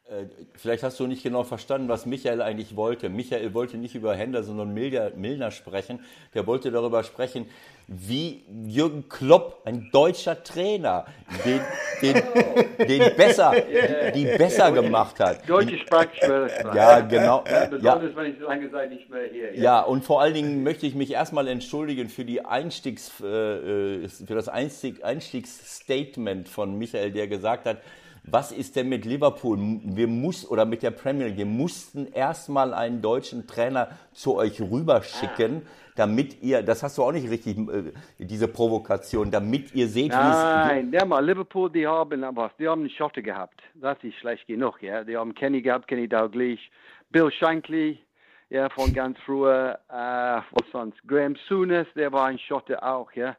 [0.08, 3.10] Äh, Vielleicht hast du nicht genau verstanden, was Michael eigentlich wollte.
[3.10, 6.00] Michael wollte nicht über Henderson und Milner, Milner sprechen.
[6.34, 7.48] Der wollte darüber sprechen,
[7.88, 11.06] wie Jürgen Klopp, ein deutscher Trainer,
[11.44, 11.62] den,
[12.02, 12.24] den,
[12.80, 13.54] den besser,
[14.14, 15.48] die besser gemacht hat.
[15.48, 16.50] Deutsche Sprache.
[16.74, 17.44] Ja, genau.
[17.48, 19.56] Ja, Ja, besonders, wenn ich so lange Zeit nicht mehr hier.
[19.56, 23.26] ja, und vor allen Dingen möchte ich mich erstmal entschuldigen für die Einstiegs, äh,
[24.04, 27.78] äh, für das Einstieg, Einstiegsstatement von Michael, der gesagt hat,
[28.28, 29.58] was ist denn mit Liverpool?
[29.84, 34.60] Wir muss oder mit der Premier League, wir mussten erstmal einen deutschen Trainer zu euch
[34.60, 35.62] rüberschicken,
[35.96, 40.16] damit ihr, das hast du auch nicht richtig, äh, diese Provokation, damit ihr seht, wie
[40.16, 43.62] es Nein, der mal Liverpool, die haben was, die haben einen Schotte gehabt.
[43.76, 45.04] Das ist schlecht genug, ja.
[45.04, 46.70] Die haben Kenny gehabt, Kenny Dalglish,
[47.12, 48.00] Bill Shankly,
[48.50, 53.36] ja, von ganz früher, äh, was sonst, Graham Souness, der war ein Schotte auch, ja.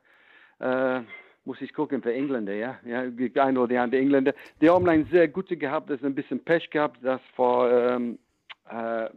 [0.59, 1.03] Äh,
[1.47, 2.79] muss ich gucken für Engländer, ja.
[2.85, 4.35] Ja, die ein oder die andere Engländer.
[4.61, 8.19] Die haben einen sehr guten gehabt, das ist ein bisschen Pech gehabt, das war ähm,
[8.69, 9.09] äh,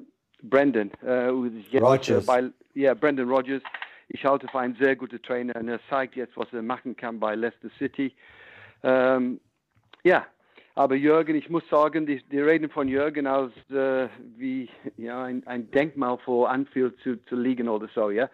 [0.44, 3.64] Brandon, äh, äh, bei, ja, Brandon Rogers.
[4.08, 7.20] Ich halte für einen sehr guten Trainer und er zeigt jetzt, was er machen kann
[7.20, 8.14] bei Leicester City.
[8.84, 9.40] Ähm,
[10.04, 10.26] ja,
[10.76, 14.08] aber Jürgen, ich muss sagen, die, die reden von Jürgen als äh,
[14.38, 18.30] wie ja, ein, ein Denkmal vor Anfield zu, zu liegen oder so, ja.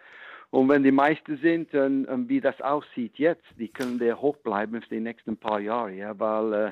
[0.56, 4.38] Und wenn die Meister sind und, und wie das aussieht jetzt, die können der hoch
[4.38, 6.72] bleiben für die nächsten paar Jahre, ja, weil äh,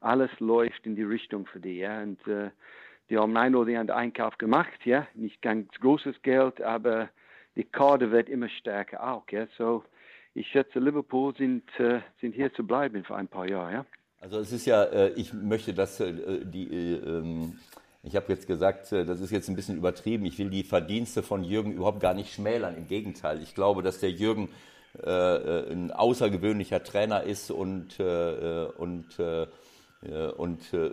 [0.00, 2.02] alles läuft in die Richtung für die, ja.
[2.02, 2.50] Und äh,
[3.08, 7.08] die haben ein oder anderen Einkauf gemacht, ja, nicht ganz großes Geld, aber
[7.56, 9.46] die Kader wird immer stärker auch, ja.
[9.56, 9.82] So,
[10.34, 13.86] ich schätze, Liverpool sind, äh, sind hier zu bleiben für ein paar Jahre, ja.
[14.20, 17.58] Also es ist ja, äh, ich möchte, dass äh, die, äh, ähm,
[18.04, 20.24] Ich habe jetzt gesagt, äh, das ist jetzt ein bisschen übertrieben.
[20.26, 22.76] Ich will die Verdienste von Jürgen überhaupt gar nicht schmälern.
[22.76, 23.40] Im Gegenteil.
[23.42, 24.48] Ich glaube, dass der Jürgen
[25.04, 29.46] äh, äh ein außergewöhnlicher Trainer ist und, äh, und äh, äh,
[30.36, 30.90] und äh,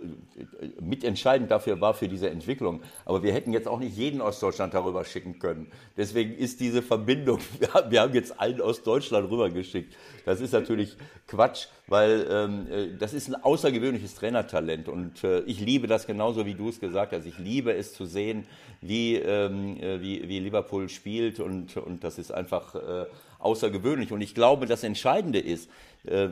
[0.80, 2.82] mitentscheidend dafür war für diese Entwicklung.
[3.04, 5.66] Aber wir hätten jetzt auch nicht jeden aus Deutschland darüber schicken können.
[5.96, 7.40] Deswegen ist diese Verbindung,
[7.88, 9.96] wir haben jetzt einen aus Deutschland rübergeschickt.
[10.24, 10.96] Das ist natürlich
[11.26, 16.46] Quatsch, weil ähm, äh, das ist ein außergewöhnliches Trainertalent und äh, ich liebe das genauso,
[16.46, 17.26] wie du es gesagt hast.
[17.26, 18.46] Ich liebe es zu sehen,
[18.80, 23.06] wie, ähm, wie, wie Liverpool spielt und, und das ist einfach äh,
[23.40, 24.12] außergewöhnlich.
[24.12, 25.68] Und ich glaube, das Entscheidende ist,
[26.04, 26.28] äh,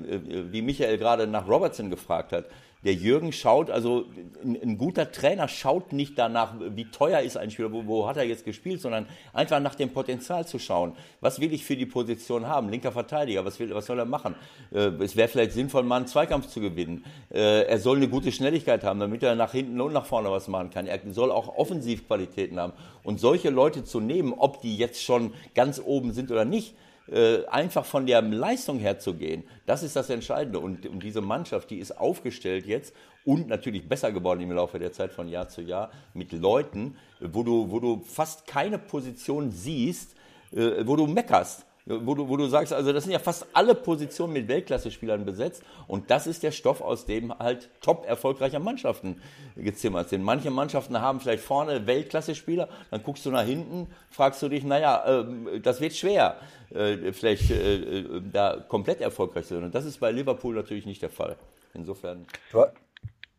[0.51, 2.47] wie Michael gerade nach Robertson gefragt hat,
[2.85, 4.05] der Jürgen schaut, also
[4.43, 8.17] ein, ein, guter Trainer schaut nicht danach, wie teuer ist ein Spieler, wo, wo, hat
[8.17, 10.93] er jetzt gespielt, sondern einfach nach dem Potenzial zu schauen.
[11.21, 12.69] Was will ich für die Position haben?
[12.69, 14.37] Linker Verteidiger, was, will, was soll er machen?
[14.73, 17.05] Äh, es wäre vielleicht sinnvoll, mal einen Zweikampf zu gewinnen.
[17.33, 20.47] Äh, er soll eine gute Schnelligkeit haben, damit er nach hinten und nach vorne was
[20.47, 20.87] machen kann.
[20.87, 22.75] Er soll auch Offensivqualitäten haben.
[23.03, 26.75] Und solche Leute zu nehmen, ob die jetzt schon ganz oben sind oder nicht,
[27.11, 30.59] äh, einfach von der Leistung her zu gehen, das ist das Entscheidende.
[30.59, 32.95] Und, und diese Mannschaft, die ist aufgestellt jetzt
[33.25, 37.43] und natürlich besser geworden im Laufe der Zeit von Jahr zu Jahr mit Leuten, wo
[37.43, 40.17] du, wo du fast keine Position siehst,
[40.53, 43.75] äh, wo du meckerst wo du, wo du sagst, also das sind ja fast alle
[43.75, 49.21] Positionen mit Weltklasse-Spielern besetzt und das ist der Stoff, aus dem halt top erfolgreicher Mannschaften
[49.57, 50.23] gezimmert sind.
[50.23, 55.23] Manche Mannschaften haben vielleicht vorne Weltklasse-Spieler, dann guckst du nach hinten, fragst du dich, naja,
[55.23, 56.37] äh, das wird schwer,
[56.71, 59.65] äh, vielleicht äh, äh, da komplett erfolgreich zu sein.
[59.65, 61.37] Und das ist bei Liverpool natürlich nicht der Fall.
[61.75, 62.27] Insofern.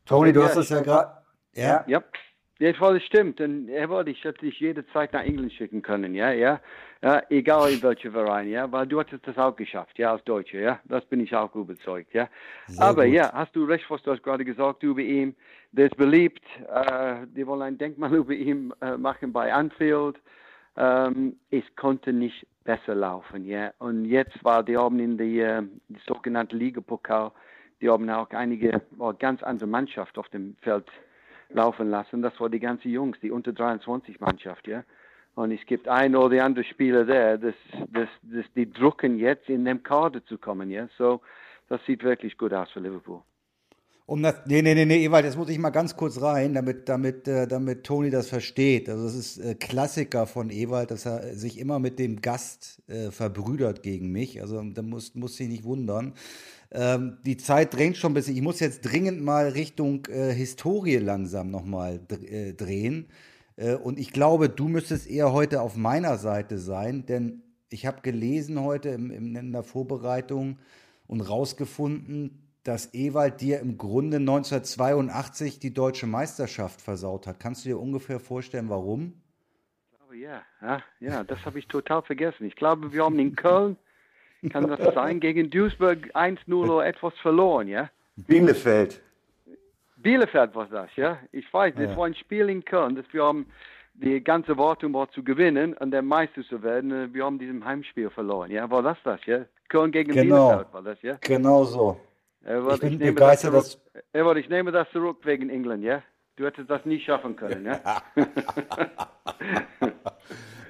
[0.06, 1.12] Tony, du hast das ja gerade.
[1.54, 1.84] Ja.
[1.88, 2.04] ja.
[2.60, 3.40] Ja, das stimmt.
[3.40, 6.60] Und er wollte ich hätte dich jederzeit nach England schicken können, ja, ja.
[7.02, 10.60] Ja, egal in welcher Verein, ja, weil du hattest das auch geschafft, ja, als Deutscher,
[10.60, 12.28] ja, das bin ich auch überzeugt, ja.
[12.68, 13.14] Sehr Aber gut.
[13.14, 15.34] ja, hast du recht, was du hast gerade gesagt über ihn,
[15.72, 20.18] der ist beliebt, äh, die wollen ein Denkmal über ihn äh, machen bei Anfield,
[20.76, 25.62] ähm, es konnte nicht besser laufen, ja, und jetzt war die haben in die, äh,
[25.88, 27.32] die sogenannte Liga-Pokal,
[27.80, 30.92] die haben auch einige, oh, ganz andere Mannschaft auf dem Feld
[31.50, 34.84] laufen lassen, das war die ganze Jungs, die unter 23 Mannschaft, ja.
[35.36, 37.56] Und es gibt ein oder andere Spieler der, das,
[37.94, 40.70] das, das, die drucken jetzt in dem Kader zu kommen.
[40.70, 40.90] Ja?
[40.98, 41.22] So,
[41.70, 43.22] das sieht wirklich gut aus für Liverpool.
[44.06, 46.90] Um das, nee, nee, nee, nee, Ewald, jetzt muss ich mal ganz kurz rein, damit,
[46.90, 48.90] damit, äh, damit Toni das versteht.
[48.90, 53.12] Also, das ist äh, Klassiker von Ewald, dass er sich immer mit dem Gast äh,
[53.12, 54.42] verbrüdert gegen mich.
[54.42, 56.16] Also, da muss, muss sich nicht wundern.
[56.72, 58.36] Ähm, die Zeit drängt schon ein bisschen.
[58.36, 63.08] Ich muss jetzt dringend mal Richtung äh, Historie langsam nochmal äh, drehen.
[63.56, 68.02] Äh, und ich glaube, du müsstest eher heute auf meiner Seite sein, denn ich habe
[68.02, 70.60] gelesen heute im, im, in der Vorbereitung
[71.08, 77.40] und rausgefunden, dass Ewald dir im Grunde 1982 die deutsche Meisterschaft versaut hat.
[77.40, 79.14] Kannst du dir ungefähr vorstellen, warum?
[80.14, 82.46] ja, ja, ja das habe ich total vergessen.
[82.46, 83.78] Ich glaube, wir haben in Köln,
[84.48, 87.90] kann das sein, gegen Duisburg 1-0 oder etwas verloren, ja?
[88.16, 89.02] Bielefeld.
[89.98, 91.18] Bielefeld war das, ja.
[91.32, 91.98] Ich weiß, das ja.
[91.98, 93.48] war ein Spiel in Köln, dass wir haben
[93.94, 97.14] die ganze Wartung war zu gewinnen und der Meister zu werden.
[97.14, 98.70] Wir haben diesem Heimspiel verloren, ja.
[98.70, 99.46] War das das, ja?
[99.68, 100.48] Köln gegen genau.
[100.48, 101.18] Bielefeld war das, ja?
[101.22, 102.00] Genau so.
[102.42, 103.80] Wollte, ich bin ich begeistert, das
[104.14, 104.26] dass...
[104.26, 106.02] Wollte, ich nehme das zurück wegen England, ja?
[106.38, 108.02] Du hättest das nie schaffen können, ja?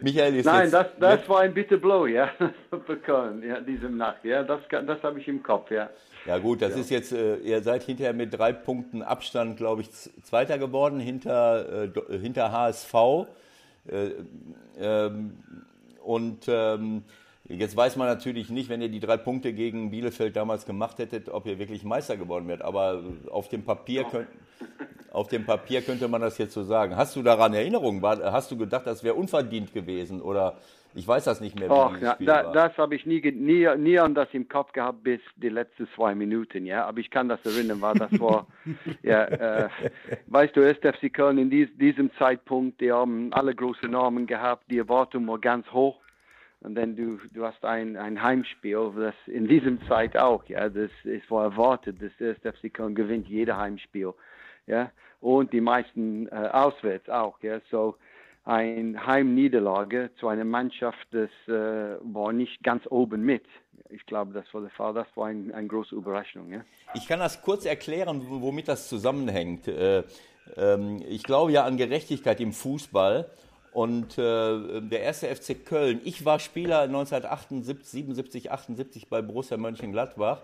[0.02, 2.30] Michael ist Nein, das, das war ein bitter Blow, ja,
[3.04, 5.90] Köln, ja, diese Nacht, ja, das, das habe ich im Kopf, ja.
[6.26, 6.82] Ja gut, das ja.
[6.82, 9.92] ist jetzt, äh, ihr seid hinterher mit drei Punkten Abstand, glaube ich,
[10.24, 12.94] Zweiter geworden, hinter, äh, hinter HSV.
[13.88, 14.12] Äh,
[14.80, 15.38] ähm,
[16.04, 17.04] und ähm,
[17.46, 21.30] jetzt weiß man natürlich nicht, wenn ihr die drei Punkte gegen Bielefeld damals gemacht hättet,
[21.30, 22.62] ob ihr wirklich Meister geworden wärt.
[22.62, 24.28] Aber auf dem Papier könnt,
[25.12, 26.96] auf dem Papier könnte man das jetzt so sagen.
[26.96, 28.02] Hast du daran Erinnerungen?
[28.02, 30.22] Hast du gedacht, das wäre unverdient gewesen?
[30.22, 30.58] Oder
[30.96, 31.70] ich weiß das nicht mehr.
[31.70, 35.20] Och, ja, da, das habe ich nie, nie, nie an das im Kopf gehabt bis
[35.36, 36.86] die letzten zwei Minuten, ja.
[36.86, 38.48] Aber ich kann das erinnern, weil das war,
[39.04, 39.70] ja, äh,
[40.28, 44.80] weißt du, SFC Köln in dies, diesem Zeitpunkt, die haben alle großen Namen gehabt, die
[44.80, 46.00] Erwartung war ganz hoch.
[46.62, 50.92] Und dann du, du hast ein, ein Heimspiel, das in diesem Zeit auch, ja, das
[51.04, 54.14] ist war erwartet, dass SFC Köln gewinnt jeder Heimspiel
[54.70, 57.96] ja, und die meisten äh, auswärts auch, ja, so
[58.46, 63.44] eine Heimniederlage zu einer Mannschaft, das äh, war nicht ganz oben mit.
[63.90, 64.94] Ich glaube, das war der Fall.
[64.94, 66.52] Das war ein, eine große Überraschung.
[66.52, 66.62] Ja?
[66.94, 69.68] Ich kann das kurz erklären, womit das zusammenhängt.
[69.68, 70.04] Äh,
[70.58, 73.30] ähm, ich glaube ja an Gerechtigkeit im Fußball.
[73.72, 80.42] Und äh, der erste FC Köln, ich war Spieler 1978, 77, 78 bei Borussia Mönchengladbach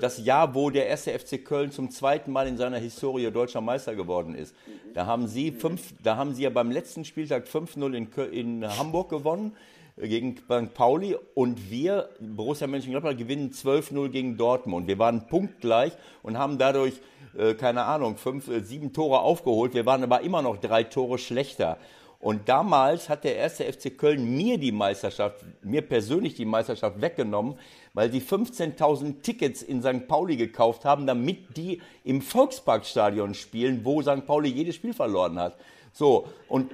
[0.00, 3.94] das Jahr, wo der erste FC Köln zum zweiten Mal in seiner Historie deutscher Meister
[3.94, 4.54] geworden ist.
[4.94, 9.10] Da haben sie fünf, da haben sie ja beim letzten Spieltag 5-0 in, in Hamburg
[9.10, 9.54] gewonnen
[9.96, 10.72] äh, gegen St.
[10.72, 14.86] Pauli und wir, Borussia Mönchengladbach, gewinnen 12-0 gegen Dortmund.
[14.86, 16.94] Wir waren punktgleich und haben dadurch,
[17.36, 19.74] äh, keine Ahnung, fünf, äh, sieben Tore aufgeholt.
[19.74, 21.78] Wir waren aber immer noch drei Tore schlechter.
[22.26, 27.56] Und damals hat der erste FC Köln mir die Meisterschaft, mir persönlich die Meisterschaft weggenommen,
[27.94, 30.08] weil sie 15.000 Tickets in St.
[30.08, 34.26] Pauli gekauft haben, damit die im Volksparkstadion spielen, wo St.
[34.26, 35.56] Pauli jedes Spiel verloren hat.
[35.92, 36.72] So, und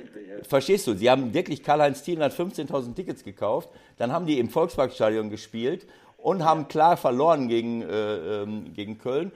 [0.48, 3.68] verstehst du, sie haben wirklich, Karl-Heinz Thielen hat 15.000 Tickets gekauft,
[3.98, 9.32] dann haben die im Volksparkstadion gespielt und haben klar verloren gegen, äh, ähm, gegen Köln.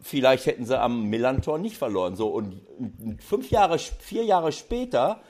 [0.00, 2.14] Vielleicht hätten sie am Millantor nicht verloren.
[2.14, 2.62] So, und
[3.18, 5.20] fünf Jahre, vier Jahre später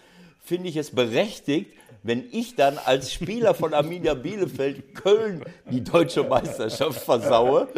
[0.43, 1.73] finde ich es berechtigt,
[2.03, 7.69] wenn ich dann als Spieler von Arminia Bielefeld Köln die deutsche Meisterschaft versaue.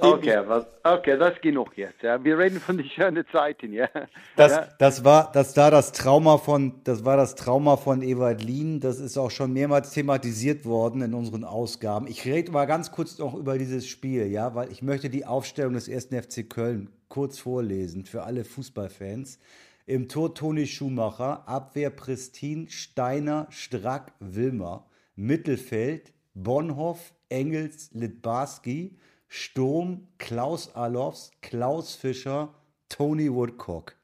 [0.00, 2.02] Okay, was, okay, das ist genug jetzt.
[2.02, 2.22] Ja.
[2.22, 3.88] Wir reden von den schönen Zeiten, ja.
[4.36, 4.68] Das, ja.
[4.78, 8.80] das war das war das Trauma von das war das Trauma von Ewald Lien.
[8.80, 12.06] Das ist auch schon mehrmals thematisiert worden in unseren Ausgaben.
[12.06, 15.74] Ich rede mal ganz kurz noch über dieses Spiel, ja, weil ich möchte die Aufstellung
[15.74, 19.38] des ersten FC Köln kurz vorlesen für alle Fußballfans.
[19.88, 24.84] Im Tor Toni Schumacher, Abwehr Pristin, Steiner, Strack, Wilmer.
[25.14, 28.98] Mittelfeld Bonhoff, Engels, Litbarski,
[29.28, 32.52] Sturm, Klaus Alofs, Klaus Fischer,
[32.88, 33.96] Tony Woodcock.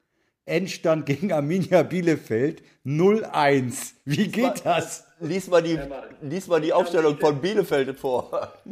[0.45, 3.93] Endstand gegen Arminia Bielefeld 0-1.
[4.05, 5.05] Wie geht das?
[5.23, 5.79] Lies mal die,
[6.21, 8.53] lies mal die Aufstellung von Bielefeld vor.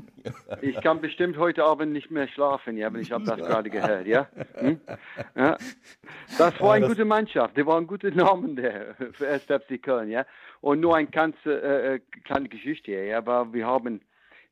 [0.61, 4.05] Ich kann bestimmt heute Abend nicht mehr schlafen, ja, aber ich habe das gerade gehört,
[4.05, 4.27] ja?
[4.53, 4.79] Hm?
[5.35, 5.57] ja?
[6.37, 9.45] Das war eine gute Mannschaft, die waren gute Namen der für 1.
[9.45, 10.23] FC Köln, ja?
[10.59, 14.01] Und nur eine ganz äh, kleine Geschichte, ja, aber wir haben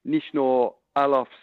[0.04, 1.38] nicht nur Alofs,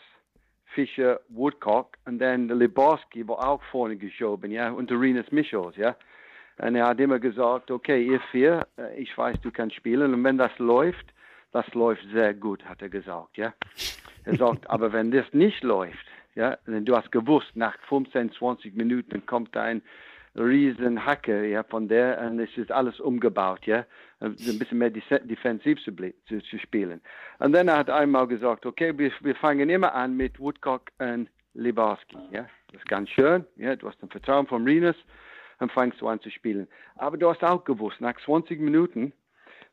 [0.74, 5.94] Fischer, Woodcock und dann Liborski war auch vorne geschoben, ja, und Renus Michels, ja?
[6.58, 10.14] Und er hat immer gesagt, okay, ihr vier, äh, ich weiß, du kannst spielen.
[10.14, 11.06] Und wenn das läuft,
[11.52, 13.52] das läuft sehr gut, hat er gesagt, ja.
[14.24, 18.74] Er sagt, aber wenn das nicht läuft, ja, denn du hast gewusst, nach 15, 20
[18.74, 19.82] Minuten kommt ein
[20.36, 23.86] riesen Hacke, ja, von der, und es ist alles umgebaut, ja,
[24.20, 25.92] ein bisschen mehr defensiv zu,
[26.28, 27.00] zu, zu spielen.
[27.38, 31.28] Und dann hat er einmal gesagt, okay, wir, wir fangen immer an mit Woodcock und
[31.54, 32.46] Libarski, ja.
[32.72, 34.96] Das ist ganz schön, ja, du hast ein Vertrauen von Renus,
[35.58, 36.68] dann fängst du an zu spielen.
[36.96, 39.12] Aber du hast auch gewusst, nach 20 Minuten,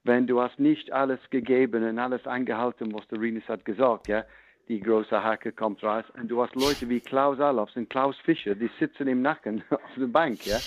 [0.03, 4.23] wenn du hast nicht alles gegeben und alles eingehalten, was der Rinus hat gesagt, ja,
[4.67, 8.55] die große Hacke kommt raus und du hast Leute wie Klaus Alofs und Klaus Fischer,
[8.55, 10.57] die sitzen im Nacken auf der Bank, ja.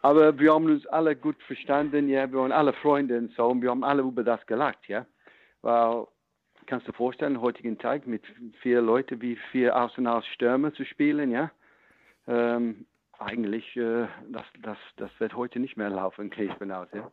[0.00, 3.62] Aber wir haben uns alle gut verstanden, ja, wir waren alle Freunde und so und
[3.62, 5.06] wir haben alle über das gelacht, ja.
[5.62, 6.06] Weil,
[6.66, 8.24] kannst du dir vorstellen, heutigen Tag mit
[8.60, 11.52] vier Leuten wie vier Außenaus-Stürmer zu spielen, ja.
[12.26, 12.86] Ähm,
[13.18, 16.88] eigentlich, äh, das, das, das wird heute nicht mehr laufen, gehe ich von aus.
[16.92, 17.10] Ja?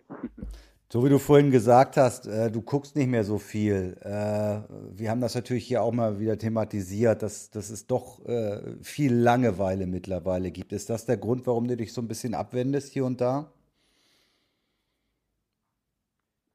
[0.91, 3.95] So wie du vorhin gesagt hast, äh, du guckst nicht mehr so viel.
[4.01, 4.61] Äh,
[4.97, 9.13] wir haben das natürlich hier auch mal wieder thematisiert, dass, dass es doch äh, viel
[9.13, 10.73] Langeweile mittlerweile gibt.
[10.73, 13.51] Ist das der Grund, warum du dich so ein bisschen abwendest hier und da?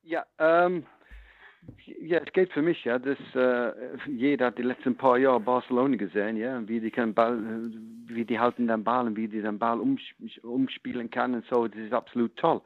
[0.03, 0.85] Ja, ähm,
[1.86, 2.99] ja, es geht für mich, ja.
[2.99, 3.73] Das, äh,
[4.07, 7.39] jeder hat die letzten paar Jahre Barcelona gesehen, ja, wie die können Ball,
[8.07, 9.81] wie die halten den Ball und wie die den Ball
[10.43, 11.66] umspielen kann und so.
[11.66, 12.61] Das ist absolut toll.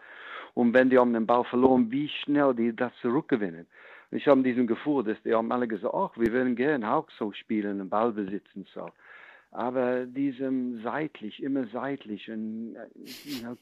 [0.55, 3.67] Und wenn die haben den Ball verloren, wie schnell die das zurückgewinnen.
[4.11, 7.33] Ich habe diesen Gefühl, dass die haben alle gesagt, ach, wir würden gerne auch so
[7.33, 8.89] spielen und Ball besitzen so.
[9.51, 12.77] Aber diesem seitlich, immer seitlich und
[13.25, 13.57] you know,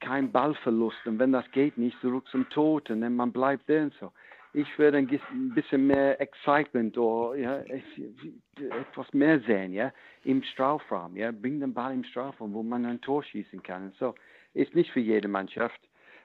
[0.00, 3.94] kein Ballverlust und wenn das geht nicht, zurück zum Toten, dann man bleibt da und
[4.00, 4.12] so
[4.54, 5.06] ich würde ein
[5.54, 9.92] bisschen mehr Excitement oder ja, etwas mehr sehen, ja,
[10.24, 13.92] im Strafraum, ja, bring den Ball im Strafraum, wo man ein Tor schießen kann.
[13.98, 14.14] So
[14.54, 15.80] ist nicht für jede Mannschaft,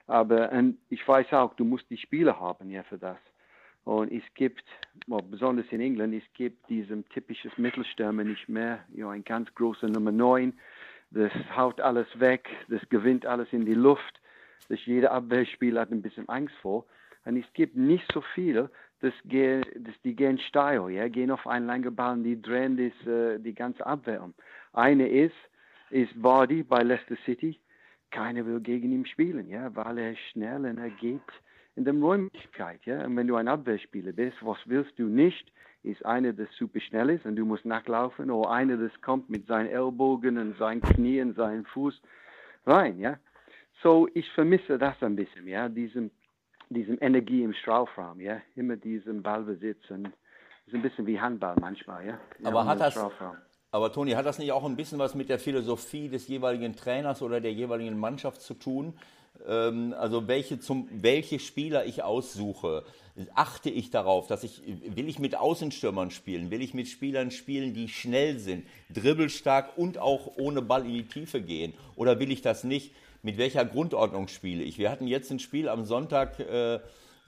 [0.08, 3.18] aber und ich weiß auch, du musst die Spieler haben, ja, für das.
[3.86, 4.66] Und es gibt,
[5.08, 9.88] well, besonders in England, es gibt diesem typisches Mittelstürmer nicht mehr, ja, ein ganz großer
[9.88, 10.52] Nummer 9,
[11.12, 14.20] das haut alles weg, das gewinnt alles in die Luft,
[14.68, 16.86] dass jeder Abwehrspieler hat ein bisschen Angst vor.
[17.28, 18.70] Und es gibt nicht so viele,
[19.02, 22.78] das gehen, das, die gehen steil, ja, gehen auf einen langen Ball und die drehen
[22.78, 24.34] das, äh, die ganze Abwehr um.
[24.72, 25.36] Eine ist,
[25.90, 27.60] ist Vardy bei Leicester City.
[28.12, 31.20] Keiner will gegen ihn spielen, ja, weil er schnell und er geht
[31.76, 33.06] in der Räumlichkeit, ja.
[33.06, 35.52] Und wenn du ein Abwehrspieler bist, was willst du nicht?
[35.84, 39.48] Ist einer, der super schnell ist und du musst nachlaufen, oder einer, das kommt mit
[39.48, 42.02] seinen Ellbogen und seinen Knien, seinen Fuß
[42.66, 43.20] rein, ja.
[43.84, 46.10] So, ich vermisse das ein bisschen, ja, diesen
[46.70, 50.08] diesem Energie im Strafraum, ja, immer diesem Ballbesitz und
[50.66, 52.20] ist ein bisschen wie Handball manchmal, ja.
[52.44, 53.00] Aber hat das,
[53.72, 57.22] aber Toni, hat das nicht auch ein bisschen was mit der Philosophie des jeweiligen Trainers
[57.22, 58.94] oder der jeweiligen Mannschaft zu tun?
[59.46, 62.84] Ähm, also welche, zum, welche Spieler ich aussuche,
[63.36, 67.74] achte ich darauf, dass ich, will ich mit Außenstürmern spielen, will ich mit Spielern spielen,
[67.74, 71.74] die schnell sind, dribbelstark und auch ohne Ball in die Tiefe gehen?
[71.96, 72.94] Oder will ich das nicht?
[73.24, 74.78] Mit welcher Grundordnung spiele ich?
[74.78, 76.80] Wir hatten jetzt ein Spiel am Sonntag, äh, äh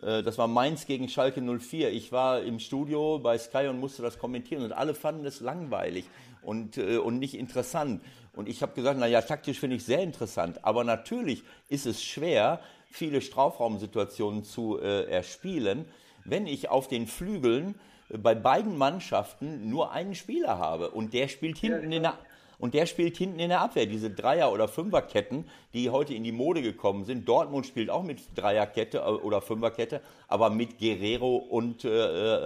[0.02, 1.92] das war Mainz gegen Schalke 04.
[1.92, 6.06] Ich war im Studio bei Sky und musste das kommentieren und alle fanden es langweilig
[6.42, 8.02] und, äh, und nicht interessant.
[8.34, 12.62] Und ich habe gesagt, naja, taktisch finde ich sehr interessant, aber natürlich ist es schwer,
[12.92, 15.86] viele Strafraumsituationen zu äh, erspielen,
[16.26, 17.76] wenn ich auf den Flügeln
[18.10, 22.18] äh, bei beiden Mannschaften nur einen Spieler habe und der spielt hinten in der
[22.60, 23.86] und der spielt hinten in der Abwehr.
[23.86, 27.28] Diese Dreier- oder Fünferketten, die heute in die Mode gekommen sind.
[27.28, 31.90] Dortmund spielt auch mit Dreierkette äh, oder Fünferkette, aber mit Guerrero und äh,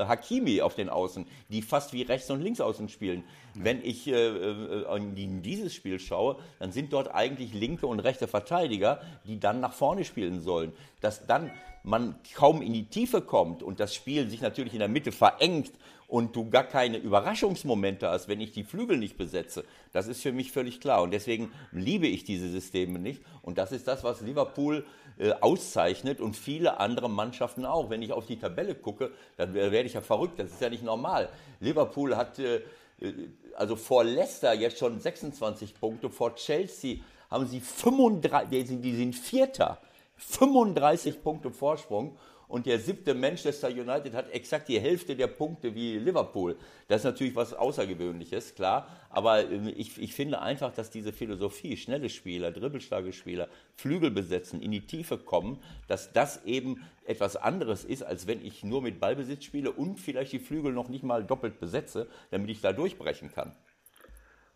[0.02, 3.24] äh, Hakimi auf den Außen, die fast wie rechts und links außen spielen.
[3.56, 8.28] Wenn ich äh, äh, in dieses Spiel schaue, dann sind dort eigentlich linke und rechte
[8.28, 10.74] Verteidiger, die dann nach vorne spielen sollen.
[11.02, 11.52] Dass dann
[11.84, 15.74] man kaum in die Tiefe kommt und das Spiel sich natürlich in der Mitte verengt
[16.08, 20.34] und du gar keine Überraschungsmomente hast, wenn ich die Flügel nicht besetze, das ist für
[20.34, 21.02] mich völlig klar.
[21.04, 23.24] Und deswegen liebe ich diese Systeme nicht.
[23.44, 24.86] Und das ist das, was Liverpool
[25.18, 27.90] äh, auszeichnet und viele andere Mannschaften auch.
[27.92, 30.40] Wenn ich auf die Tabelle gucke, dann werde ich ja verrückt.
[30.40, 31.30] Das ist ja nicht normal.
[31.60, 32.58] Liverpool hat äh,
[33.00, 33.14] äh
[33.56, 36.98] also vor Leicester jetzt schon 26 Punkte, vor Chelsea
[37.30, 39.80] haben sie 35, die sind Vierter,
[40.18, 42.18] 35 Punkte Vorsprung
[42.48, 46.56] und der siebte Manchester United hat exakt die Hälfte der Punkte wie Liverpool.
[46.88, 48.88] Das ist natürlich was Außergewöhnliches, klar.
[49.10, 54.62] Aber ähm, ich, ich finde einfach, dass diese Philosophie, schnelle Spieler, dribbelstarke Spieler, Flügel besetzen,
[54.62, 59.00] in die Tiefe kommen, dass das eben etwas anderes ist, als wenn ich nur mit
[59.00, 63.32] Ballbesitz spiele und vielleicht die Flügel noch nicht mal doppelt besetze, damit ich da durchbrechen
[63.32, 63.54] kann.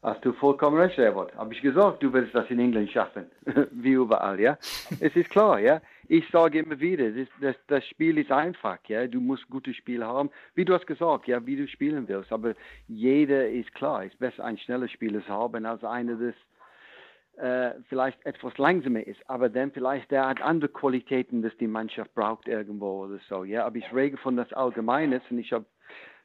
[0.03, 1.35] Hast du vollkommen recht, Herbert.
[1.35, 3.25] Habe ich gesagt, du willst das in England schaffen.
[3.71, 4.57] Wie überall, ja.
[4.99, 5.81] es ist klar, ja.
[6.07, 9.07] Ich sage immer wieder, das, das, das, Spiel ist einfach, ja.
[9.07, 10.29] Du musst gute Spiele haben.
[10.55, 12.31] Wie du hast gesagt, ja, wie du spielen willst.
[12.31, 12.53] Aber
[12.87, 17.79] jeder ist klar, es ist besser, ein schnelles Spieler zu haben, als einer, das äh,
[17.89, 19.19] vielleicht etwas langsamer ist.
[19.29, 23.65] Aber dann vielleicht der hat andere Qualitäten, dass die Mannschaft braucht irgendwo oder so, ja.
[23.65, 25.65] Aber ich rede von das Allgemeines und ich habe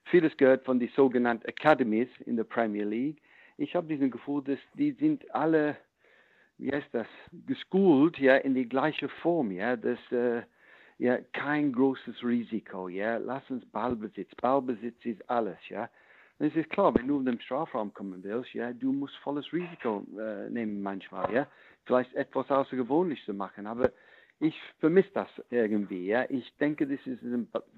[0.05, 3.23] vieles gehört von den sogenannten Academies in der Premier League
[3.63, 5.77] ich habe diesen Gefühl, dass die sind alle,
[6.63, 7.07] wie heißt das,
[7.47, 10.43] geschult, ja, in die gleiche Form, ja, dass, äh,
[10.99, 15.91] ja, kein großes Risiko, ja, lass uns Ballbesitz, Ballbesitz ist alles, ja.
[16.39, 19.53] Und es ist klar, wenn du in den Strafraum kommen willst, ja, du musst volles
[19.53, 21.49] Risiko äh, nehmen manchmal, ja,
[21.85, 23.91] vielleicht etwas Außergewöhnliches zu machen, aber
[24.39, 26.27] ich vermisse das irgendwie, ja.
[26.29, 27.23] Ich denke, das ist,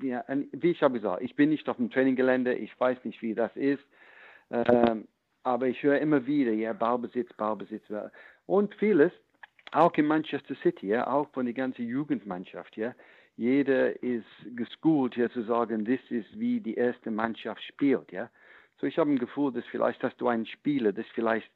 [0.03, 3.35] ja, wie ich habe gesagt, ich bin nicht auf dem Traininggelände, ich weiß nicht, wie
[3.35, 3.85] das ist.
[4.51, 5.09] Ähm,
[5.45, 7.85] aber ich höre immer wieder, ja, Baubesitz, Baubesitz.
[8.47, 9.13] Und vieles,
[9.73, 12.95] auch in Manchester City, ja, auch von der ganzen Jugendmannschaft, ja.
[13.37, 18.31] Jeder ist geschult, ja, zu sagen, das ist wie die erste Mannschaft spielt, ja.
[18.81, 21.51] So, ich habe ein Gefühl, dass vielleicht hast du einen Spieler, das vielleicht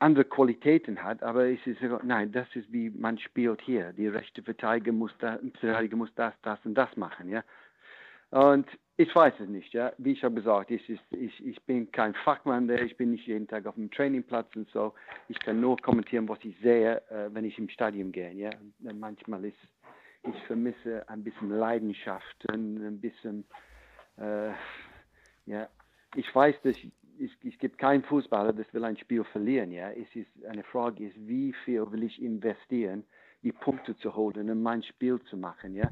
[0.00, 3.92] andere Qualitäten hat, aber es ist, nein, das ist wie man spielt hier.
[3.92, 7.42] Die rechte Verteidiger muss, da, Verteidiger muss das, das und das machen, ja.
[8.30, 8.68] Und
[9.00, 9.92] ich weiß es nicht, ja.
[9.96, 13.46] Wie ich habe gesagt, ich, ich, ich, bin kein Fachmann der, ich bin nicht jeden
[13.46, 14.92] Tag auf dem Trainingplatz und so.
[15.28, 18.50] Ich kann nur kommentieren, was ich sehe, äh, wenn ich im Stadion gehe, ja.
[18.80, 19.56] Manchmal ist,
[20.24, 23.44] ich vermisse ein bisschen Leidenschaft ein bisschen,
[24.16, 24.50] äh,
[25.46, 25.68] ja.
[26.16, 26.76] Ich weiß, dass
[27.20, 29.92] es, es gibt keinen Fußballer, das will ein Spiel verlieren, ja.
[29.92, 33.04] Es ist, eine Frage ist, wie viel will ich investieren,
[33.44, 35.88] die Punkte zu holen und mein Spiel zu machen, ja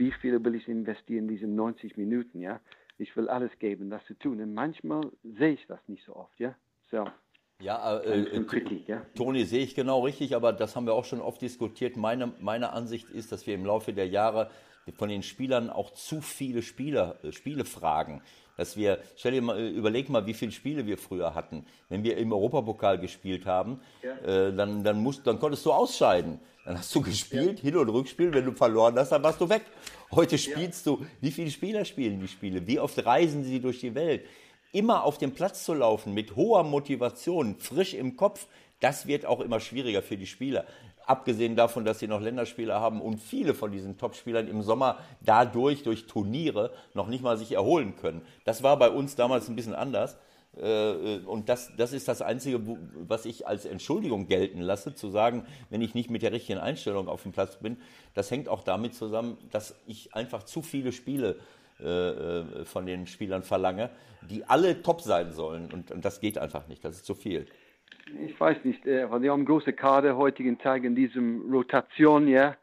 [0.00, 2.60] wie viel will ich investieren in diese 90 Minuten, ja?
[2.96, 4.40] Ich will alles geben, das zu tun.
[4.40, 6.54] Und manchmal sehe ich das nicht so oft, ja?
[6.90, 7.04] So.
[7.60, 9.02] Ja, äh, äh, Kritik, ja?
[9.14, 11.98] Toni, sehe ich genau richtig, aber das haben wir auch schon oft diskutiert.
[11.98, 14.50] Meine, meine Ansicht ist, dass wir im Laufe der Jahre
[14.96, 18.22] von den Spielern auch zu viele Spieler, äh, Spiele fragen.
[18.60, 21.64] Dass wir, stell dir mal, äh, überleg mal, wie viele Spiele wir früher hatten.
[21.88, 24.48] Wenn wir im Europapokal gespielt haben, ja.
[24.48, 26.38] äh, dann, dann, musst, dann konntest du ausscheiden.
[26.66, 27.70] Dann hast du gespielt, ja.
[27.70, 28.34] Hin- und Rückspiel.
[28.34, 29.62] Wenn du verloren hast, dann warst du weg.
[30.10, 30.92] Heute spielst ja.
[30.92, 32.66] du, wie viele Spieler spielen die Spiele?
[32.66, 34.26] Wie oft reisen sie durch die Welt?
[34.72, 38.46] Immer auf dem Platz zu laufen mit hoher Motivation, frisch im Kopf,
[38.80, 40.66] das wird auch immer schwieriger für die Spieler.
[41.10, 45.82] Abgesehen davon, dass sie noch Länderspieler haben und viele von diesen Topspielern im Sommer dadurch,
[45.82, 48.22] durch Turniere, noch nicht mal sich erholen können.
[48.44, 50.16] Das war bei uns damals ein bisschen anders.
[50.56, 52.60] Äh, und das, das ist das Einzige,
[53.08, 57.08] was ich als Entschuldigung gelten lasse, zu sagen, wenn ich nicht mit der richtigen Einstellung
[57.08, 57.78] auf dem Platz bin.
[58.14, 61.40] Das hängt auch damit zusammen, dass ich einfach zu viele Spiele
[61.80, 63.90] äh, von den Spielern verlange,
[64.30, 65.72] die alle top sein sollen.
[65.72, 66.84] Und, und, das geht einfach nicht.
[66.84, 67.46] Das ist zu viel.
[68.26, 68.86] Ich weiß nicht.
[68.86, 72.56] Äh, wir haben große Kader heutigen Tag in diesem Rotation, ja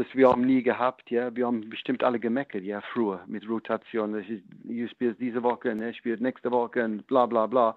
[0.00, 1.34] das wir haben nie gehabt, ja.
[1.36, 4.14] Wir haben bestimmt alle gemeckert, ja, früher mit Rotation.
[4.14, 7.76] Ist, ihr spielt diese Woche, ne, spielt nächste Woche und bla bla bla.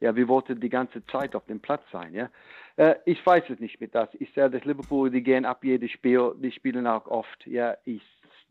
[0.00, 2.28] Ja, wir wollten die ganze Zeit auf dem Platz sein, ja.
[2.76, 4.08] Äh, ich weiß es nicht mit das.
[4.14, 7.76] Ich sehe, dass Liverpool, die gehen ab jedes Spiel, die spielen auch oft, ja.
[7.84, 8.02] Ich,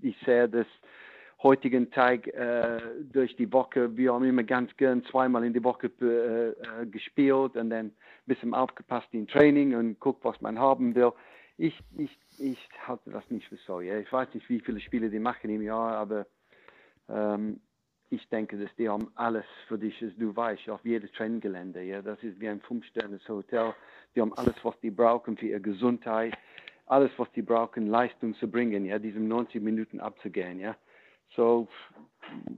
[0.02, 0.68] ich sehe das
[1.44, 2.80] heutigen Tag äh,
[3.12, 3.96] durch die Woche.
[3.96, 7.94] Wir haben immer ganz gern zweimal in die Woche äh, äh gespielt und dann ein
[8.26, 11.12] bisschen aufgepasst im Training und guckt, was man haben will
[11.58, 13.82] ich, ich, ich halte das nicht für so.
[13.82, 13.98] Ja.
[14.00, 16.26] Ich weiß nicht, wie viele Spiele die machen im Jahr, aber
[17.10, 17.60] ähm,
[18.10, 21.84] ich denke, dass die haben alles für dich, als du weißt, auf jedes Trainingsgelände.
[21.84, 22.02] Ja.
[22.02, 23.74] Das ist wie ein Fünf-Sterne-Hotel.
[24.16, 26.36] Die haben alles, was die brauchen für ihre Gesundheit,
[26.86, 30.60] alles, was die brauchen, Leistung zu bringen, ja, diesen 90 Minuten abzugehen.
[30.60, 30.76] Ja.
[31.36, 31.68] So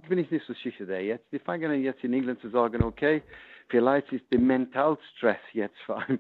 [0.07, 1.31] bin ich nicht so sicher da jetzt.
[1.31, 3.21] Die fangen jetzt in England zu sagen, okay,
[3.69, 6.19] vielleicht ist der Mentalstress jetzt für einen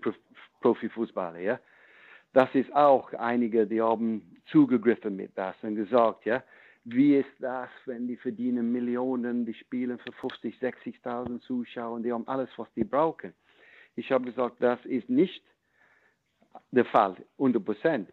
[0.61, 1.39] Profifußballer.
[1.39, 1.59] Ja
[2.35, 6.43] das ist auch einige, die haben zugegriffen mit das und gesagt, ja,
[6.83, 12.27] wie ist das, wenn die verdienen Millionen, die spielen für 50, 60.000 Zuschauer die haben
[12.27, 13.33] alles, was die brauchen.
[13.95, 15.41] Ich habe gesagt, das ist nicht
[16.71, 18.09] der Fall, 100 Prozent.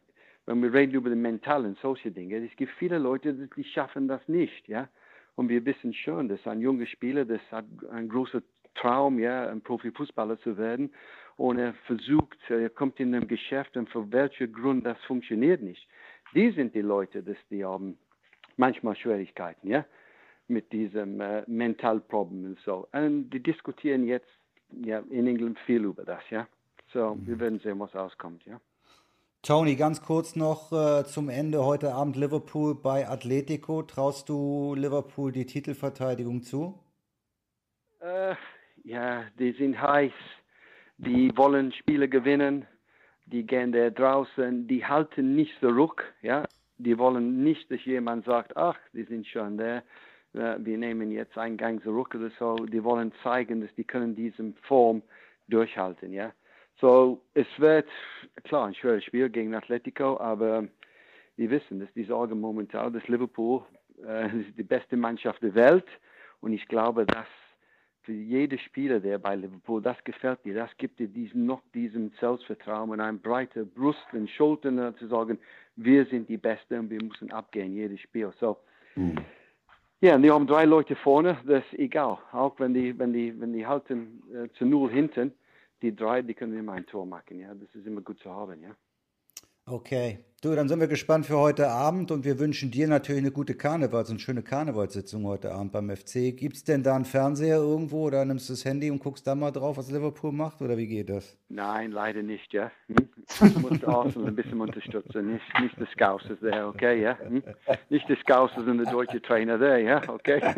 [0.47, 4.27] Wenn wir reden über die mentalen, solche Dinge, es gibt viele Leute, die schaffen das
[4.29, 4.89] nicht, ja.
[5.35, 8.43] Und wir wissen schon, dass ein junger Spieler, das hat ein großer
[8.75, 10.93] Traum, ja, ein Profifußballer zu werden
[11.37, 15.87] und er versucht, er kommt in einem Geschäft und für welchen Grund das funktioniert nicht.
[16.35, 17.99] Die sind die Leute, dass die haben
[18.57, 19.85] manchmal Schwierigkeiten, ja,
[20.49, 22.89] mit diesem äh, Mentalproblem und so.
[22.93, 24.29] Und die diskutieren jetzt
[24.71, 26.47] ja, in England viel über das, ja.
[26.93, 27.27] So, mhm.
[27.27, 28.61] wir werden sehen, was auskommt, ja.
[29.43, 31.65] Tony, ganz kurz noch äh, zum Ende.
[31.65, 33.83] Heute Abend Liverpool bei Atletico.
[33.83, 36.79] Traust du Liverpool die Titelverteidigung zu?
[38.01, 38.35] Äh,
[38.85, 40.13] ja, die sind heiß
[41.05, 42.67] die wollen Spiele gewinnen,
[43.27, 46.45] die gehen da draußen, die halten nicht zurück, ja,
[46.79, 49.83] die wollen nicht, dass jemand sagt, ach, die sind schon da,
[50.33, 54.53] wir nehmen jetzt einen Gang zurück oder so, die wollen zeigen, dass die können diese
[54.63, 55.03] Form
[55.49, 56.33] durchhalten, ja.
[56.83, 57.87] So, es wird,
[58.43, 60.67] klar, ein schweres Spiel gegen Atletico, aber
[61.37, 63.63] wir wissen, dass die Sorge momentan, dass Liverpool
[64.05, 65.87] äh, ist die beste Mannschaft der Welt
[66.41, 67.29] und ich glaube, dass
[68.03, 72.13] für jeden Spieler, der bei Liverpool, das gefällt dir, das gibt dir diesen, noch diesen
[72.19, 75.39] Selbstvertrauen und eine breite Brust und Schultern uh, zu sagen,
[75.77, 78.33] wir sind die Besten und wir müssen abgehen, jedes Spiel.
[78.41, 78.57] So,
[78.97, 79.19] mhm.
[80.01, 82.19] ja, und die haben drei Leute vorne, das ist egal.
[82.33, 85.33] Auch wenn die, wenn die, wenn die halten äh, zu null hinten,
[85.83, 87.55] die drei, die können immer ein Tor machen, ja.
[87.55, 88.75] Das ist immer gut zu haben, ja.
[89.65, 90.25] Okay.
[90.41, 93.55] Du, dann sind wir gespannt für heute Abend und wir wünschen dir natürlich eine gute
[93.55, 96.37] Karnevals- und schöne Karnevalssitzung heute Abend beim FC.
[96.37, 99.37] Gibt es denn da einen Fernseher irgendwo oder nimmst du das Handy und guckst da
[99.37, 101.39] mal drauf, was Liverpool macht oder wie geht das?
[101.49, 102.73] Nein, leider nicht, ja.
[102.89, 103.09] Hm?
[103.41, 107.19] Muss Arsenal ein bisschen unterstützen, nicht, nicht Scouts ist der, okay, ja.
[107.19, 107.43] Hm?
[107.89, 110.41] Nicht der Scouts und der deutsche Trainer der, ja, okay.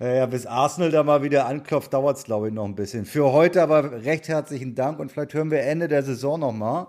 [0.00, 3.04] ja, bis Arsenal da mal wieder anklopft, dauert es, glaube ich, noch ein bisschen.
[3.04, 6.86] Für heute aber recht herzlichen Dank und vielleicht hören wir Ende der Saison nochmal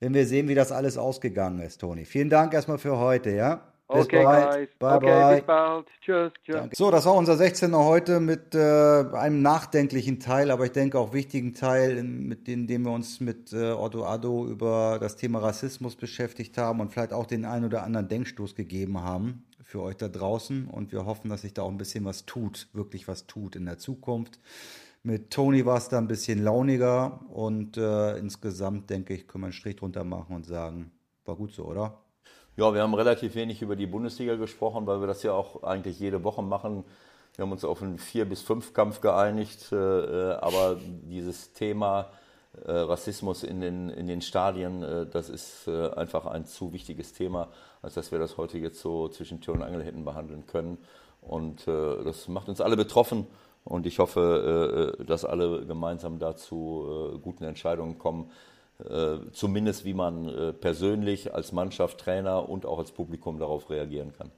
[0.00, 2.04] wenn wir sehen, wie das alles ausgegangen ist, Toni.
[2.04, 3.67] Vielen Dank erstmal für heute, ja?
[3.90, 4.50] Bis okay, bald.
[4.50, 4.68] guys.
[4.78, 5.36] Bye, okay, bye.
[5.36, 5.86] bis bald.
[6.02, 6.32] Tschüss.
[6.44, 6.68] Tschüss.
[6.74, 11.14] So, das war unser 16er heute mit äh, einem nachdenklichen Teil, aber ich denke auch
[11.14, 15.96] wichtigen Teil, mit dem, dem wir uns mit äh, Otto Addo über das Thema Rassismus
[15.96, 20.08] beschäftigt haben und vielleicht auch den einen oder anderen Denkstoß gegeben haben für euch da
[20.08, 20.68] draußen.
[20.68, 23.64] Und wir hoffen, dass sich da auch ein bisschen was tut, wirklich was tut in
[23.64, 24.38] der Zukunft.
[25.02, 29.46] Mit Tony war es da ein bisschen launiger und äh, insgesamt denke ich, können wir
[29.46, 30.90] einen Strich drunter machen und sagen,
[31.24, 32.02] war gut so, oder?
[32.58, 36.00] Ja, wir haben relativ wenig über die Bundesliga gesprochen, weil wir das ja auch eigentlich
[36.00, 36.82] jede Woche machen.
[37.36, 42.10] Wir haben uns auf einen vier bis fünf Kampf geeinigt, äh, äh aber dieses Thema
[42.66, 47.12] äh, Rassismus in den, in den Stadien, äh, das ist äh, einfach ein zu wichtiges
[47.12, 47.46] Thema,
[47.80, 50.78] als dass wir das heute jetzt so zwischen Tür und Angel hätten behandeln können.
[51.20, 53.26] Und das macht uns alle betroffen.
[53.64, 58.57] Und ich hoffe, äh, dass alle gemeinsam dazu äh, guten Entscheidungen kommen, äh,
[59.32, 64.30] zumindest wie man persönlich als Mannschaft, Trainer und auch als Publikum darauf reagieren kann.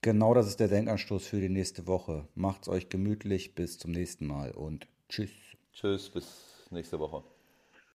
[0.00, 2.26] Genau das ist der Denkanstoß für die nächste Woche.
[2.34, 5.30] Macht's euch gemütlich, bis zum nächsten Mal und tschüss.
[5.72, 7.22] Tschüss, bis nächste Woche.